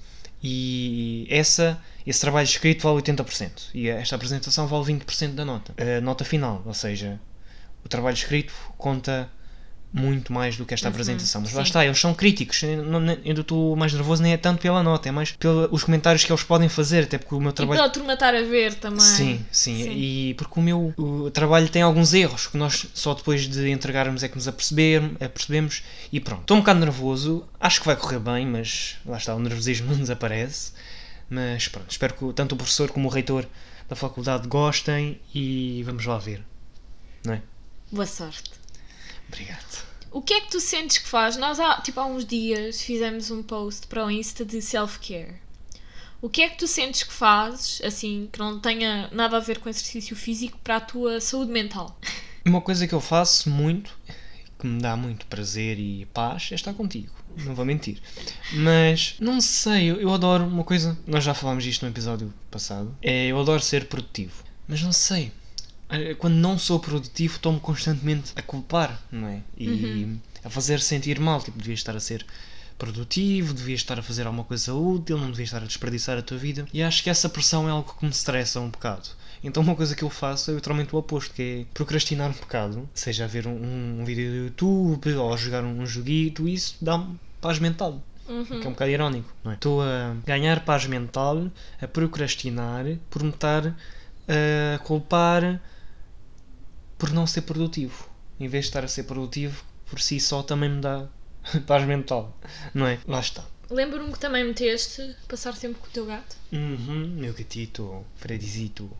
E 0.43 1.27
essa, 1.29 1.79
esse 2.07 2.21
trabalho 2.21 2.45
escrito 2.45 2.83
vale 2.83 3.03
80%. 3.03 3.71
E 3.75 3.89
esta 3.89 4.17
apresentação 4.17 4.67
vale 4.67 4.85
20% 4.85 5.35
da 5.35 5.45
nota. 5.45 5.75
A 5.77 6.01
nota 6.01 6.25
final, 6.25 6.63
ou 6.65 6.75
seja, 6.75 7.21
o 7.85 7.89
trabalho 7.89 8.15
escrito 8.15 8.55
conta 8.77 9.29
muito 9.93 10.33
mais 10.33 10.57
do 10.57 10.67
que 10.67 10.75
esta 10.75 10.87
Uhum, 10.89 10.93
apresentação. 10.93 11.41
Mas 11.41 11.53
lá 11.53 11.63
sim. 11.63 11.69
está, 11.69 11.85
eles 11.85 11.99
são 11.99 12.13
críticos. 12.13 12.63
Não- 12.63 13.01
não- 13.01 13.19
eu 13.25 13.41
estou 13.41 13.75
mais 13.75 13.93
nervoso 13.93 14.23
nem 14.23 14.33
é 14.33 14.37
tanto 14.37 14.61
pela 14.61 14.83
nota, 14.83 15.09
é 15.09 15.13
mais 15.13 15.33
pelos 15.33 15.83
comentários 15.83 16.25
que 16.25 16.31
eles 16.31 16.43
podem 16.43 16.69
fazer, 16.69 17.05
até 17.05 17.17
porque 17.17 17.35
o 17.35 17.41
meu 17.41 17.51
E 17.51 17.55
trabalho 17.55 17.79
pela 17.81 17.91
turma 17.91 18.13
estar 18.13 18.35
a 18.35 18.43
ver 18.43 18.75
também. 18.75 19.01
Sim, 19.01 19.45
sim, 19.51 19.83
Sim. 19.85 19.93
E 19.97 20.35
porque 20.35 20.61
o 20.61 20.63
meu 20.63 20.93
o 20.97 21.31
trabalho 21.31 21.69
tem 21.71 21.81
alguns 21.83 22.13
erros 22.13 22.47
que 22.49 22.57
nós 22.59 22.87
só 22.95 23.15
depois 23.15 23.49
de 23.49 23.71
entregarmos 23.71 24.23
é 24.23 24.29
que 24.29 24.37
nos 24.37 24.47
aperceber, 24.47 25.03
apercebemos 25.21 25.83
e 26.13 26.21
pronto. 26.21 26.43
Estou 26.43 26.57
um 26.59 26.61
bocado 26.61 26.81
nervoso, 26.81 27.47
acho 27.59 27.81
que 27.81 27.87
vai 27.87 27.97
correr 27.97 28.19
bem, 28.19 28.47
mas 28.47 28.97
lá 29.07 29.17
está, 29.17 29.35
o 29.35 29.39
nervosismo 29.39 29.89
não 29.93 29.99
desaparece. 29.99 30.73
Mas 31.31 31.69
pronto, 31.69 31.91
espero 31.91 32.15
que 32.15 32.33
tanto 32.35 32.53
o 32.55 32.57
professor 32.57 32.91
como 32.91 33.09
o 33.09 33.11
reitor 33.11 33.47
da 33.89 33.97
faculdade 33.97 34.47
gostem 34.49 35.19
e 35.35 35.83
vamos 35.85 36.05
lá 36.05 36.19
ver. 36.19 36.43
Não 37.25 37.33
é? 37.35 37.43
Boa 37.91 38.07
sorte. 38.07 38.51
Obrigado. 39.29 39.87
O 40.11 40.23
que 40.23 40.35
é 40.35 40.41
que 40.41 40.51
tu 40.51 40.61
sentes 40.61 40.99
que 40.99 41.09
faz? 41.09 41.37
Nós 41.37 41.61
há, 41.61 41.81
tipo, 41.81 42.01
há 42.01 42.07
uns 42.07 42.25
dias 42.25 42.81
fizemos 42.81 43.31
um 43.31 43.43
post 43.43 43.87
para 43.87 44.05
o 44.05 44.11
Insta 44.11 44.45
de 44.45 44.61
self-care. 44.63 45.37
O 46.21 46.29
que 46.29 46.43
é 46.43 46.49
que 46.49 46.59
tu 46.59 46.67
sentes 46.67 47.05
que 47.05 47.13
fazes, 47.13 47.81
assim, 47.85 48.29
que 48.33 48.39
não 48.39 48.59
tenha 48.59 49.09
nada 49.13 49.37
a 49.37 49.41
ver 49.41 49.61
com 49.61 49.69
exercício 49.69 50.17
físico, 50.17 50.59
para 50.65 50.77
a 50.77 50.81
tua 50.81 51.21
saúde 51.21 51.53
mental? 51.53 51.97
Uma 52.45 52.61
coisa 52.61 52.89
que 52.89 52.95
eu 52.95 53.01
faço 53.01 53.51
muito, 53.51 53.97
que 54.59 54.67
me 54.67 54.81
dá 54.81 54.97
muito 54.97 55.27
prazer 55.27 55.79
e 55.79 56.07
paz, 56.07 56.49
é 56.51 56.55
estar 56.55 56.73
contigo. 56.73 57.13
não 57.37 57.55
vou 57.55 57.65
mentir. 57.65 58.01
Mas, 58.53 59.15
não 59.21 59.41
sei, 59.41 59.91
eu, 59.91 60.01
eu 60.01 60.13
adoro 60.13 60.45
uma 60.45 60.65
coisa, 60.65 60.99
nós 61.07 61.23
já 61.23 61.35
falámos 61.35 61.63
disto 61.63 61.83
no 61.83 61.93
episódio 61.93 62.33
passado, 62.51 62.97
é 63.03 63.27
eu 63.27 63.39
adoro 63.39 63.63
ser 63.63 63.87
produtivo. 63.87 64.43
Mas 64.67 64.83
não 64.83 64.93
sei, 64.93 65.31
quando 66.19 66.35
não 66.35 66.59
sou 66.59 66.79
produtivo 66.79 67.37
estou-me 67.37 67.61
constantemente 67.61 68.33
a 68.37 68.43
culpar, 68.43 69.01
não 69.11 69.29
é? 69.29 69.41
E 69.57 70.19
a 70.45 70.51
fazer 70.51 70.81
sentir 70.81 71.19
mal, 71.19 71.41
tipo, 71.41 71.59
devia 71.59 71.75
estar 71.75 71.97
a 71.97 72.01
ser 72.01 72.25
produtivo, 72.79 73.53
devias 73.53 73.81
estar 73.81 73.99
a 73.99 74.03
fazer 74.03 74.27
alguma 74.27 74.45
coisa 74.45 74.73
útil, 74.73 75.19
não 75.19 75.31
devias 75.31 75.49
estar 75.49 75.63
a 75.63 75.67
desperdiçar 75.67 76.17
a 76.17 76.23
tua 76.23 76.39
vida. 76.39 76.65
E 76.73 76.83
acho 76.83 77.03
que 77.03 77.11
essa 77.11 77.29
pressão 77.29 77.69
é 77.69 77.73
algo 77.73 77.95
que 77.99 78.05
me 78.05 78.11
estressa 78.11 78.61
um 78.61 78.71
bocado. 78.71 79.09
Então 79.43 79.63
uma 79.63 79.75
coisa 79.75 79.95
que 79.95 80.03
eu 80.03 80.11
faço 80.11 80.51
é 80.51 80.55
literalmente 80.55 80.95
o 80.95 80.99
oposto, 80.99 81.35
que 81.35 81.43
é 81.43 81.65
procrastinar 81.75 82.31
um 82.31 82.35
bocado, 82.35 82.89
seja 82.95 83.25
a 83.25 83.27
ver 83.27 83.47
um, 83.47 84.01
um 84.01 84.05
vídeo 84.05 84.31
do 84.31 84.37
YouTube 84.45 85.15
ou 85.15 85.37
jogar 85.37 85.65
um 85.65 85.85
joguito, 85.87 86.49
isso 86.49 86.77
dá-me 86.81 87.19
paz 87.41 87.59
mental. 87.59 88.03
Uhum. 88.29 88.45
Que 88.45 88.67
é 88.67 88.69
um 88.69 88.73
bocado 88.73 88.91
irónico, 88.91 89.33
não 89.43 89.53
é? 89.53 89.55
Estou 89.55 89.83
a 89.83 90.15
ganhar 90.27 90.65
paz 90.65 90.87
mental, 90.87 91.51
a 91.81 91.87
procrastinar, 91.89 92.85
por 93.09 93.23
me 93.23 93.31
estar 93.31 93.75
a 94.29 94.79
culpar 94.81 95.61
por 96.99 97.11
não 97.13 97.27
ser 97.27 97.43
produtivo. 97.43 98.09
Em 98.39 98.49
vez 98.49 98.65
de 98.65 98.69
estar 98.71 98.85
a 98.85 98.89
ser 98.89 99.05
produtivo, 99.05 99.65
por 99.87 100.01
si 100.01 100.21
só 100.21 100.43
também 100.43 100.69
me 100.69 100.81
dá 100.81 101.07
paz 101.67 101.87
mental, 101.87 102.37
não 102.75 102.87
é? 102.87 102.99
Lá 103.07 103.21
está. 103.21 103.45
Lembro-me 103.71 104.13
que 104.13 104.19
também 104.19 104.45
meteste 104.45 105.15
passar 105.29 105.57
tempo 105.57 105.79
com 105.79 105.87
o 105.87 105.91
teu 105.91 106.07
gato. 106.07 106.37
Uhum, 106.53 107.07
meu 107.19 107.33
gatito, 107.35 108.05
Fredizito, 108.17 108.91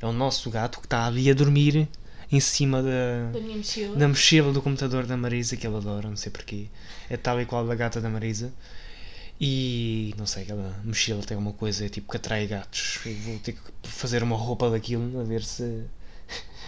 é 0.00 0.06
o 0.06 0.12
nosso 0.12 0.48
gato 0.50 0.78
que 0.80 0.86
está 0.86 1.06
ali 1.06 1.28
a 1.30 1.34
dormir 1.34 1.88
em 2.30 2.38
cima 2.40 2.82
da, 2.82 3.30
Da 3.32 3.40
minha 3.40 3.56
mochila. 3.56 3.96
da 3.96 4.08
mochila 4.08 4.52
do 4.52 4.62
computador 4.62 5.06
da 5.06 5.16
Marisa, 5.16 5.56
que 5.56 5.66
ele 5.66 5.76
adora, 5.76 6.08
não 6.08 6.16
sei 6.16 6.30
porquê. 6.30 6.66
É 7.10 7.16
tal 7.16 7.40
e 7.40 7.46
qual 7.46 7.66
da 7.66 7.74
gata 7.74 8.00
da 8.00 8.08
Marisa. 8.08 8.52
E 9.40 10.14
não 10.16 10.24
sei, 10.24 10.44
aquela 10.44 10.80
mochila 10.84 11.22
tem 11.22 11.36
uma 11.36 11.52
coisa 11.52 11.88
tipo 11.88 12.10
que 12.10 12.16
atrai 12.16 12.46
gatos. 12.46 13.00
Eu 13.04 13.14
vou 13.16 13.38
ter 13.40 13.52
que 13.52 13.60
fazer 13.88 14.22
uma 14.22 14.36
roupa 14.36 14.70
daquilo 14.70 15.20
a 15.20 15.24
ver 15.24 15.42
se, 15.42 15.82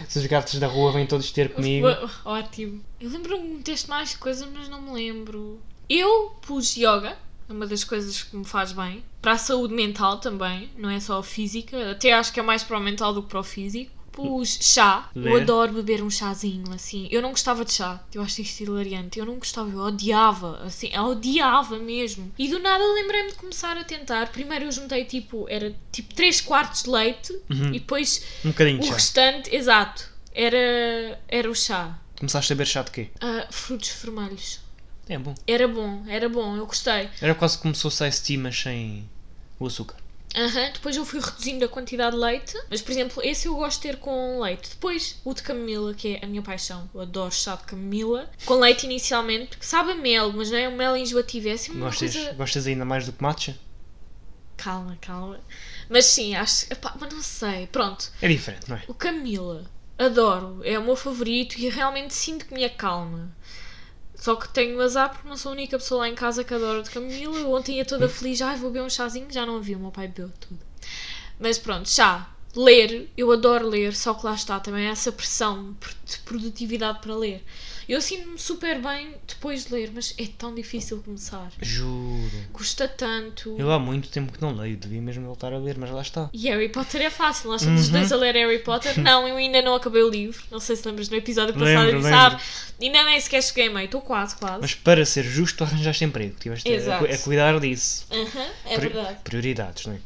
se 0.07 0.19
os 0.19 0.25
gatos 0.25 0.59
da 0.59 0.67
rua 0.67 0.91
vêm 0.91 1.07
todos 1.07 1.31
ter 1.31 1.53
comigo. 1.53 1.87
Ótimo. 2.23 2.83
Eu 2.99 3.09
lembro-me 3.09 3.43
que 3.43 3.57
meteste 3.57 3.89
mais 3.89 4.15
coisas, 4.15 4.47
mas 4.51 4.69
não 4.69 4.81
me 4.81 4.91
lembro. 4.91 5.59
Eu 5.89 6.35
pus 6.41 6.75
yoga, 6.75 7.17
é 7.47 7.53
uma 7.53 7.67
das 7.67 7.83
coisas 7.83 8.23
que 8.23 8.35
me 8.35 8.45
faz 8.45 8.71
bem. 8.71 9.03
Para 9.21 9.33
a 9.33 9.37
saúde 9.37 9.73
mental 9.73 10.17
também, 10.17 10.69
não 10.77 10.89
é 10.89 10.99
só 10.99 11.21
física. 11.21 11.91
Até 11.91 12.13
acho 12.13 12.33
que 12.33 12.39
é 12.39 12.43
mais 12.43 12.63
para 12.63 12.77
o 12.77 12.81
mental 12.81 13.13
do 13.13 13.23
que 13.23 13.29
para 13.29 13.39
o 13.39 13.43
físico. 13.43 13.91
Pus 14.15 14.57
chá. 14.61 15.09
Eu 15.15 15.35
adoro 15.35 15.73
beber 15.73 16.01
um 16.01 16.09
chazinho, 16.09 16.71
assim. 16.73 17.07
Eu 17.11 17.21
não 17.21 17.31
gostava 17.31 17.65
de 17.65 17.73
chá. 17.73 18.01
Eu 18.13 18.21
acho 18.21 18.41
isto 18.41 18.63
hilariante. 18.63 19.19
Eu 19.19 19.25
não 19.25 19.35
gostava, 19.35 19.69
eu 19.69 19.79
odiava, 19.79 20.61
assim. 20.63 20.89
Eu 20.93 21.03
odiava 21.03 21.77
mesmo. 21.77 22.31
E 22.37 22.47
do 22.47 22.59
nada 22.59 22.83
lembrei-me 22.93 23.31
de 23.31 23.35
começar 23.35 23.77
a 23.77 23.83
tentar. 23.83 24.31
Primeiro 24.31 24.65
eu 24.65 24.71
juntei, 24.71 25.03
tipo, 25.05 25.45
era 25.49 25.75
tipo 25.91 26.13
3 26.13 26.41
quartos 26.41 26.83
de 26.83 26.89
leite. 26.89 27.33
Uhum. 27.49 27.69
E 27.69 27.79
depois 27.79 28.23
Um 28.43 28.49
bocadinho 28.49 28.79
de 28.79 28.87
o 28.87 28.91
restante, 28.93 29.53
exato, 29.53 30.09
era, 30.33 31.19
era 31.27 31.49
o 31.49 31.55
chá. 31.55 31.99
Começaste 32.17 32.53
a 32.53 32.55
beber 32.55 32.67
chá 32.67 32.81
de 32.83 32.91
quê? 32.91 33.09
Ah, 33.19 33.47
frutos 33.51 33.89
vermelhos. 34.01 34.59
É 35.07 35.17
bom. 35.17 35.35
Era 35.45 35.67
bom, 35.67 36.03
era 36.07 36.29
bom, 36.29 36.55
eu 36.55 36.65
gostei. 36.65 37.09
Era 37.21 37.35
quase 37.35 37.57
como 37.57 37.75
se 37.75 37.81
fosse 37.81 38.07
ice 38.07 38.23
tea, 38.23 38.39
mas 38.39 38.59
sem 38.59 39.07
o 39.59 39.67
açúcar. 39.67 39.97
Aham, 40.37 40.71
Depois 40.73 40.95
eu 40.97 41.05
fui 41.05 41.19
reduzindo 41.21 41.63
a 41.63 41.69
quantidade 41.69 42.15
de 42.15 42.21
leite, 42.21 42.57
mas 42.69 42.81
por 42.81 42.91
exemplo, 42.91 43.23
esse 43.23 43.47
eu 43.47 43.55
gosto 43.55 43.77
de 43.81 43.83
ter 43.89 43.97
com 43.97 44.41
leite. 44.41 44.69
Depois 44.71 45.19
o 45.23 45.33
de 45.33 45.41
camomila, 45.41 45.93
que 45.93 46.15
é 46.21 46.25
a 46.25 46.27
minha 46.27 46.41
paixão, 46.41 46.89
eu 46.93 47.01
adoro 47.01 47.31
chá 47.31 47.55
de 47.55 47.63
camomila, 47.63 48.29
com 48.45 48.55
leite 48.55 48.85
inicialmente, 48.85 49.47
porque 49.47 49.65
sabe 49.65 49.91
a 49.91 49.95
mel, 49.95 50.33
mas 50.33 50.51
não 50.51 50.57
é 50.57 50.67
um 50.67 50.75
mel 50.75 50.97
enjoativo, 50.97 51.47
é 51.47 51.53
assim 51.53 51.71
uma 51.71 51.85
Gostas, 51.85 52.13
coisa. 52.13 52.33
gostas 52.33 52.67
ainda 52.67 52.83
mais 52.83 53.05
do 53.05 53.13
que 53.13 53.23
matcha? 53.23 53.57
Calma, 54.57 54.97
calma. 55.01 55.39
Mas 55.89 56.05
sim, 56.05 56.35
acho. 56.35 56.65
Epá, 56.71 56.93
mas 56.99 57.13
não 57.13 57.21
sei, 57.21 57.67
pronto. 57.67 58.11
É 58.21 58.27
diferente, 58.27 58.69
não 58.69 58.77
é? 58.77 58.83
O 58.87 58.93
Camila, 58.93 59.69
adoro, 59.97 60.61
é 60.63 60.77
o 60.79 60.83
meu 60.83 60.95
favorito 60.95 61.57
e 61.57 61.69
realmente 61.69 62.13
sinto 62.13 62.45
que 62.45 62.53
me 62.53 62.63
acalma. 62.65 63.29
Só 64.15 64.35
que 64.35 64.47
tenho 64.49 64.81
azar 64.81 65.09
porque 65.09 65.27
não 65.27 65.37
sou 65.37 65.51
a 65.51 65.53
única 65.53 65.77
pessoa 65.77 66.01
lá 66.01 66.09
em 66.09 66.15
casa 66.15 66.43
que 66.43 66.53
adora 66.53 66.81
de 66.81 66.89
Camila. 66.89 67.37
Eu 67.37 67.51
ontem 67.51 67.77
ia 67.77 67.85
toda 67.85 68.07
feliz, 68.07 68.41
ai 68.41 68.55
vou 68.55 68.71
beber 68.71 68.85
um 68.85 68.89
chazinho, 68.89 69.27
já 69.29 69.45
não 69.45 69.61
vi, 69.61 69.75
o 69.75 69.79
meu 69.79 69.91
pai 69.91 70.07
bebeu 70.07 70.31
tudo. 70.39 70.59
Mas 71.39 71.57
pronto, 71.57 71.89
chá. 71.89 72.31
Ler, 72.55 73.09
eu 73.17 73.29
adoro 73.33 73.67
ler, 73.67 73.93
só 73.93 74.13
que 74.13 74.25
lá 74.25 74.33
está 74.33 74.61
também 74.61 74.85
essa 74.85 75.11
pressão 75.11 75.75
de 76.05 76.19
produtividade 76.19 76.99
para 77.01 77.13
ler. 77.13 77.43
Eu 77.87 78.01
sinto-me 78.01 78.37
super 78.39 78.81
bem 78.81 79.13
depois 79.27 79.65
de 79.65 79.73
ler, 79.73 79.91
mas 79.93 80.13
é 80.17 80.25
tão 80.37 80.53
difícil 80.55 81.01
começar. 81.03 81.51
Juro. 81.61 82.31
Custa 82.51 82.87
tanto. 82.87 83.55
Eu 83.59 83.71
há 83.71 83.77
muito 83.77 84.09
tempo 84.09 84.31
que 84.33 84.41
não 84.41 84.53
leio, 84.55 84.75
devia 84.75 85.01
mesmo 85.01 85.25
voltar 85.25 85.53
a 85.53 85.57
ler, 85.57 85.77
mas 85.77 85.91
lá 85.91 86.01
está. 86.01 86.29
E 86.33 86.47
Harry 86.49 86.69
Potter 86.69 87.01
é 87.01 87.09
fácil, 87.09 87.49
nós 87.51 87.61
somos 87.61 87.81
os 87.81 87.87
Uhum. 87.87 87.93
dois 87.93 88.11
a 88.11 88.15
ler 88.15 88.33
Harry 88.35 88.59
Potter. 88.59 88.97
Não, 89.01 89.27
eu 89.27 89.35
ainda 89.37 89.61
não 89.61 89.75
acabei 89.75 90.01
o 90.01 90.09
livro. 90.09 90.43
Não 90.49 90.59
sei 90.59 90.75
se 90.75 90.87
lembras 90.87 91.09
no 91.09 91.15
episódio 91.17 91.53
passado, 91.53 91.85
Lembro, 91.91 92.07
ah, 92.13 92.39
ainda 92.81 93.03
nem 93.03 93.19
sequer 93.21 93.43
cheguei 93.43 93.69
meio, 93.69 93.85
estou 93.85 94.01
quase, 94.01 94.35
quase. 94.35 94.61
Mas 94.61 94.73
para 94.73 95.05
ser 95.05 95.23
justo, 95.23 95.63
arranjaste 95.63 96.03
emprego, 96.05 96.35
tiveste 96.39 96.67
a, 96.69 96.73
Exato. 96.73 97.05
a 97.05 97.17
cuidar 97.19 97.59
disso. 97.59 98.05
Aham, 98.11 98.47
é 98.65 98.75
Pri- 98.79 98.89
verdade. 98.89 99.17
Prioridades, 99.23 99.85
não 99.85 99.93
é? 99.93 99.97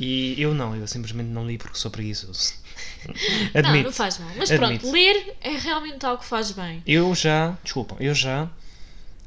E 0.00 0.34
eu 0.40 0.54
não, 0.54 0.74
eu 0.74 0.86
simplesmente 0.86 1.28
não 1.28 1.46
li 1.46 1.58
porque 1.58 1.76
sou 1.78 1.90
preguiçoso. 1.90 2.54
Não, 3.06 3.14
Admito. 3.60 3.84
não 3.84 3.92
faz 3.92 4.18
mal. 4.18 4.30
Mas 4.36 4.50
Admito. 4.50 4.80
pronto, 4.80 4.92
ler 4.92 5.34
é 5.42 5.50
realmente 5.56 6.04
algo 6.06 6.22
que 6.22 6.28
faz 6.28 6.50
bem. 6.52 6.82
Eu 6.86 7.14
já, 7.14 7.56
desculpa, 7.62 7.96
eu 8.00 8.14
já 8.14 8.48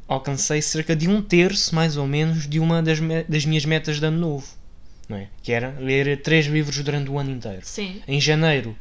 alcancei 0.07 0.61
cerca 0.61 0.95
de 0.95 1.07
um 1.07 1.21
terço, 1.21 1.73
mais 1.75 1.97
ou 1.97 2.05
menos, 2.07 2.47
de 2.47 2.59
uma 2.59 2.81
das, 2.83 2.99
me- 2.99 3.23
das 3.23 3.45
minhas 3.45 3.65
metas 3.65 3.99
de 3.99 4.05
ano 4.05 4.17
novo. 4.19 4.47
Não 5.09 5.17
é? 5.17 5.27
Que 5.43 5.51
era 5.51 5.75
ler 5.79 6.21
três 6.21 6.45
livros 6.47 6.77
durante 6.83 7.09
o 7.09 7.17
ano 7.19 7.31
inteiro. 7.31 7.61
Sim. 7.63 8.01
Em 8.07 8.19
janeiro 8.21 8.75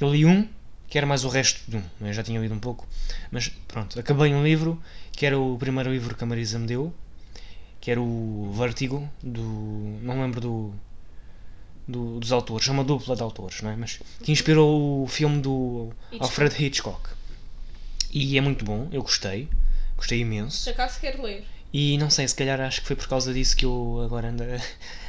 eu 0.00 0.10
li 0.10 0.24
um, 0.26 0.46
que 0.88 0.98
era 0.98 1.06
mais 1.06 1.24
o 1.24 1.28
resto 1.28 1.60
de 1.70 1.76
um, 1.76 1.82
não 2.00 2.08
é? 2.08 2.12
já 2.12 2.22
tinha 2.22 2.40
lido 2.40 2.54
um 2.54 2.58
pouco, 2.58 2.86
mas 3.30 3.48
pronto, 3.68 3.98
acabei 3.98 4.34
um 4.34 4.42
livro, 4.42 4.82
que 5.12 5.24
era 5.24 5.38
o 5.38 5.56
primeiro 5.58 5.90
livro 5.92 6.14
que 6.14 6.24
a 6.24 6.26
Marisa 6.26 6.58
me 6.58 6.66
deu, 6.66 6.92
que 7.80 7.90
era 7.90 8.00
o 8.00 8.52
Vertigo, 8.58 9.08
do. 9.22 9.42
não 10.02 10.20
lembro 10.20 10.40
do. 10.40 10.74
Do- 11.92 12.18
dos 12.18 12.32
autores, 12.32 12.66
é 12.68 12.72
uma 12.72 12.82
dupla 12.84 13.14
de 13.14 13.22
autores, 13.22 13.60
não 13.62 13.70
é? 13.70 13.76
Mas 13.76 14.00
que 14.24 14.32
inspirou 14.32 15.04
o 15.04 15.06
filme 15.06 15.40
do 15.40 15.90
Hitchcock. 16.10 16.24
Alfred 16.24 16.64
Hitchcock. 16.64 17.08
E 18.10 18.36
é 18.36 18.40
muito 18.40 18.64
bom, 18.64 18.88
eu 18.92 19.02
gostei, 19.02 19.48
gostei 19.96 20.20
imenso. 20.20 20.68
acaso 20.68 20.98
quero 21.00 21.22
ler. 21.22 21.44
E 21.72 21.96
não 21.96 22.10
sei, 22.10 22.28
se 22.28 22.34
calhar 22.34 22.60
acho 22.60 22.82
que 22.82 22.86
foi 22.86 22.96
por 22.96 23.08
causa 23.08 23.32
disso 23.32 23.56
que 23.56 23.64
eu 23.64 24.02
agora 24.04 24.28
ando 24.28 24.42
a, 24.42 24.46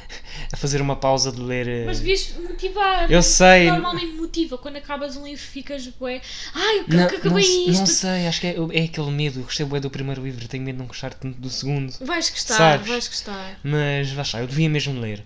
a 0.50 0.56
fazer 0.56 0.80
uma 0.80 0.96
pausa 0.96 1.30
de 1.30 1.38
ler. 1.38 1.68
eh, 1.68 1.84
Mas 1.84 1.98
devias 1.98 2.32
motivar. 2.38 3.10
Eu 3.12 3.22
sei. 3.22 3.66
Normalmente 3.70 4.14
motiva. 4.14 4.56
Quando 4.56 4.76
acabas 4.76 5.14
um 5.14 5.24
livro 5.26 5.42
ficas 5.44 5.86
bué. 5.88 6.22
Ai, 6.54 6.78
eu 6.78 6.82
Não, 6.82 6.86
que 6.88 6.96
não, 6.96 7.04
acabei 7.18 7.42
se- 7.44 7.68
isto. 7.68 7.80
não 7.80 7.86
sei, 7.86 8.26
acho 8.26 8.40
que 8.40 8.46
é, 8.46 8.54
é 8.72 8.84
aquele 8.84 9.10
medo. 9.10 9.40
Eu 9.40 9.44
gostei 9.44 9.66
bué 9.66 9.78
do 9.78 9.90
primeiro 9.90 10.24
livro, 10.24 10.48
tenho 10.48 10.62
medo 10.64 10.76
de 10.76 10.80
não 10.80 10.86
gostar 10.86 11.12
tanto 11.12 11.38
do 11.38 11.50
segundo. 11.50 11.92
Vais 12.00 12.30
gostar, 12.30 12.56
Sabes? 12.56 12.88
vais 12.88 13.08
gostar. 13.08 13.60
Mas 13.62 14.14
lá 14.14 14.22
está, 14.22 14.40
eu 14.40 14.46
devia 14.46 14.70
mesmo 14.70 14.98
ler. 14.98 15.22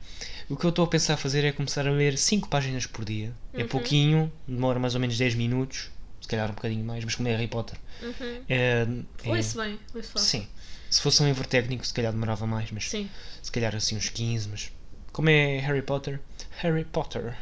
O 0.49 0.57
que 0.57 0.65
eu 0.65 0.71
estou 0.71 0.85
a 0.85 0.89
pensar 0.89 1.17
fazer 1.17 1.45
é 1.45 1.53
começar 1.53 1.87
a 1.87 1.91
ler 1.91 2.17
5 2.17 2.49
páginas 2.49 2.87
por 2.87 3.05
dia. 3.05 3.33
É 3.53 3.63
Uhum. 3.63 3.69
pouquinho, 3.69 4.33
demora 4.47 4.79
mais 4.79 4.95
ou 4.95 5.01
menos 5.01 5.19
10 5.19 5.35
minutos, 5.35 5.91
se 6.21 6.29
calhar 6.29 6.51
um 6.51 6.55
bocadinho 6.55 6.85
mais, 6.85 7.05
mas 7.05 7.15
como 7.15 7.29
é 7.29 7.33
Harry 7.33 7.49
Potter. 7.49 7.79
Uhum. 8.03 8.43
É, 8.49 8.87
é- 9.25 9.31
Lê-se 9.31 9.57
bem, 9.57 9.79
lê-se 9.95 10.09
fácil. 10.11 10.29
sim. 10.41 10.49
Se 10.91 11.03
fosse 11.03 11.23
um 11.23 11.27
livro 11.27 11.47
técnico, 11.47 11.87
se 11.87 11.93
calhar 11.93 12.13
demorava 12.13 12.47
mais, 12.47 12.71
mas 12.71 12.89
Sim. 12.89 13.11
se 13.43 13.53
calhar 13.53 13.77
assim 13.77 13.95
uns 13.97 14.09
15, 14.09 14.49
mas 14.49 14.73
como 15.13 15.29
é 15.29 15.59
Harry 15.59 15.83
Potter, 15.83 16.19
Harry 16.63 16.85
Potter 16.85 17.37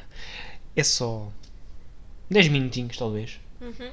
é 0.74 0.82
só 0.82 1.32
10 2.28 2.48
minutinhos 2.48 2.96
talvez, 2.96 3.38
Uhum. 3.60 3.92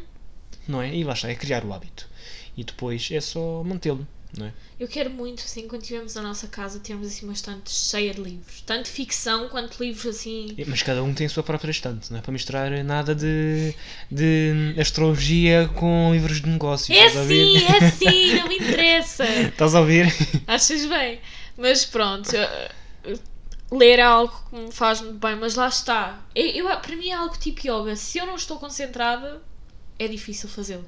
não 0.67 0.81
é? 0.81 0.95
E 0.95 1.03
lá 1.03 1.13
está, 1.13 1.29
é 1.29 1.35
criar 1.35 1.63
o 1.63 1.71
hábito. 1.71 2.09
E 2.57 2.63
depois 2.63 3.09
é 3.11 3.21
só 3.21 3.63
mantê-lo, 3.63 4.07
é? 4.41 4.51
Eu 4.79 4.87
quero 4.87 5.09
muito, 5.11 5.43
assim, 5.43 5.67
quando 5.67 5.83
tivermos 5.83 6.17
a 6.17 6.21
nossa 6.21 6.47
casa, 6.47 6.79
termos 6.79 7.07
assim 7.07 7.25
uma 7.25 7.33
estante 7.33 7.69
cheia 7.71 8.13
de 8.13 8.21
livros. 8.21 8.61
Tanto 8.65 8.87
ficção 8.89 9.47
quanto 9.47 9.81
livros 9.83 10.15
assim. 10.15 10.55
Mas 10.67 10.81
cada 10.81 11.03
um 11.03 11.13
tem 11.13 11.27
a 11.27 11.29
sua 11.29 11.43
própria 11.43 11.69
estante, 11.71 12.11
não 12.11 12.17
é 12.19 12.21
para 12.21 12.31
misturar 12.31 12.71
nada 12.83 13.13
de, 13.13 13.73
de 14.11 14.75
astrologia 14.79 15.69
com 15.75 16.11
livros 16.13 16.41
de 16.41 16.49
negócios. 16.49 16.89
É 16.89 17.07
estás 17.07 17.15
a 17.15 17.21
ouvir? 17.21 17.59
sim, 17.59 17.65
é 17.67 17.91
sim, 17.91 18.33
não 18.41 18.47
me 18.47 18.57
interessa. 18.57 19.23
Estás 19.23 19.75
a 19.75 19.79
ouvir? 19.81 20.05
Achas 20.47 20.85
bem? 20.87 21.19
Mas 21.55 21.85
pronto, 21.85 22.31
ler 23.71 23.99
é 23.99 24.03
algo 24.03 24.33
que 24.49 24.55
me 24.55 24.71
faz 24.71 25.01
muito 25.01 25.19
bem, 25.19 25.35
mas 25.35 25.55
lá 25.55 25.67
está. 25.67 26.21
Eu, 26.35 26.67
eu- 26.69 26.77
para 26.79 26.95
mim 26.95 27.09
é 27.09 27.13
algo 27.13 27.37
tipo 27.37 27.61
yoga. 27.67 27.95
Se 27.95 28.17
eu 28.17 28.25
não 28.25 28.35
estou 28.35 28.57
concentrada, 28.57 29.41
é 29.97 30.07
difícil 30.07 30.47
fazê-lo. 30.49 30.85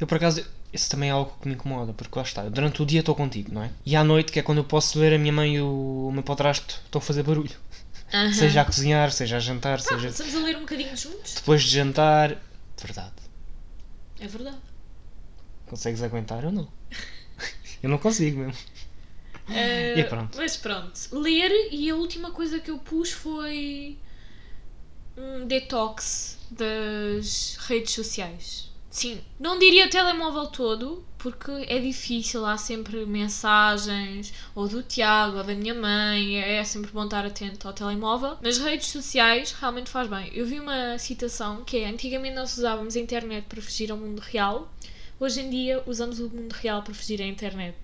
Eu 0.00 0.06
por 0.06 0.16
acaso, 0.16 0.44
isso 0.72 0.90
também 0.90 1.08
é 1.08 1.12
algo 1.12 1.34
que 1.40 1.48
me 1.48 1.54
incomoda, 1.54 1.92
porque 1.92 2.18
lá 2.18 2.22
está, 2.24 2.48
durante 2.48 2.82
o 2.82 2.86
dia 2.86 3.00
estou 3.00 3.14
contigo, 3.14 3.52
não 3.52 3.62
é? 3.62 3.70
E 3.86 3.96
à 3.96 4.04
noite, 4.04 4.30
que 4.32 4.38
é 4.38 4.42
quando 4.42 4.58
eu 4.58 4.64
posso 4.64 4.98
ver 4.98 5.14
a 5.14 5.18
minha 5.18 5.32
mãe 5.32 5.56
e 5.56 5.60
o, 5.60 6.08
o 6.08 6.12
meu 6.12 6.22
padrasto, 6.22 6.80
estou 6.84 6.98
a 6.98 7.02
fazer 7.02 7.22
barulho. 7.22 7.56
Aham. 8.12 8.32
Seja 8.32 8.62
a 8.62 8.64
cozinhar, 8.64 9.12
seja 9.12 9.36
a 9.36 9.40
jantar, 9.40 9.80
seja 9.80 10.08
Estamos 10.08 10.34
a 10.34 10.38
ler 10.38 10.56
um 10.56 10.60
bocadinho 10.60 10.96
juntos? 10.96 11.34
depois 11.34 11.62
de 11.62 11.70
jantar. 11.70 12.36
Verdade. 12.80 13.12
É 14.20 14.26
verdade. 14.26 14.58
Consegues 15.66 16.02
aguentar 16.02 16.44
ou 16.44 16.52
não? 16.52 16.68
Eu 17.82 17.90
não 17.90 17.98
consigo 17.98 18.38
mesmo. 18.40 18.58
Uh, 19.48 19.98
E 19.98 20.04
pronto. 20.04 20.36
Mas 20.36 20.56
pronto, 20.56 20.98
ler 21.12 21.50
e 21.70 21.88
a 21.90 21.94
última 21.96 22.30
coisa 22.30 22.58
que 22.60 22.70
eu 22.70 22.78
pus 22.78 23.12
foi 23.12 23.98
um 25.16 25.46
detox 25.46 26.38
das 26.50 27.56
redes 27.60 27.92
sociais. 27.92 28.67
Sim, 28.90 29.20
não 29.38 29.58
diria 29.58 29.86
o 29.86 29.90
telemóvel 29.90 30.46
todo, 30.46 31.04
porque 31.18 31.50
é 31.68 31.78
difícil, 31.78 32.46
há 32.46 32.56
sempre 32.56 33.04
mensagens, 33.04 34.32
ou 34.54 34.66
do 34.66 34.82
Tiago, 34.82 35.36
ou 35.38 35.44
da 35.44 35.54
minha 35.54 35.74
mãe, 35.74 36.38
é 36.40 36.64
sempre 36.64 36.90
bom 36.90 37.04
estar 37.04 37.24
atento 37.26 37.68
ao 37.68 37.74
telemóvel. 37.74 38.38
Nas 38.40 38.58
redes 38.58 38.88
sociais 38.88 39.52
realmente 39.52 39.90
faz 39.90 40.08
bem. 40.08 40.30
Eu 40.32 40.46
vi 40.46 40.58
uma 40.58 40.98
citação 40.98 41.64
que 41.64 41.78
é: 41.78 41.88
antigamente 41.88 42.34
nós 42.34 42.56
usávamos 42.56 42.96
a 42.96 43.00
internet 43.00 43.44
para 43.46 43.60
fugir 43.60 43.90
ao 43.90 43.98
mundo 43.98 44.20
real, 44.20 44.72
hoje 45.20 45.40
em 45.42 45.50
dia 45.50 45.82
usamos 45.86 46.18
o 46.18 46.28
mundo 46.30 46.52
real 46.52 46.82
para 46.82 46.94
fugir 46.94 47.20
à 47.20 47.26
internet. 47.26 47.76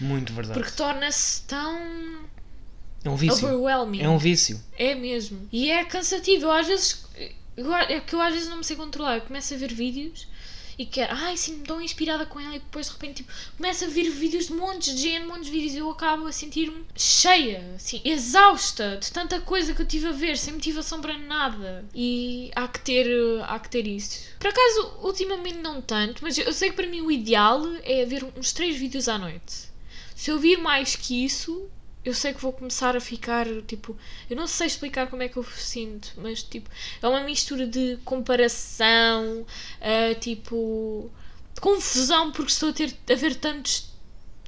Muito 0.00 0.32
verdade. 0.32 0.58
Porque 0.58 0.74
torna-se 0.76 1.42
tão 1.42 1.78
É 3.04 3.08
um 3.10 3.16
vício. 3.16 3.36
overwhelming. 3.46 4.00
É 4.02 4.08
um 4.08 4.18
vício. 4.18 4.60
É 4.76 4.94
mesmo. 4.94 5.48
E 5.52 5.70
é 5.70 5.84
cansativo. 5.84 6.46
Eu 6.46 6.50
às 6.52 6.66
vezes. 6.66 7.04
eu- 7.56 7.74
É 7.74 8.00
que 8.00 8.14
eu 8.14 8.20
às 8.20 8.32
vezes 8.32 8.48
não 8.48 8.56
me 8.58 8.64
sei 8.64 8.76
controlar. 8.76 9.16
Eu 9.16 9.20
começo 9.22 9.52
a 9.52 9.56
ver 9.58 9.72
vídeos 9.74 10.26
e 10.80 10.86
quero. 10.86 11.14
Ai, 11.14 11.36
sim, 11.36 11.58
tão 11.58 11.78
inspirada 11.78 12.24
com 12.24 12.40
ela. 12.40 12.56
E 12.56 12.58
depois 12.58 12.86
de 12.86 12.92
repente 12.92 13.22
tipo, 13.22 13.30
começo 13.58 13.84
a 13.84 13.88
ver 13.88 14.08
vídeos 14.08 14.46
de 14.46 14.54
montes 14.54 14.94
de 14.94 15.02
gente, 15.02 15.26
montes 15.26 15.44
de 15.44 15.50
vídeos. 15.50 15.74
E 15.74 15.76
eu 15.76 15.90
acabo 15.90 16.26
a 16.26 16.32
sentir-me 16.32 16.86
cheia, 16.96 17.74
assim, 17.76 18.00
exausta 18.02 18.96
de 18.96 19.12
tanta 19.12 19.38
coisa 19.42 19.74
que 19.74 19.82
eu 19.82 19.86
tive 19.86 20.06
a 20.06 20.12
ver, 20.12 20.38
sem 20.38 20.54
motivação 20.54 21.02
para 21.02 21.18
nada. 21.18 21.84
E 21.94 22.50
há 22.56 22.66
que 22.66 22.80
ter, 22.80 23.06
há 23.42 23.58
que 23.58 23.68
ter 23.68 23.86
isso. 23.86 24.20
Por 24.38 24.48
acaso, 24.48 24.94
ultimamente 25.02 25.58
não 25.58 25.82
tanto, 25.82 26.22
mas 26.22 26.38
eu 26.38 26.52
sei 26.54 26.70
que 26.70 26.76
para 26.76 26.86
mim 26.86 27.02
o 27.02 27.10
ideal 27.10 27.62
é 27.82 28.06
ver 28.06 28.24
uns 28.34 28.54
3 28.54 28.78
vídeos 28.78 29.06
à 29.06 29.18
noite. 29.18 29.68
Se 30.16 30.30
eu 30.30 30.38
vir 30.38 30.56
mais 30.58 30.96
que 30.96 31.24
isso, 31.26 31.68
eu 32.04 32.14
sei 32.14 32.32
que 32.32 32.40
vou 32.40 32.52
começar 32.52 32.96
a 32.96 33.00
ficar 33.00 33.46
tipo. 33.66 33.96
Eu 34.28 34.36
não 34.36 34.46
sei 34.46 34.66
explicar 34.66 35.08
como 35.08 35.22
é 35.22 35.28
que 35.28 35.36
eu 35.36 35.44
sinto, 35.44 36.12
mas 36.16 36.42
tipo. 36.42 36.70
É 37.02 37.06
uma 37.06 37.20
mistura 37.20 37.66
de 37.66 37.98
comparação, 38.04 39.44
ah, 39.80 40.14
tipo. 40.18 41.10
confusão, 41.60 42.32
porque 42.32 42.52
estou 42.52 42.70
a 42.70 42.72
ter 42.72 42.94
a 43.10 43.14
ver 43.14 43.34
tantos, 43.34 43.90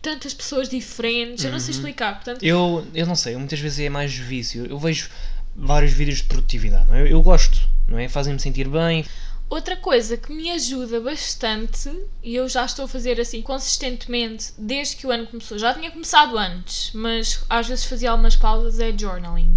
tantas 0.01 0.33
pessoas 0.33 0.69
diferentes. 0.69 1.45
Eu 1.45 1.53
não 1.53 1.61
sei 1.61 1.75
explicar, 1.75 2.15
portanto. 2.15 2.43
Eu, 2.43 2.87
eu 2.95 3.07
não 3.07 3.15
sei, 3.15 3.37
muitas 3.37 3.61
vezes 3.61 3.81
é 3.81 3.91
mais 3.91 4.15
vício. 4.15 4.65
Eu 4.67 4.79
vejo 4.79 5.11
vários 5.55 5.93
vídeos 5.93 6.19
de 6.19 6.25
produtividade, 6.25 6.89
não 6.89 6.95
é? 6.95 7.03
Eu, 7.03 7.07
eu 7.07 7.23
gosto, 7.23 7.69
não 7.87 7.99
é? 7.99 8.09
Fazem-me 8.09 8.41
sentir 8.41 8.67
bem. 8.69 9.05
Outra 9.53 9.77
coisa 9.77 10.17
que 10.17 10.33
me 10.33 10.51
ajuda 10.51 10.99
bastante, 10.99 11.91
e 12.23 12.35
eu 12.35 12.49
já 12.49 12.65
estou 12.65 12.87
a 12.87 12.89
fazer 12.89 13.21
assim 13.21 13.43
consistentemente 13.43 14.51
desde 14.57 14.97
que 14.97 15.07
o 15.07 15.11
ano 15.11 15.27
começou, 15.27 15.59
já 15.59 15.75
tinha 15.75 15.91
começado 15.91 16.39
antes, 16.39 16.91
mas 16.95 17.45
às 17.51 17.69
vezes 17.69 17.85
fazia 17.85 18.11
algumas 18.13 18.35
pausas, 18.35 18.81
é 18.81 18.97
journaling. 18.97 19.53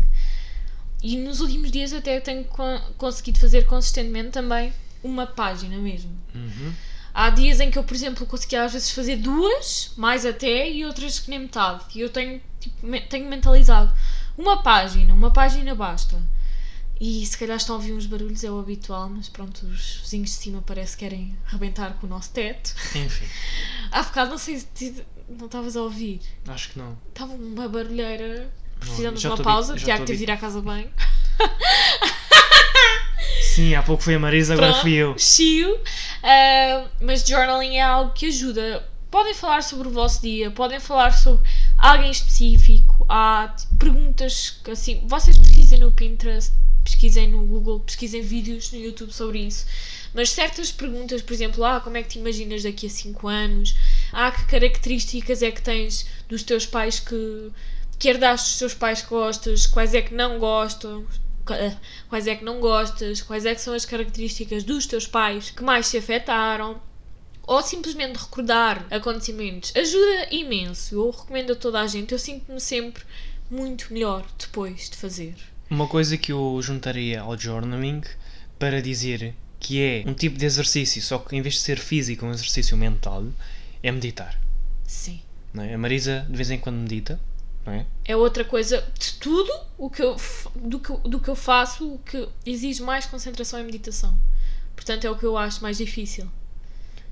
E 1.01 1.15
nos 1.15 1.39
últimos 1.39 1.71
dias 1.71 1.93
até 1.93 2.19
tenho 2.19 2.43
con- 2.43 2.81
conseguido 2.97 3.39
fazer 3.39 3.65
consistentemente 3.67 4.31
também 4.31 4.73
uma 5.01 5.25
página 5.25 5.77
mesmo. 5.77 6.11
Uhum. 6.35 6.73
Há 7.13 7.29
dias 7.29 7.61
em 7.61 7.71
que 7.71 7.79
eu, 7.79 7.83
por 7.85 7.95
exemplo, 7.95 8.25
conseguia 8.25 8.65
às 8.65 8.73
vezes 8.73 8.91
fazer 8.91 9.15
duas, 9.15 9.93
mais 9.95 10.25
até, 10.25 10.69
e 10.69 10.83
outras 10.85 11.19
que 11.19 11.29
nem 11.29 11.39
metade. 11.39 11.85
E 11.95 12.01
eu 12.01 12.09
tenho, 12.09 12.41
tipo, 12.59 12.85
me- 12.85 12.99
tenho 12.99 13.29
mentalizado. 13.29 13.93
Uma 14.37 14.61
página, 14.61 15.13
uma 15.13 15.31
página 15.31 15.73
basta. 15.73 16.21
E 16.99 17.25
se 17.25 17.37
calhar 17.37 17.57
estão 17.57 17.75
a 17.75 17.77
ouvir 17.77 17.91
uns 17.93 18.05
barulhos, 18.05 18.43
é 18.43 18.49
o 18.49 18.57
habitual, 18.59 19.09
mas 19.09 19.27
pronto, 19.27 19.65
os 19.65 19.99
vizinhos 20.01 20.29
de 20.29 20.35
cima 20.35 20.63
parece 20.65 20.95
que 20.95 21.03
querem 21.03 21.37
arrebentar 21.47 21.93
com 21.95 22.07
o 22.07 22.09
nosso 22.09 22.29
teto. 22.31 22.73
Enfim, 22.95 23.25
Há 23.91 24.01
bocado, 24.03 24.31
não 24.31 24.37
sei 24.37 24.59
se 24.59 24.65
te- 24.67 25.05
não 25.29 25.45
estavas 25.47 25.75
a 25.75 25.81
ouvir. 25.81 26.21
acho 26.47 26.69
que 26.69 26.79
não. 26.79 26.97
Estava 27.09 27.33
uma 27.33 27.67
barulheira. 27.67 28.49
Precisamos 28.79 29.19
de 29.21 29.27
uma 29.27 29.37
pausa. 29.37 29.75
Tiago 29.75 30.03
te 30.03 30.07
teve 30.07 30.17
de 30.19 30.23
ir 30.23 30.31
à 30.31 30.37
casa 30.37 30.61
bem. 30.61 30.89
Sim, 33.41 33.73
há 33.73 33.81
pouco 33.81 34.03
foi 34.03 34.15
a 34.15 34.19
Marisa, 34.19 34.53
agora 34.53 34.71
Pronto, 34.71 34.81
fui 34.81 34.93
eu. 34.93 35.17
Chiu. 35.17 35.77
Ah, 36.21 36.85
mas 37.01 37.25
journaling 37.25 37.77
é 37.77 37.81
algo 37.81 38.11
que 38.13 38.25
ajuda. 38.27 38.85
Podem 39.09 39.33
falar 39.33 39.63
sobre 39.63 39.87
o 39.87 39.91
vosso 39.91 40.21
dia, 40.21 40.51
podem 40.51 40.77
falar 40.79 41.11
sobre 41.11 41.41
alguém 41.77 42.11
específico. 42.11 42.84
Há 43.09 43.53
tipo, 43.57 43.75
perguntas 43.77 44.51
que 44.63 44.71
assim. 44.71 45.01
Vocês 45.07 45.37
pesquisem 45.37 45.79
no 45.79 45.91
Pinterest, 45.91 46.53
pesquisem 46.83 47.29
no 47.29 47.45
Google, 47.45 47.79
pesquisem 47.81 48.21
vídeos 48.21 48.71
no 48.71 48.79
YouTube 48.79 49.11
sobre 49.13 49.39
isso. 49.39 49.65
Mas 50.13 50.29
certas 50.31 50.71
perguntas, 50.71 51.21
por 51.21 51.33
exemplo, 51.33 51.63
ah, 51.63 51.79
como 51.81 51.97
é 51.97 52.03
que 52.03 52.09
te 52.09 52.19
imaginas 52.19 52.63
daqui 52.63 52.87
a 52.87 52.89
5 52.89 53.27
anos? 53.27 53.75
Ah, 54.11 54.31
que 54.31 54.45
características 54.45 55.41
é 55.41 55.51
que 55.51 55.61
tens 55.61 56.05
dos 56.29 56.43
teus 56.43 56.65
pais 56.65 56.99
que, 56.99 57.51
que 57.99 58.07
herdaste 58.09 58.49
dos 58.51 58.59
teus 58.59 58.73
pais 58.73 59.01
que 59.01 59.09
gostas? 59.09 59.65
Quais 59.67 59.93
é 59.93 60.01
que 60.01 60.13
não 60.13 60.39
gostam? 60.39 61.05
Qua- 61.45 61.77
Quais 62.09 62.27
é 62.27 62.35
que 62.35 62.43
não 62.43 62.59
gostas? 62.59 63.21
Quais 63.21 63.45
é 63.45 63.53
que 63.55 63.61
são 63.61 63.73
as 63.73 63.85
características 63.85 64.63
dos 64.63 64.85
teus 64.87 65.05
pais 65.07 65.49
que 65.51 65.63
mais 65.63 65.89
te 65.91 65.97
afetaram? 65.97 66.81
Ou 67.47 67.61
simplesmente 67.61 68.17
recordar 68.17 68.85
acontecimentos 68.89 69.71
ajuda 69.75 70.27
imenso. 70.31 70.95
Eu 70.95 71.11
recomendo 71.11 71.53
a 71.53 71.55
toda 71.55 71.79
a 71.81 71.87
gente. 71.87 72.11
Eu 72.11 72.19
sinto-me 72.19 72.59
sempre 72.59 73.03
muito 73.49 73.93
melhor 73.93 74.25
depois 74.37 74.89
de 74.89 74.97
fazer. 74.97 75.35
Uma 75.69 75.87
coisa 75.87 76.17
que 76.17 76.31
eu 76.31 76.59
juntaria 76.61 77.21
ao 77.21 77.37
journaling 77.37 78.01
para 78.57 78.81
dizer 78.81 79.35
que 79.59 79.81
é 79.81 80.03
um 80.05 80.13
tipo 80.13 80.37
de 80.37 80.45
exercício, 80.45 81.01
só 81.01 81.17
que 81.17 81.35
em 81.35 81.41
vez 81.41 81.55
de 81.55 81.61
ser 81.61 81.79
físico, 81.79 82.25
um 82.25 82.31
exercício 82.31 82.77
mental, 82.77 83.25
é 83.81 83.91
meditar. 83.91 84.39
Sim. 84.85 85.21
Não 85.53 85.63
é? 85.63 85.73
A 85.73 85.77
Marisa 85.77 86.25
de 86.29 86.35
vez 86.35 86.51
em 86.51 86.59
quando 86.59 86.77
medita, 86.77 87.19
é? 87.65 87.85
É 88.05 88.15
outra 88.15 88.45
coisa 88.45 88.85
de 88.97 89.13
tudo 89.13 89.51
o 89.77 89.89
que 89.89 90.01
eu, 90.01 90.15
do, 90.55 90.79
que, 90.79 90.93
do 91.09 91.19
que 91.19 91.29
eu 91.29 91.35
faço, 91.35 91.95
o 91.95 91.99
que 91.99 92.27
exige 92.45 92.83
mais 92.83 93.05
concentração 93.05 93.59
e 93.59 93.63
meditação. 93.63 94.15
Portanto, 94.75 95.05
é 95.05 95.09
o 95.09 95.17
que 95.17 95.25
eu 95.25 95.37
acho 95.37 95.63
mais 95.63 95.77
difícil. 95.77 96.29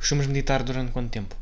Costumas 0.03 0.27
meditar 0.27 0.61
durante 0.63 0.91
quanto 0.91 1.09
tempo? 1.11 1.33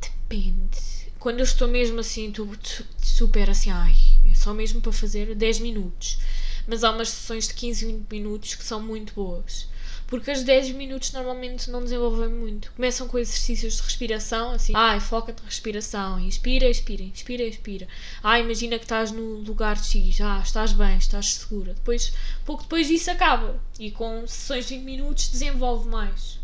Depende. 0.00 0.78
Quando 1.18 1.40
eu 1.40 1.44
estou 1.44 1.66
mesmo 1.66 1.98
assim, 1.98 2.30
tu, 2.30 2.46
tu- 2.56 2.86
super 3.02 3.50
assim, 3.50 3.70
ai, 3.72 3.92
é 4.30 4.34
só 4.36 4.54
mesmo 4.54 4.80
para 4.80 4.92
fazer 4.92 5.34
10 5.34 5.58
minutos. 5.58 6.20
Mas 6.64 6.84
há 6.84 6.92
umas 6.92 7.08
sessões 7.08 7.48
de 7.48 7.54
15, 7.54 7.86
20 7.86 8.06
minutos 8.08 8.54
que 8.54 8.62
são 8.62 8.80
muito 8.80 9.14
boas. 9.14 9.68
Porque 10.06 10.30
as 10.30 10.44
10 10.44 10.70
minutos 10.70 11.10
normalmente 11.10 11.68
não 11.72 11.82
desenvolvem 11.82 12.28
muito. 12.28 12.70
Começam 12.70 13.08
com 13.08 13.18
exercícios 13.18 13.74
de 13.78 13.82
respiração, 13.82 14.52
assim, 14.52 14.72
ai, 14.76 15.00
foca-te 15.00 15.40
na 15.42 15.48
respiração, 15.48 16.20
inspira, 16.20 16.70
expira, 16.70 17.02
inspira, 17.02 17.42
expira. 17.42 17.88
Ah, 18.22 18.38
imagina 18.38 18.78
que 18.78 18.84
estás 18.84 19.10
no 19.10 19.40
lugar 19.40 19.76
X, 19.76 20.20
ah, 20.20 20.40
estás 20.44 20.72
bem, 20.72 20.96
estás 20.96 21.34
segura. 21.34 21.74
Depois, 21.74 22.12
pouco 22.44 22.62
depois 22.62 22.86
disso 22.86 23.10
acaba. 23.10 23.60
E 23.76 23.90
com 23.90 24.24
sessões 24.24 24.68
de 24.68 24.76
20 24.76 24.84
minutos 24.84 25.28
desenvolve 25.30 25.88
mais. 25.88 26.37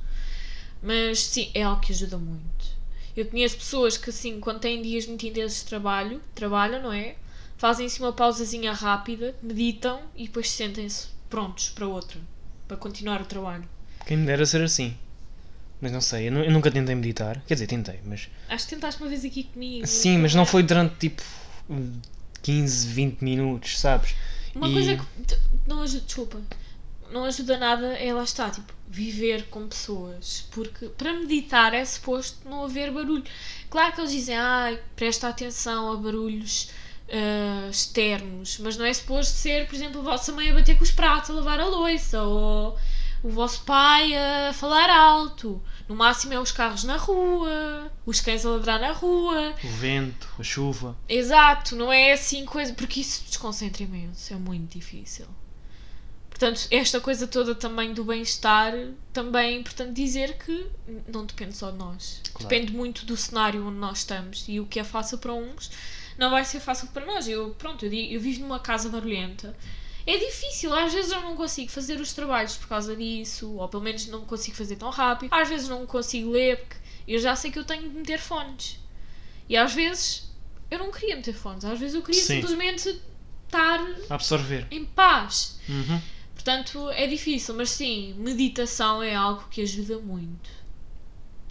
Mas 0.84 1.20
sim, 1.20 1.50
é 1.54 1.62
algo 1.62 1.80
que 1.80 1.92
ajuda 1.92 2.18
muito. 2.18 2.74
Eu 3.16 3.26
conheço 3.26 3.56
pessoas 3.56 3.96
que, 3.96 4.10
assim, 4.10 4.38
quando 4.40 4.60
têm 4.60 4.82
dias 4.82 5.06
muito 5.06 5.24
intensos 5.26 5.60
de 5.60 5.64
trabalho, 5.66 6.20
trabalham, 6.34 6.82
não 6.82 6.92
é? 6.92 7.14
Fazem 7.56 7.86
assim 7.86 8.02
uma 8.02 8.12
pausazinha 8.12 8.72
rápida, 8.72 9.34
meditam 9.42 10.02
e 10.16 10.24
depois 10.26 10.50
sentem-se 10.50 11.06
prontos 11.30 11.70
para 11.70 11.86
outra, 11.86 12.20
para 12.68 12.76
continuar 12.76 13.22
o 13.22 13.24
trabalho. 13.24 13.64
Quem 14.06 14.16
me 14.18 14.26
dera 14.26 14.44
ser 14.44 14.62
assim. 14.62 14.96
Mas 15.80 15.92
não 15.92 16.00
sei, 16.00 16.28
eu, 16.28 16.32
nu- 16.32 16.44
eu 16.44 16.50
nunca 16.50 16.70
tentei 16.70 16.94
meditar. 16.94 17.42
Quer 17.46 17.54
dizer, 17.54 17.66
tentei, 17.66 18.00
mas. 18.04 18.28
Acho 18.48 18.64
que 18.66 18.74
tentaste 18.74 19.00
uma 19.00 19.08
vez 19.08 19.24
aqui 19.24 19.44
comigo. 19.44 19.86
Sim, 19.86 20.18
mas 20.18 20.34
não 20.34 20.44
foi 20.44 20.62
durante 20.62 20.96
tipo 20.96 21.22
15, 22.42 22.88
20 22.88 23.20
minutos, 23.22 23.78
sabes? 23.78 24.14
Uma 24.54 24.68
E- 24.68 24.72
coisa 24.72 24.96
que 24.96 25.36
não 25.66 25.84
desculpa, 25.84 26.40
não 27.14 27.24
ajuda 27.24 27.56
nada 27.56 27.86
é 27.94 28.12
lá 28.12 28.24
está, 28.24 28.50
tipo, 28.50 28.72
viver 28.88 29.46
com 29.48 29.68
pessoas. 29.68 30.46
Porque 30.50 30.88
para 30.88 31.12
meditar 31.12 31.72
é 31.72 31.84
suposto 31.84 32.46
não 32.48 32.64
haver 32.64 32.90
barulho. 32.90 33.24
Claro 33.70 33.94
que 33.94 34.00
eles 34.00 34.10
dizem, 34.10 34.36
ai, 34.36 34.80
presta 34.96 35.28
atenção 35.28 35.92
a 35.92 35.96
barulhos 35.96 36.70
ah, 37.08 37.68
externos, 37.70 38.58
mas 38.58 38.76
não 38.76 38.84
é 38.84 38.92
suposto 38.92 39.32
ser, 39.32 39.68
por 39.68 39.76
exemplo, 39.76 40.00
a 40.00 40.04
vossa 40.04 40.32
mãe 40.32 40.50
a 40.50 40.54
bater 40.54 40.76
com 40.76 40.82
os 40.82 40.90
pratos, 40.90 41.30
a 41.30 41.34
lavar 41.34 41.60
a 41.60 41.66
louça, 41.66 42.20
ou 42.22 42.76
o 43.22 43.28
vosso 43.30 43.62
pai 43.62 44.12
a 44.16 44.52
falar 44.52 44.90
alto. 44.90 45.62
No 45.88 45.94
máximo 45.94 46.32
é 46.32 46.40
os 46.40 46.50
carros 46.50 46.82
na 46.82 46.96
rua, 46.96 47.92
os 48.04 48.20
cães 48.20 48.44
a 48.44 48.50
ladrar 48.50 48.80
na 48.80 48.92
rua. 48.92 49.54
O 49.62 49.68
vento, 49.68 50.28
a 50.38 50.42
chuva. 50.42 50.96
Exato, 51.08 51.76
não 51.76 51.92
é 51.92 52.12
assim 52.12 52.44
coisa. 52.44 52.74
Porque 52.74 53.00
isso 53.00 53.22
desconcentra 53.24 53.84
imenso, 53.84 54.32
é 54.32 54.36
muito 54.36 54.72
difícil. 54.72 55.26
Portanto, 56.34 56.66
esta 56.68 57.00
coisa 57.00 57.28
toda 57.28 57.54
também 57.54 57.94
do 57.94 58.02
bem-estar, 58.02 58.72
também 59.12 59.54
é 59.54 59.56
importante 59.56 59.92
dizer 59.92 60.36
que 60.36 60.66
não 61.06 61.24
depende 61.24 61.56
só 61.56 61.70
de 61.70 61.78
nós. 61.78 62.20
Claro. 62.32 62.48
Depende 62.48 62.72
muito 62.72 63.06
do 63.06 63.16
cenário 63.16 63.64
onde 63.64 63.78
nós 63.78 63.98
estamos. 63.98 64.44
E 64.48 64.58
o 64.58 64.66
que 64.66 64.80
é 64.80 64.84
fácil 64.84 65.18
para 65.18 65.32
uns 65.32 65.70
não 66.18 66.30
vai 66.30 66.44
ser 66.44 66.58
fácil 66.58 66.88
para 66.88 67.06
nós. 67.06 67.28
Eu, 67.28 67.50
pronto, 67.56 67.86
eu, 67.86 67.92
eu 67.92 68.20
vivo 68.20 68.40
numa 68.40 68.58
casa 68.58 68.88
barulhenta. 68.88 69.56
É 70.04 70.18
difícil, 70.18 70.74
às 70.74 70.92
vezes 70.92 71.12
eu 71.12 71.20
não 71.22 71.36
consigo 71.36 71.70
fazer 71.70 72.00
os 72.00 72.12
trabalhos 72.12 72.56
por 72.56 72.66
causa 72.66 72.96
disso, 72.96 73.54
ou 73.54 73.68
pelo 73.68 73.84
menos 73.84 74.08
não 74.08 74.24
consigo 74.24 74.56
fazer 74.56 74.74
tão 74.74 74.90
rápido. 74.90 75.32
Às 75.32 75.48
vezes 75.48 75.68
não 75.68 75.86
consigo 75.86 76.32
ler, 76.32 76.58
porque 76.58 76.76
eu 77.06 77.20
já 77.20 77.36
sei 77.36 77.52
que 77.52 77.60
eu 77.60 77.64
tenho 77.64 77.88
de 77.88 77.94
meter 77.96 78.18
fones. 78.18 78.80
E 79.48 79.56
às 79.56 79.72
vezes 79.72 80.32
eu 80.68 80.80
não 80.80 80.90
queria 80.90 81.14
meter 81.14 81.32
fones, 81.34 81.64
às 81.64 81.78
vezes 81.78 81.94
eu 81.94 82.02
queria 82.02 82.20
Sim. 82.20 82.40
simplesmente 82.40 83.00
estar 83.46 83.80
Absorver. 84.10 84.66
em 84.72 84.84
paz. 84.84 85.60
Uhum. 85.68 86.02
Portanto, 86.44 86.90
é 86.90 87.06
difícil, 87.06 87.54
mas 87.54 87.70
sim, 87.70 88.12
meditação 88.18 89.02
é 89.02 89.14
algo 89.14 89.48
que 89.50 89.62
ajuda 89.62 89.98
muito. 89.98 90.50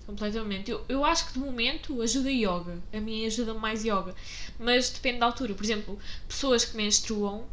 Completamente. 0.05 0.69
Eu, 0.69 0.85
eu 0.87 1.03
acho 1.03 1.27
que 1.27 1.33
de 1.33 1.39
momento 1.39 1.99
ajuda 1.99 2.29
yoga. 2.29 2.77
A 2.93 2.99
minha 2.99 3.25
ajuda 3.25 3.55
mais 3.55 3.83
yoga. 3.83 4.13
Mas 4.59 4.91
depende 4.91 5.17
da 5.17 5.25
altura. 5.25 5.55
Por 5.55 5.63
exemplo, 5.63 5.97
pessoas 6.27 6.63
que 6.63 6.77
menstruam, 6.77 7.43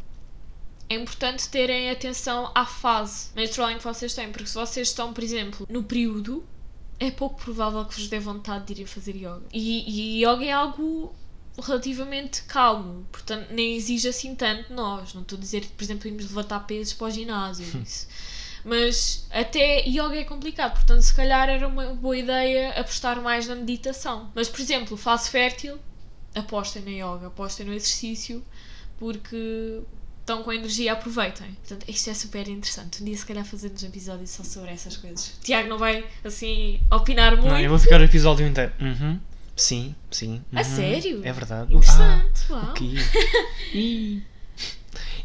é 0.86 0.96
importante 0.96 1.48
terem 1.48 1.88
atenção 1.88 2.52
à 2.54 2.66
fase 2.66 3.30
menstrual 3.34 3.70
em 3.70 3.78
que 3.78 3.84
vocês 3.84 4.12
têm. 4.12 4.30
Porque 4.30 4.46
se 4.46 4.54
vocês 4.54 4.88
estão, 4.88 5.14
por 5.14 5.24
exemplo, 5.24 5.66
no 5.70 5.82
período, 5.82 6.44
é 6.98 7.10
pouco 7.10 7.40
provável 7.40 7.86
que 7.86 7.94
vos 7.94 8.06
dê 8.06 8.18
vontade 8.18 8.66
de 8.66 8.72
irem 8.74 8.86
fazer 8.86 9.16
yoga. 9.16 9.44
E, 9.50 10.18
e 10.18 10.26
yoga 10.26 10.44
é 10.44 10.52
algo 10.52 11.14
relativamente 11.60 12.42
calmo, 12.42 13.06
portanto 13.12 13.48
nem 13.50 13.76
exige 13.76 14.08
assim 14.08 14.34
tanto 14.34 14.72
nós. 14.72 15.14
Não 15.14 15.22
estou 15.22 15.38
a 15.38 15.40
dizer 15.40 15.60
que, 15.60 15.68
por 15.68 15.84
exemplo, 15.84 16.08
irmos 16.08 16.24
levantar 16.24 16.60
pesos 16.60 16.92
para 16.92 17.06
o 17.06 17.10
ginásio. 17.10 17.66
Isso. 17.82 18.08
Mas 18.64 19.26
até 19.30 19.80
yoga 19.86 20.16
é 20.16 20.24
complicado, 20.24 20.74
portanto, 20.74 21.02
se 21.02 21.14
calhar 21.14 21.48
era 21.48 21.66
uma 21.66 21.94
boa 21.94 22.16
ideia 22.16 22.70
apostar 22.78 23.20
mais 23.22 23.46
na 23.46 23.54
meditação. 23.54 24.30
Mas, 24.34 24.48
por 24.48 24.60
exemplo, 24.60 24.96
fase 24.96 25.30
fértil, 25.30 25.78
apostem 26.34 26.82
na 26.82 26.90
yoga, 26.90 27.28
apostem 27.28 27.66
no 27.66 27.72
exercício, 27.72 28.44
porque 28.98 29.80
estão 30.20 30.42
com 30.42 30.52
energia, 30.52 30.92
aproveitem. 30.92 31.54
Portanto, 31.54 31.88
isto 31.88 32.10
é 32.10 32.14
super 32.14 32.46
interessante. 32.48 33.02
Um 33.02 33.06
dia, 33.06 33.16
se 33.16 33.26
calhar, 33.26 33.44
fazemos 33.44 33.82
um 33.82 33.86
episódio 33.86 34.26
só 34.26 34.44
sobre 34.44 34.70
essas 34.70 34.96
coisas. 34.96 35.28
O 35.38 35.40
Tiago 35.40 35.68
não 35.68 35.78
vai, 35.78 36.04
assim, 36.22 36.80
opinar 36.90 37.36
muito. 37.36 37.48
Não, 37.48 37.58
eu 37.58 37.70
vou 37.70 37.78
ficar 37.78 38.00
o 38.00 38.04
episódio 38.04 38.46
inteiro. 38.46 38.72
Uhum. 38.80 39.18
Sim, 39.60 39.94
sim. 40.10 40.42
A 40.54 40.58
uhum. 40.60 40.64
sério? 40.64 41.20
É 41.22 41.32
verdade. 41.32 41.74
Interessante, 41.74 42.40
Ah, 42.48 42.52
uau. 42.54 42.70
ok. 42.70 42.96
e... 43.74 44.22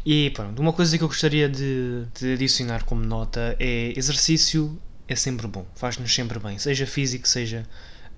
e 0.04 0.30
pronto, 0.30 0.60
uma 0.60 0.74
coisa 0.74 0.98
que 0.98 1.02
eu 1.02 1.08
gostaria 1.08 1.48
de, 1.48 2.04
de 2.14 2.34
adicionar 2.34 2.84
como 2.84 3.02
nota 3.02 3.56
é 3.58 3.94
exercício 3.96 4.78
é 5.08 5.16
sempre 5.16 5.46
bom, 5.46 5.64
faz-nos 5.74 6.14
sempre 6.14 6.38
bem, 6.38 6.58
seja 6.58 6.86
físico, 6.86 7.26
seja 7.26 7.66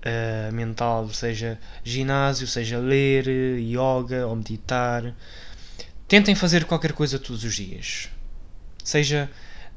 ah, 0.03 0.51
mental, 0.51 1.07
seja 1.09 1.57
ginásio, 1.85 2.47
seja 2.47 2.77
ler, 2.79 3.25
yoga 3.57 4.27
ou 4.27 4.35
meditar. 4.35 5.15
Tentem 6.05 6.35
fazer 6.35 6.65
qualquer 6.65 6.91
coisa 6.91 7.17
todos 7.17 7.45
os 7.45 7.55
dias. 7.55 8.09
Seja. 8.83 9.31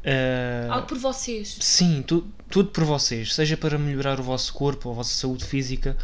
ah, 0.04 0.74
Algo 0.74 0.88
por 0.88 0.98
vocês. 0.98 1.56
Sim, 1.60 2.02
tu, 2.02 2.26
tudo 2.50 2.70
por 2.70 2.82
vocês, 2.82 3.32
seja 3.32 3.56
para 3.56 3.78
melhorar 3.78 4.18
o 4.18 4.24
vosso 4.24 4.52
corpo, 4.52 4.90
a 4.90 4.94
vossa 4.94 5.14
saúde 5.14 5.44
física 5.44 5.96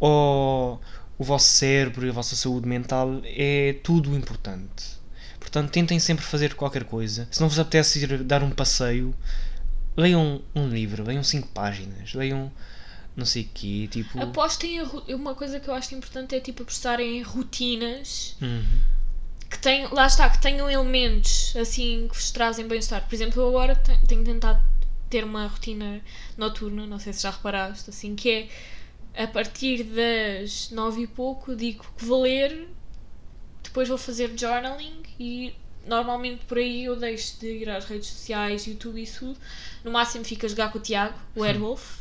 ou 0.00 0.80
o 1.18 1.22
vosso 1.24 1.46
cérebro 1.52 2.06
e 2.06 2.08
a 2.08 2.12
vossa 2.12 2.34
saúde 2.34 2.66
mental, 2.66 3.20
é 3.24 3.76
tudo 3.84 4.16
importante. 4.16 4.98
Portanto, 5.38 5.70
tentem 5.70 5.98
sempre 5.98 6.24
fazer 6.24 6.54
qualquer 6.54 6.84
coisa. 6.84 7.28
Se 7.30 7.40
não 7.40 7.48
vos 7.48 7.58
apetece 7.58 8.02
ir 8.02 8.24
dar 8.24 8.42
um 8.42 8.50
passeio, 8.50 9.14
leiam 9.96 10.40
um 10.54 10.68
livro, 10.68 11.04
leiam 11.04 11.22
5 11.22 11.48
páginas, 11.48 12.14
leiam 12.14 12.50
não 13.16 13.26
sei 13.26 13.42
o 13.42 13.48
quê, 13.52 13.88
tipo. 13.90 14.20
Apostem 14.22 14.76
em 14.78 14.82
ru- 14.84 15.02
uma 15.08 15.34
coisa 15.34 15.60
que 15.60 15.68
eu 15.68 15.74
acho 15.74 15.94
importante 15.94 16.34
é 16.34 16.40
tipo 16.40 16.62
apostarem 16.62 17.18
em 17.18 17.22
rotinas 17.22 18.36
Uhum. 18.40 18.80
que 19.50 19.58
tenham, 19.58 19.92
lá 19.92 20.06
está, 20.06 20.30
que 20.30 20.40
tenham 20.40 20.70
elementos 20.70 21.54
assim 21.56 22.06
que 22.08 22.14
vos 22.16 22.30
trazem 22.30 22.66
bem-estar. 22.68 23.06
Por 23.06 23.14
exemplo, 23.14 23.42
eu 23.42 23.48
agora 23.48 23.74
te- 23.74 23.98
tenho 24.06 24.24
tentado 24.24 24.62
ter 25.10 25.24
uma 25.24 25.46
rotina 25.48 26.00
noturna, 26.38 26.86
não 26.86 26.98
sei 27.00 27.12
se 27.12 27.22
já 27.24 27.30
reparaste, 27.30 27.90
assim, 27.90 28.14
que 28.14 28.30
é 28.30 28.48
a 29.22 29.26
partir 29.26 29.84
das 29.84 30.70
nove 30.70 31.02
e 31.02 31.06
pouco 31.06 31.54
digo 31.54 31.84
que 31.96 32.04
vou 32.04 32.22
ler, 32.22 32.68
depois 33.62 33.88
vou 33.88 33.98
fazer 33.98 34.30
journaling 34.36 35.02
e 35.18 35.54
normalmente 35.86 36.44
por 36.46 36.58
aí 36.58 36.84
eu 36.84 36.96
deixo 36.96 37.38
de 37.38 37.46
ir 37.46 37.68
às 37.68 37.84
redes 37.84 38.08
sociais, 38.08 38.66
YouTube 38.66 38.98
e 38.98 39.02
isso 39.02 39.26
tudo. 39.26 39.38
No 39.84 39.90
máximo 39.90 40.24
fico 40.24 40.46
a 40.46 40.48
jogar 40.48 40.72
com 40.72 40.78
o 40.78 40.80
Tiago, 40.80 41.18
o 41.36 41.42
Airwolf, 41.42 42.00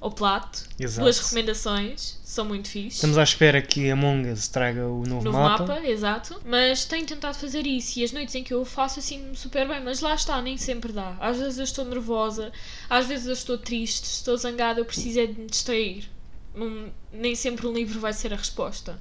ou 0.00 0.10
Plato. 0.10 0.64
Exato. 0.78 1.02
Duas 1.02 1.18
recomendações, 1.18 2.18
são 2.24 2.44
muito 2.44 2.68
fixe. 2.68 2.96
Estamos 2.96 3.18
à 3.18 3.22
espera 3.22 3.60
que 3.62 3.90
Among 3.90 4.30
Us 4.30 4.48
traga 4.48 4.86
o 4.86 5.02
novo, 5.06 5.24
Novo 5.24 5.32
mapa. 5.38 5.66
mapa. 5.66 5.86
exato. 5.86 6.40
Mas 6.44 6.84
tenho 6.84 7.06
tentado 7.06 7.36
fazer 7.36 7.66
isso 7.66 7.98
e 7.98 8.04
as 8.04 8.12
noites 8.12 8.34
em 8.34 8.42
que 8.42 8.52
eu 8.52 8.60
o 8.62 8.64
faço 8.64 8.98
assim 8.98 9.34
super 9.34 9.66
bem, 9.68 9.82
mas 9.82 10.00
lá 10.00 10.14
está, 10.14 10.40
nem 10.40 10.56
sempre 10.56 10.92
dá. 10.92 11.16
Às 11.20 11.38
vezes 11.38 11.58
eu 11.58 11.64
estou 11.64 11.84
nervosa, 11.84 12.52
às 12.88 13.06
vezes 13.06 13.26
eu 13.26 13.32
estou 13.32 13.56
triste, 13.58 14.04
estou 14.04 14.36
zangada, 14.36 14.80
eu 14.80 14.84
preciso 14.84 15.20
é 15.20 15.26
de 15.26 15.40
me 15.40 15.46
distrair. 15.46 16.13
Não- 16.54 16.92
nem 17.12 17.34
sempre 17.34 17.66
um 17.66 17.72
livro 17.72 17.98
vai 18.00 18.12
ser 18.12 18.32
a 18.32 18.36
resposta. 18.36 19.00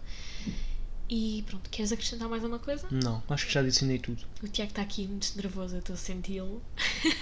E 1.09 1.43
pronto, 1.47 1.69
queres 1.69 1.91
acrescentar 1.91 2.27
mais 2.27 2.41
alguma 2.43 2.59
coisa? 2.59 2.87
Não, 2.89 3.21
acho 3.29 3.45
que 3.45 3.53
já 3.53 3.59
adicionei 3.59 3.99
tudo. 3.99 4.23
O 4.41 4.47
Tiago 4.47 4.71
está 4.71 4.81
aqui 4.81 5.05
muito 5.05 5.31
nervoso, 5.35 5.75
eu 5.75 5.79
estou 5.79 5.93
a 5.93 5.97
senti-lo. 5.97 6.61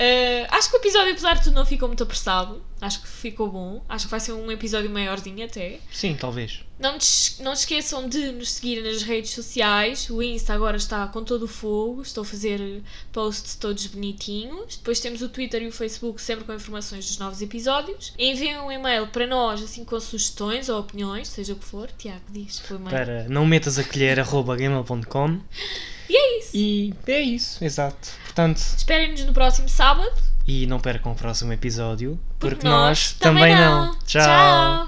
Eh, 0.00 0.46
acho 0.52 0.70
que 0.70 0.76
o 0.76 0.78
episódio, 0.78 1.10
apesar 1.10 1.34
de 1.34 1.42
tudo, 1.42 1.54
não 1.54 1.66
ficou 1.66 1.88
muito 1.88 2.04
apressado. 2.04 2.62
Acho 2.80 3.00
que 3.02 3.08
ficou 3.08 3.50
bom. 3.50 3.82
Acho 3.88 4.04
que 4.06 4.10
vai 4.10 4.20
ser 4.20 4.32
um 4.32 4.50
episódio 4.52 4.88
maiorzinho 4.90 5.44
até. 5.44 5.80
Sim, 5.92 6.16
talvez. 6.18 6.60
Não, 6.78 6.96
te- 6.96 7.42
não 7.42 7.56
se 7.56 7.62
esqueçam 7.62 8.08
de 8.08 8.30
nos 8.30 8.52
seguir 8.52 8.80
nas 8.84 9.02
redes 9.02 9.32
sociais. 9.32 10.08
O 10.08 10.22
Insta 10.22 10.54
agora 10.54 10.76
está 10.76 11.06
com 11.08 11.24
todo 11.24 11.42
o 11.42 11.48
fogo. 11.48 12.02
Estou 12.02 12.22
a 12.22 12.24
fazer 12.24 12.82
posts 13.12 13.56
todos 13.56 13.84
bonitinhos. 13.88 14.76
Depois 14.76 15.00
temos 15.00 15.20
o 15.22 15.28
Twitter 15.28 15.62
e 15.62 15.66
o 15.66 15.72
Facebook 15.72 16.22
sempre 16.22 16.44
com 16.44 16.54
informações 16.54 17.04
dos 17.06 17.18
novos 17.18 17.42
episódios. 17.42 18.12
Enviem 18.16 18.58
um 18.60 18.70
e-mail 18.70 19.08
para 19.08 19.26
nós, 19.26 19.60
assim 19.60 19.84
com 19.84 19.98
sugestões 19.98 20.68
ou 20.68 20.78
opiniões, 20.78 21.26
seja 21.26 21.52
o 21.54 21.56
que 21.56 21.64
for. 21.64 21.90
Tiago, 21.98 22.22
diz 22.30 22.62
o 22.70 22.74
e-mail. 22.76 22.90
Para 22.90 23.28
não 23.28 23.44
metas 23.44 23.76
a 23.76 23.82
colher 23.82 24.20
arroba 24.20 24.54
gmail.com 24.56 25.40
E 26.08 26.16
é 26.16 26.38
isso. 26.38 26.50
e 26.56 26.94
é 27.08 27.20
isso, 27.20 27.64
exato. 27.64 28.08
Portanto, 28.24 28.58
Esperem-nos 28.76 29.24
no 29.24 29.32
próximo 29.32 29.68
sábado. 29.68 30.12
E 30.48 30.66
não 30.66 30.80
percam 30.80 31.12
o 31.12 31.14
próximo 31.14 31.52
episódio, 31.52 32.18
porque, 32.38 32.54
Porque 32.54 32.68
nós, 32.68 33.12
também 33.12 33.54
não. 33.54 33.94
Tchau. 34.06 34.22
Tchau. 34.22 34.86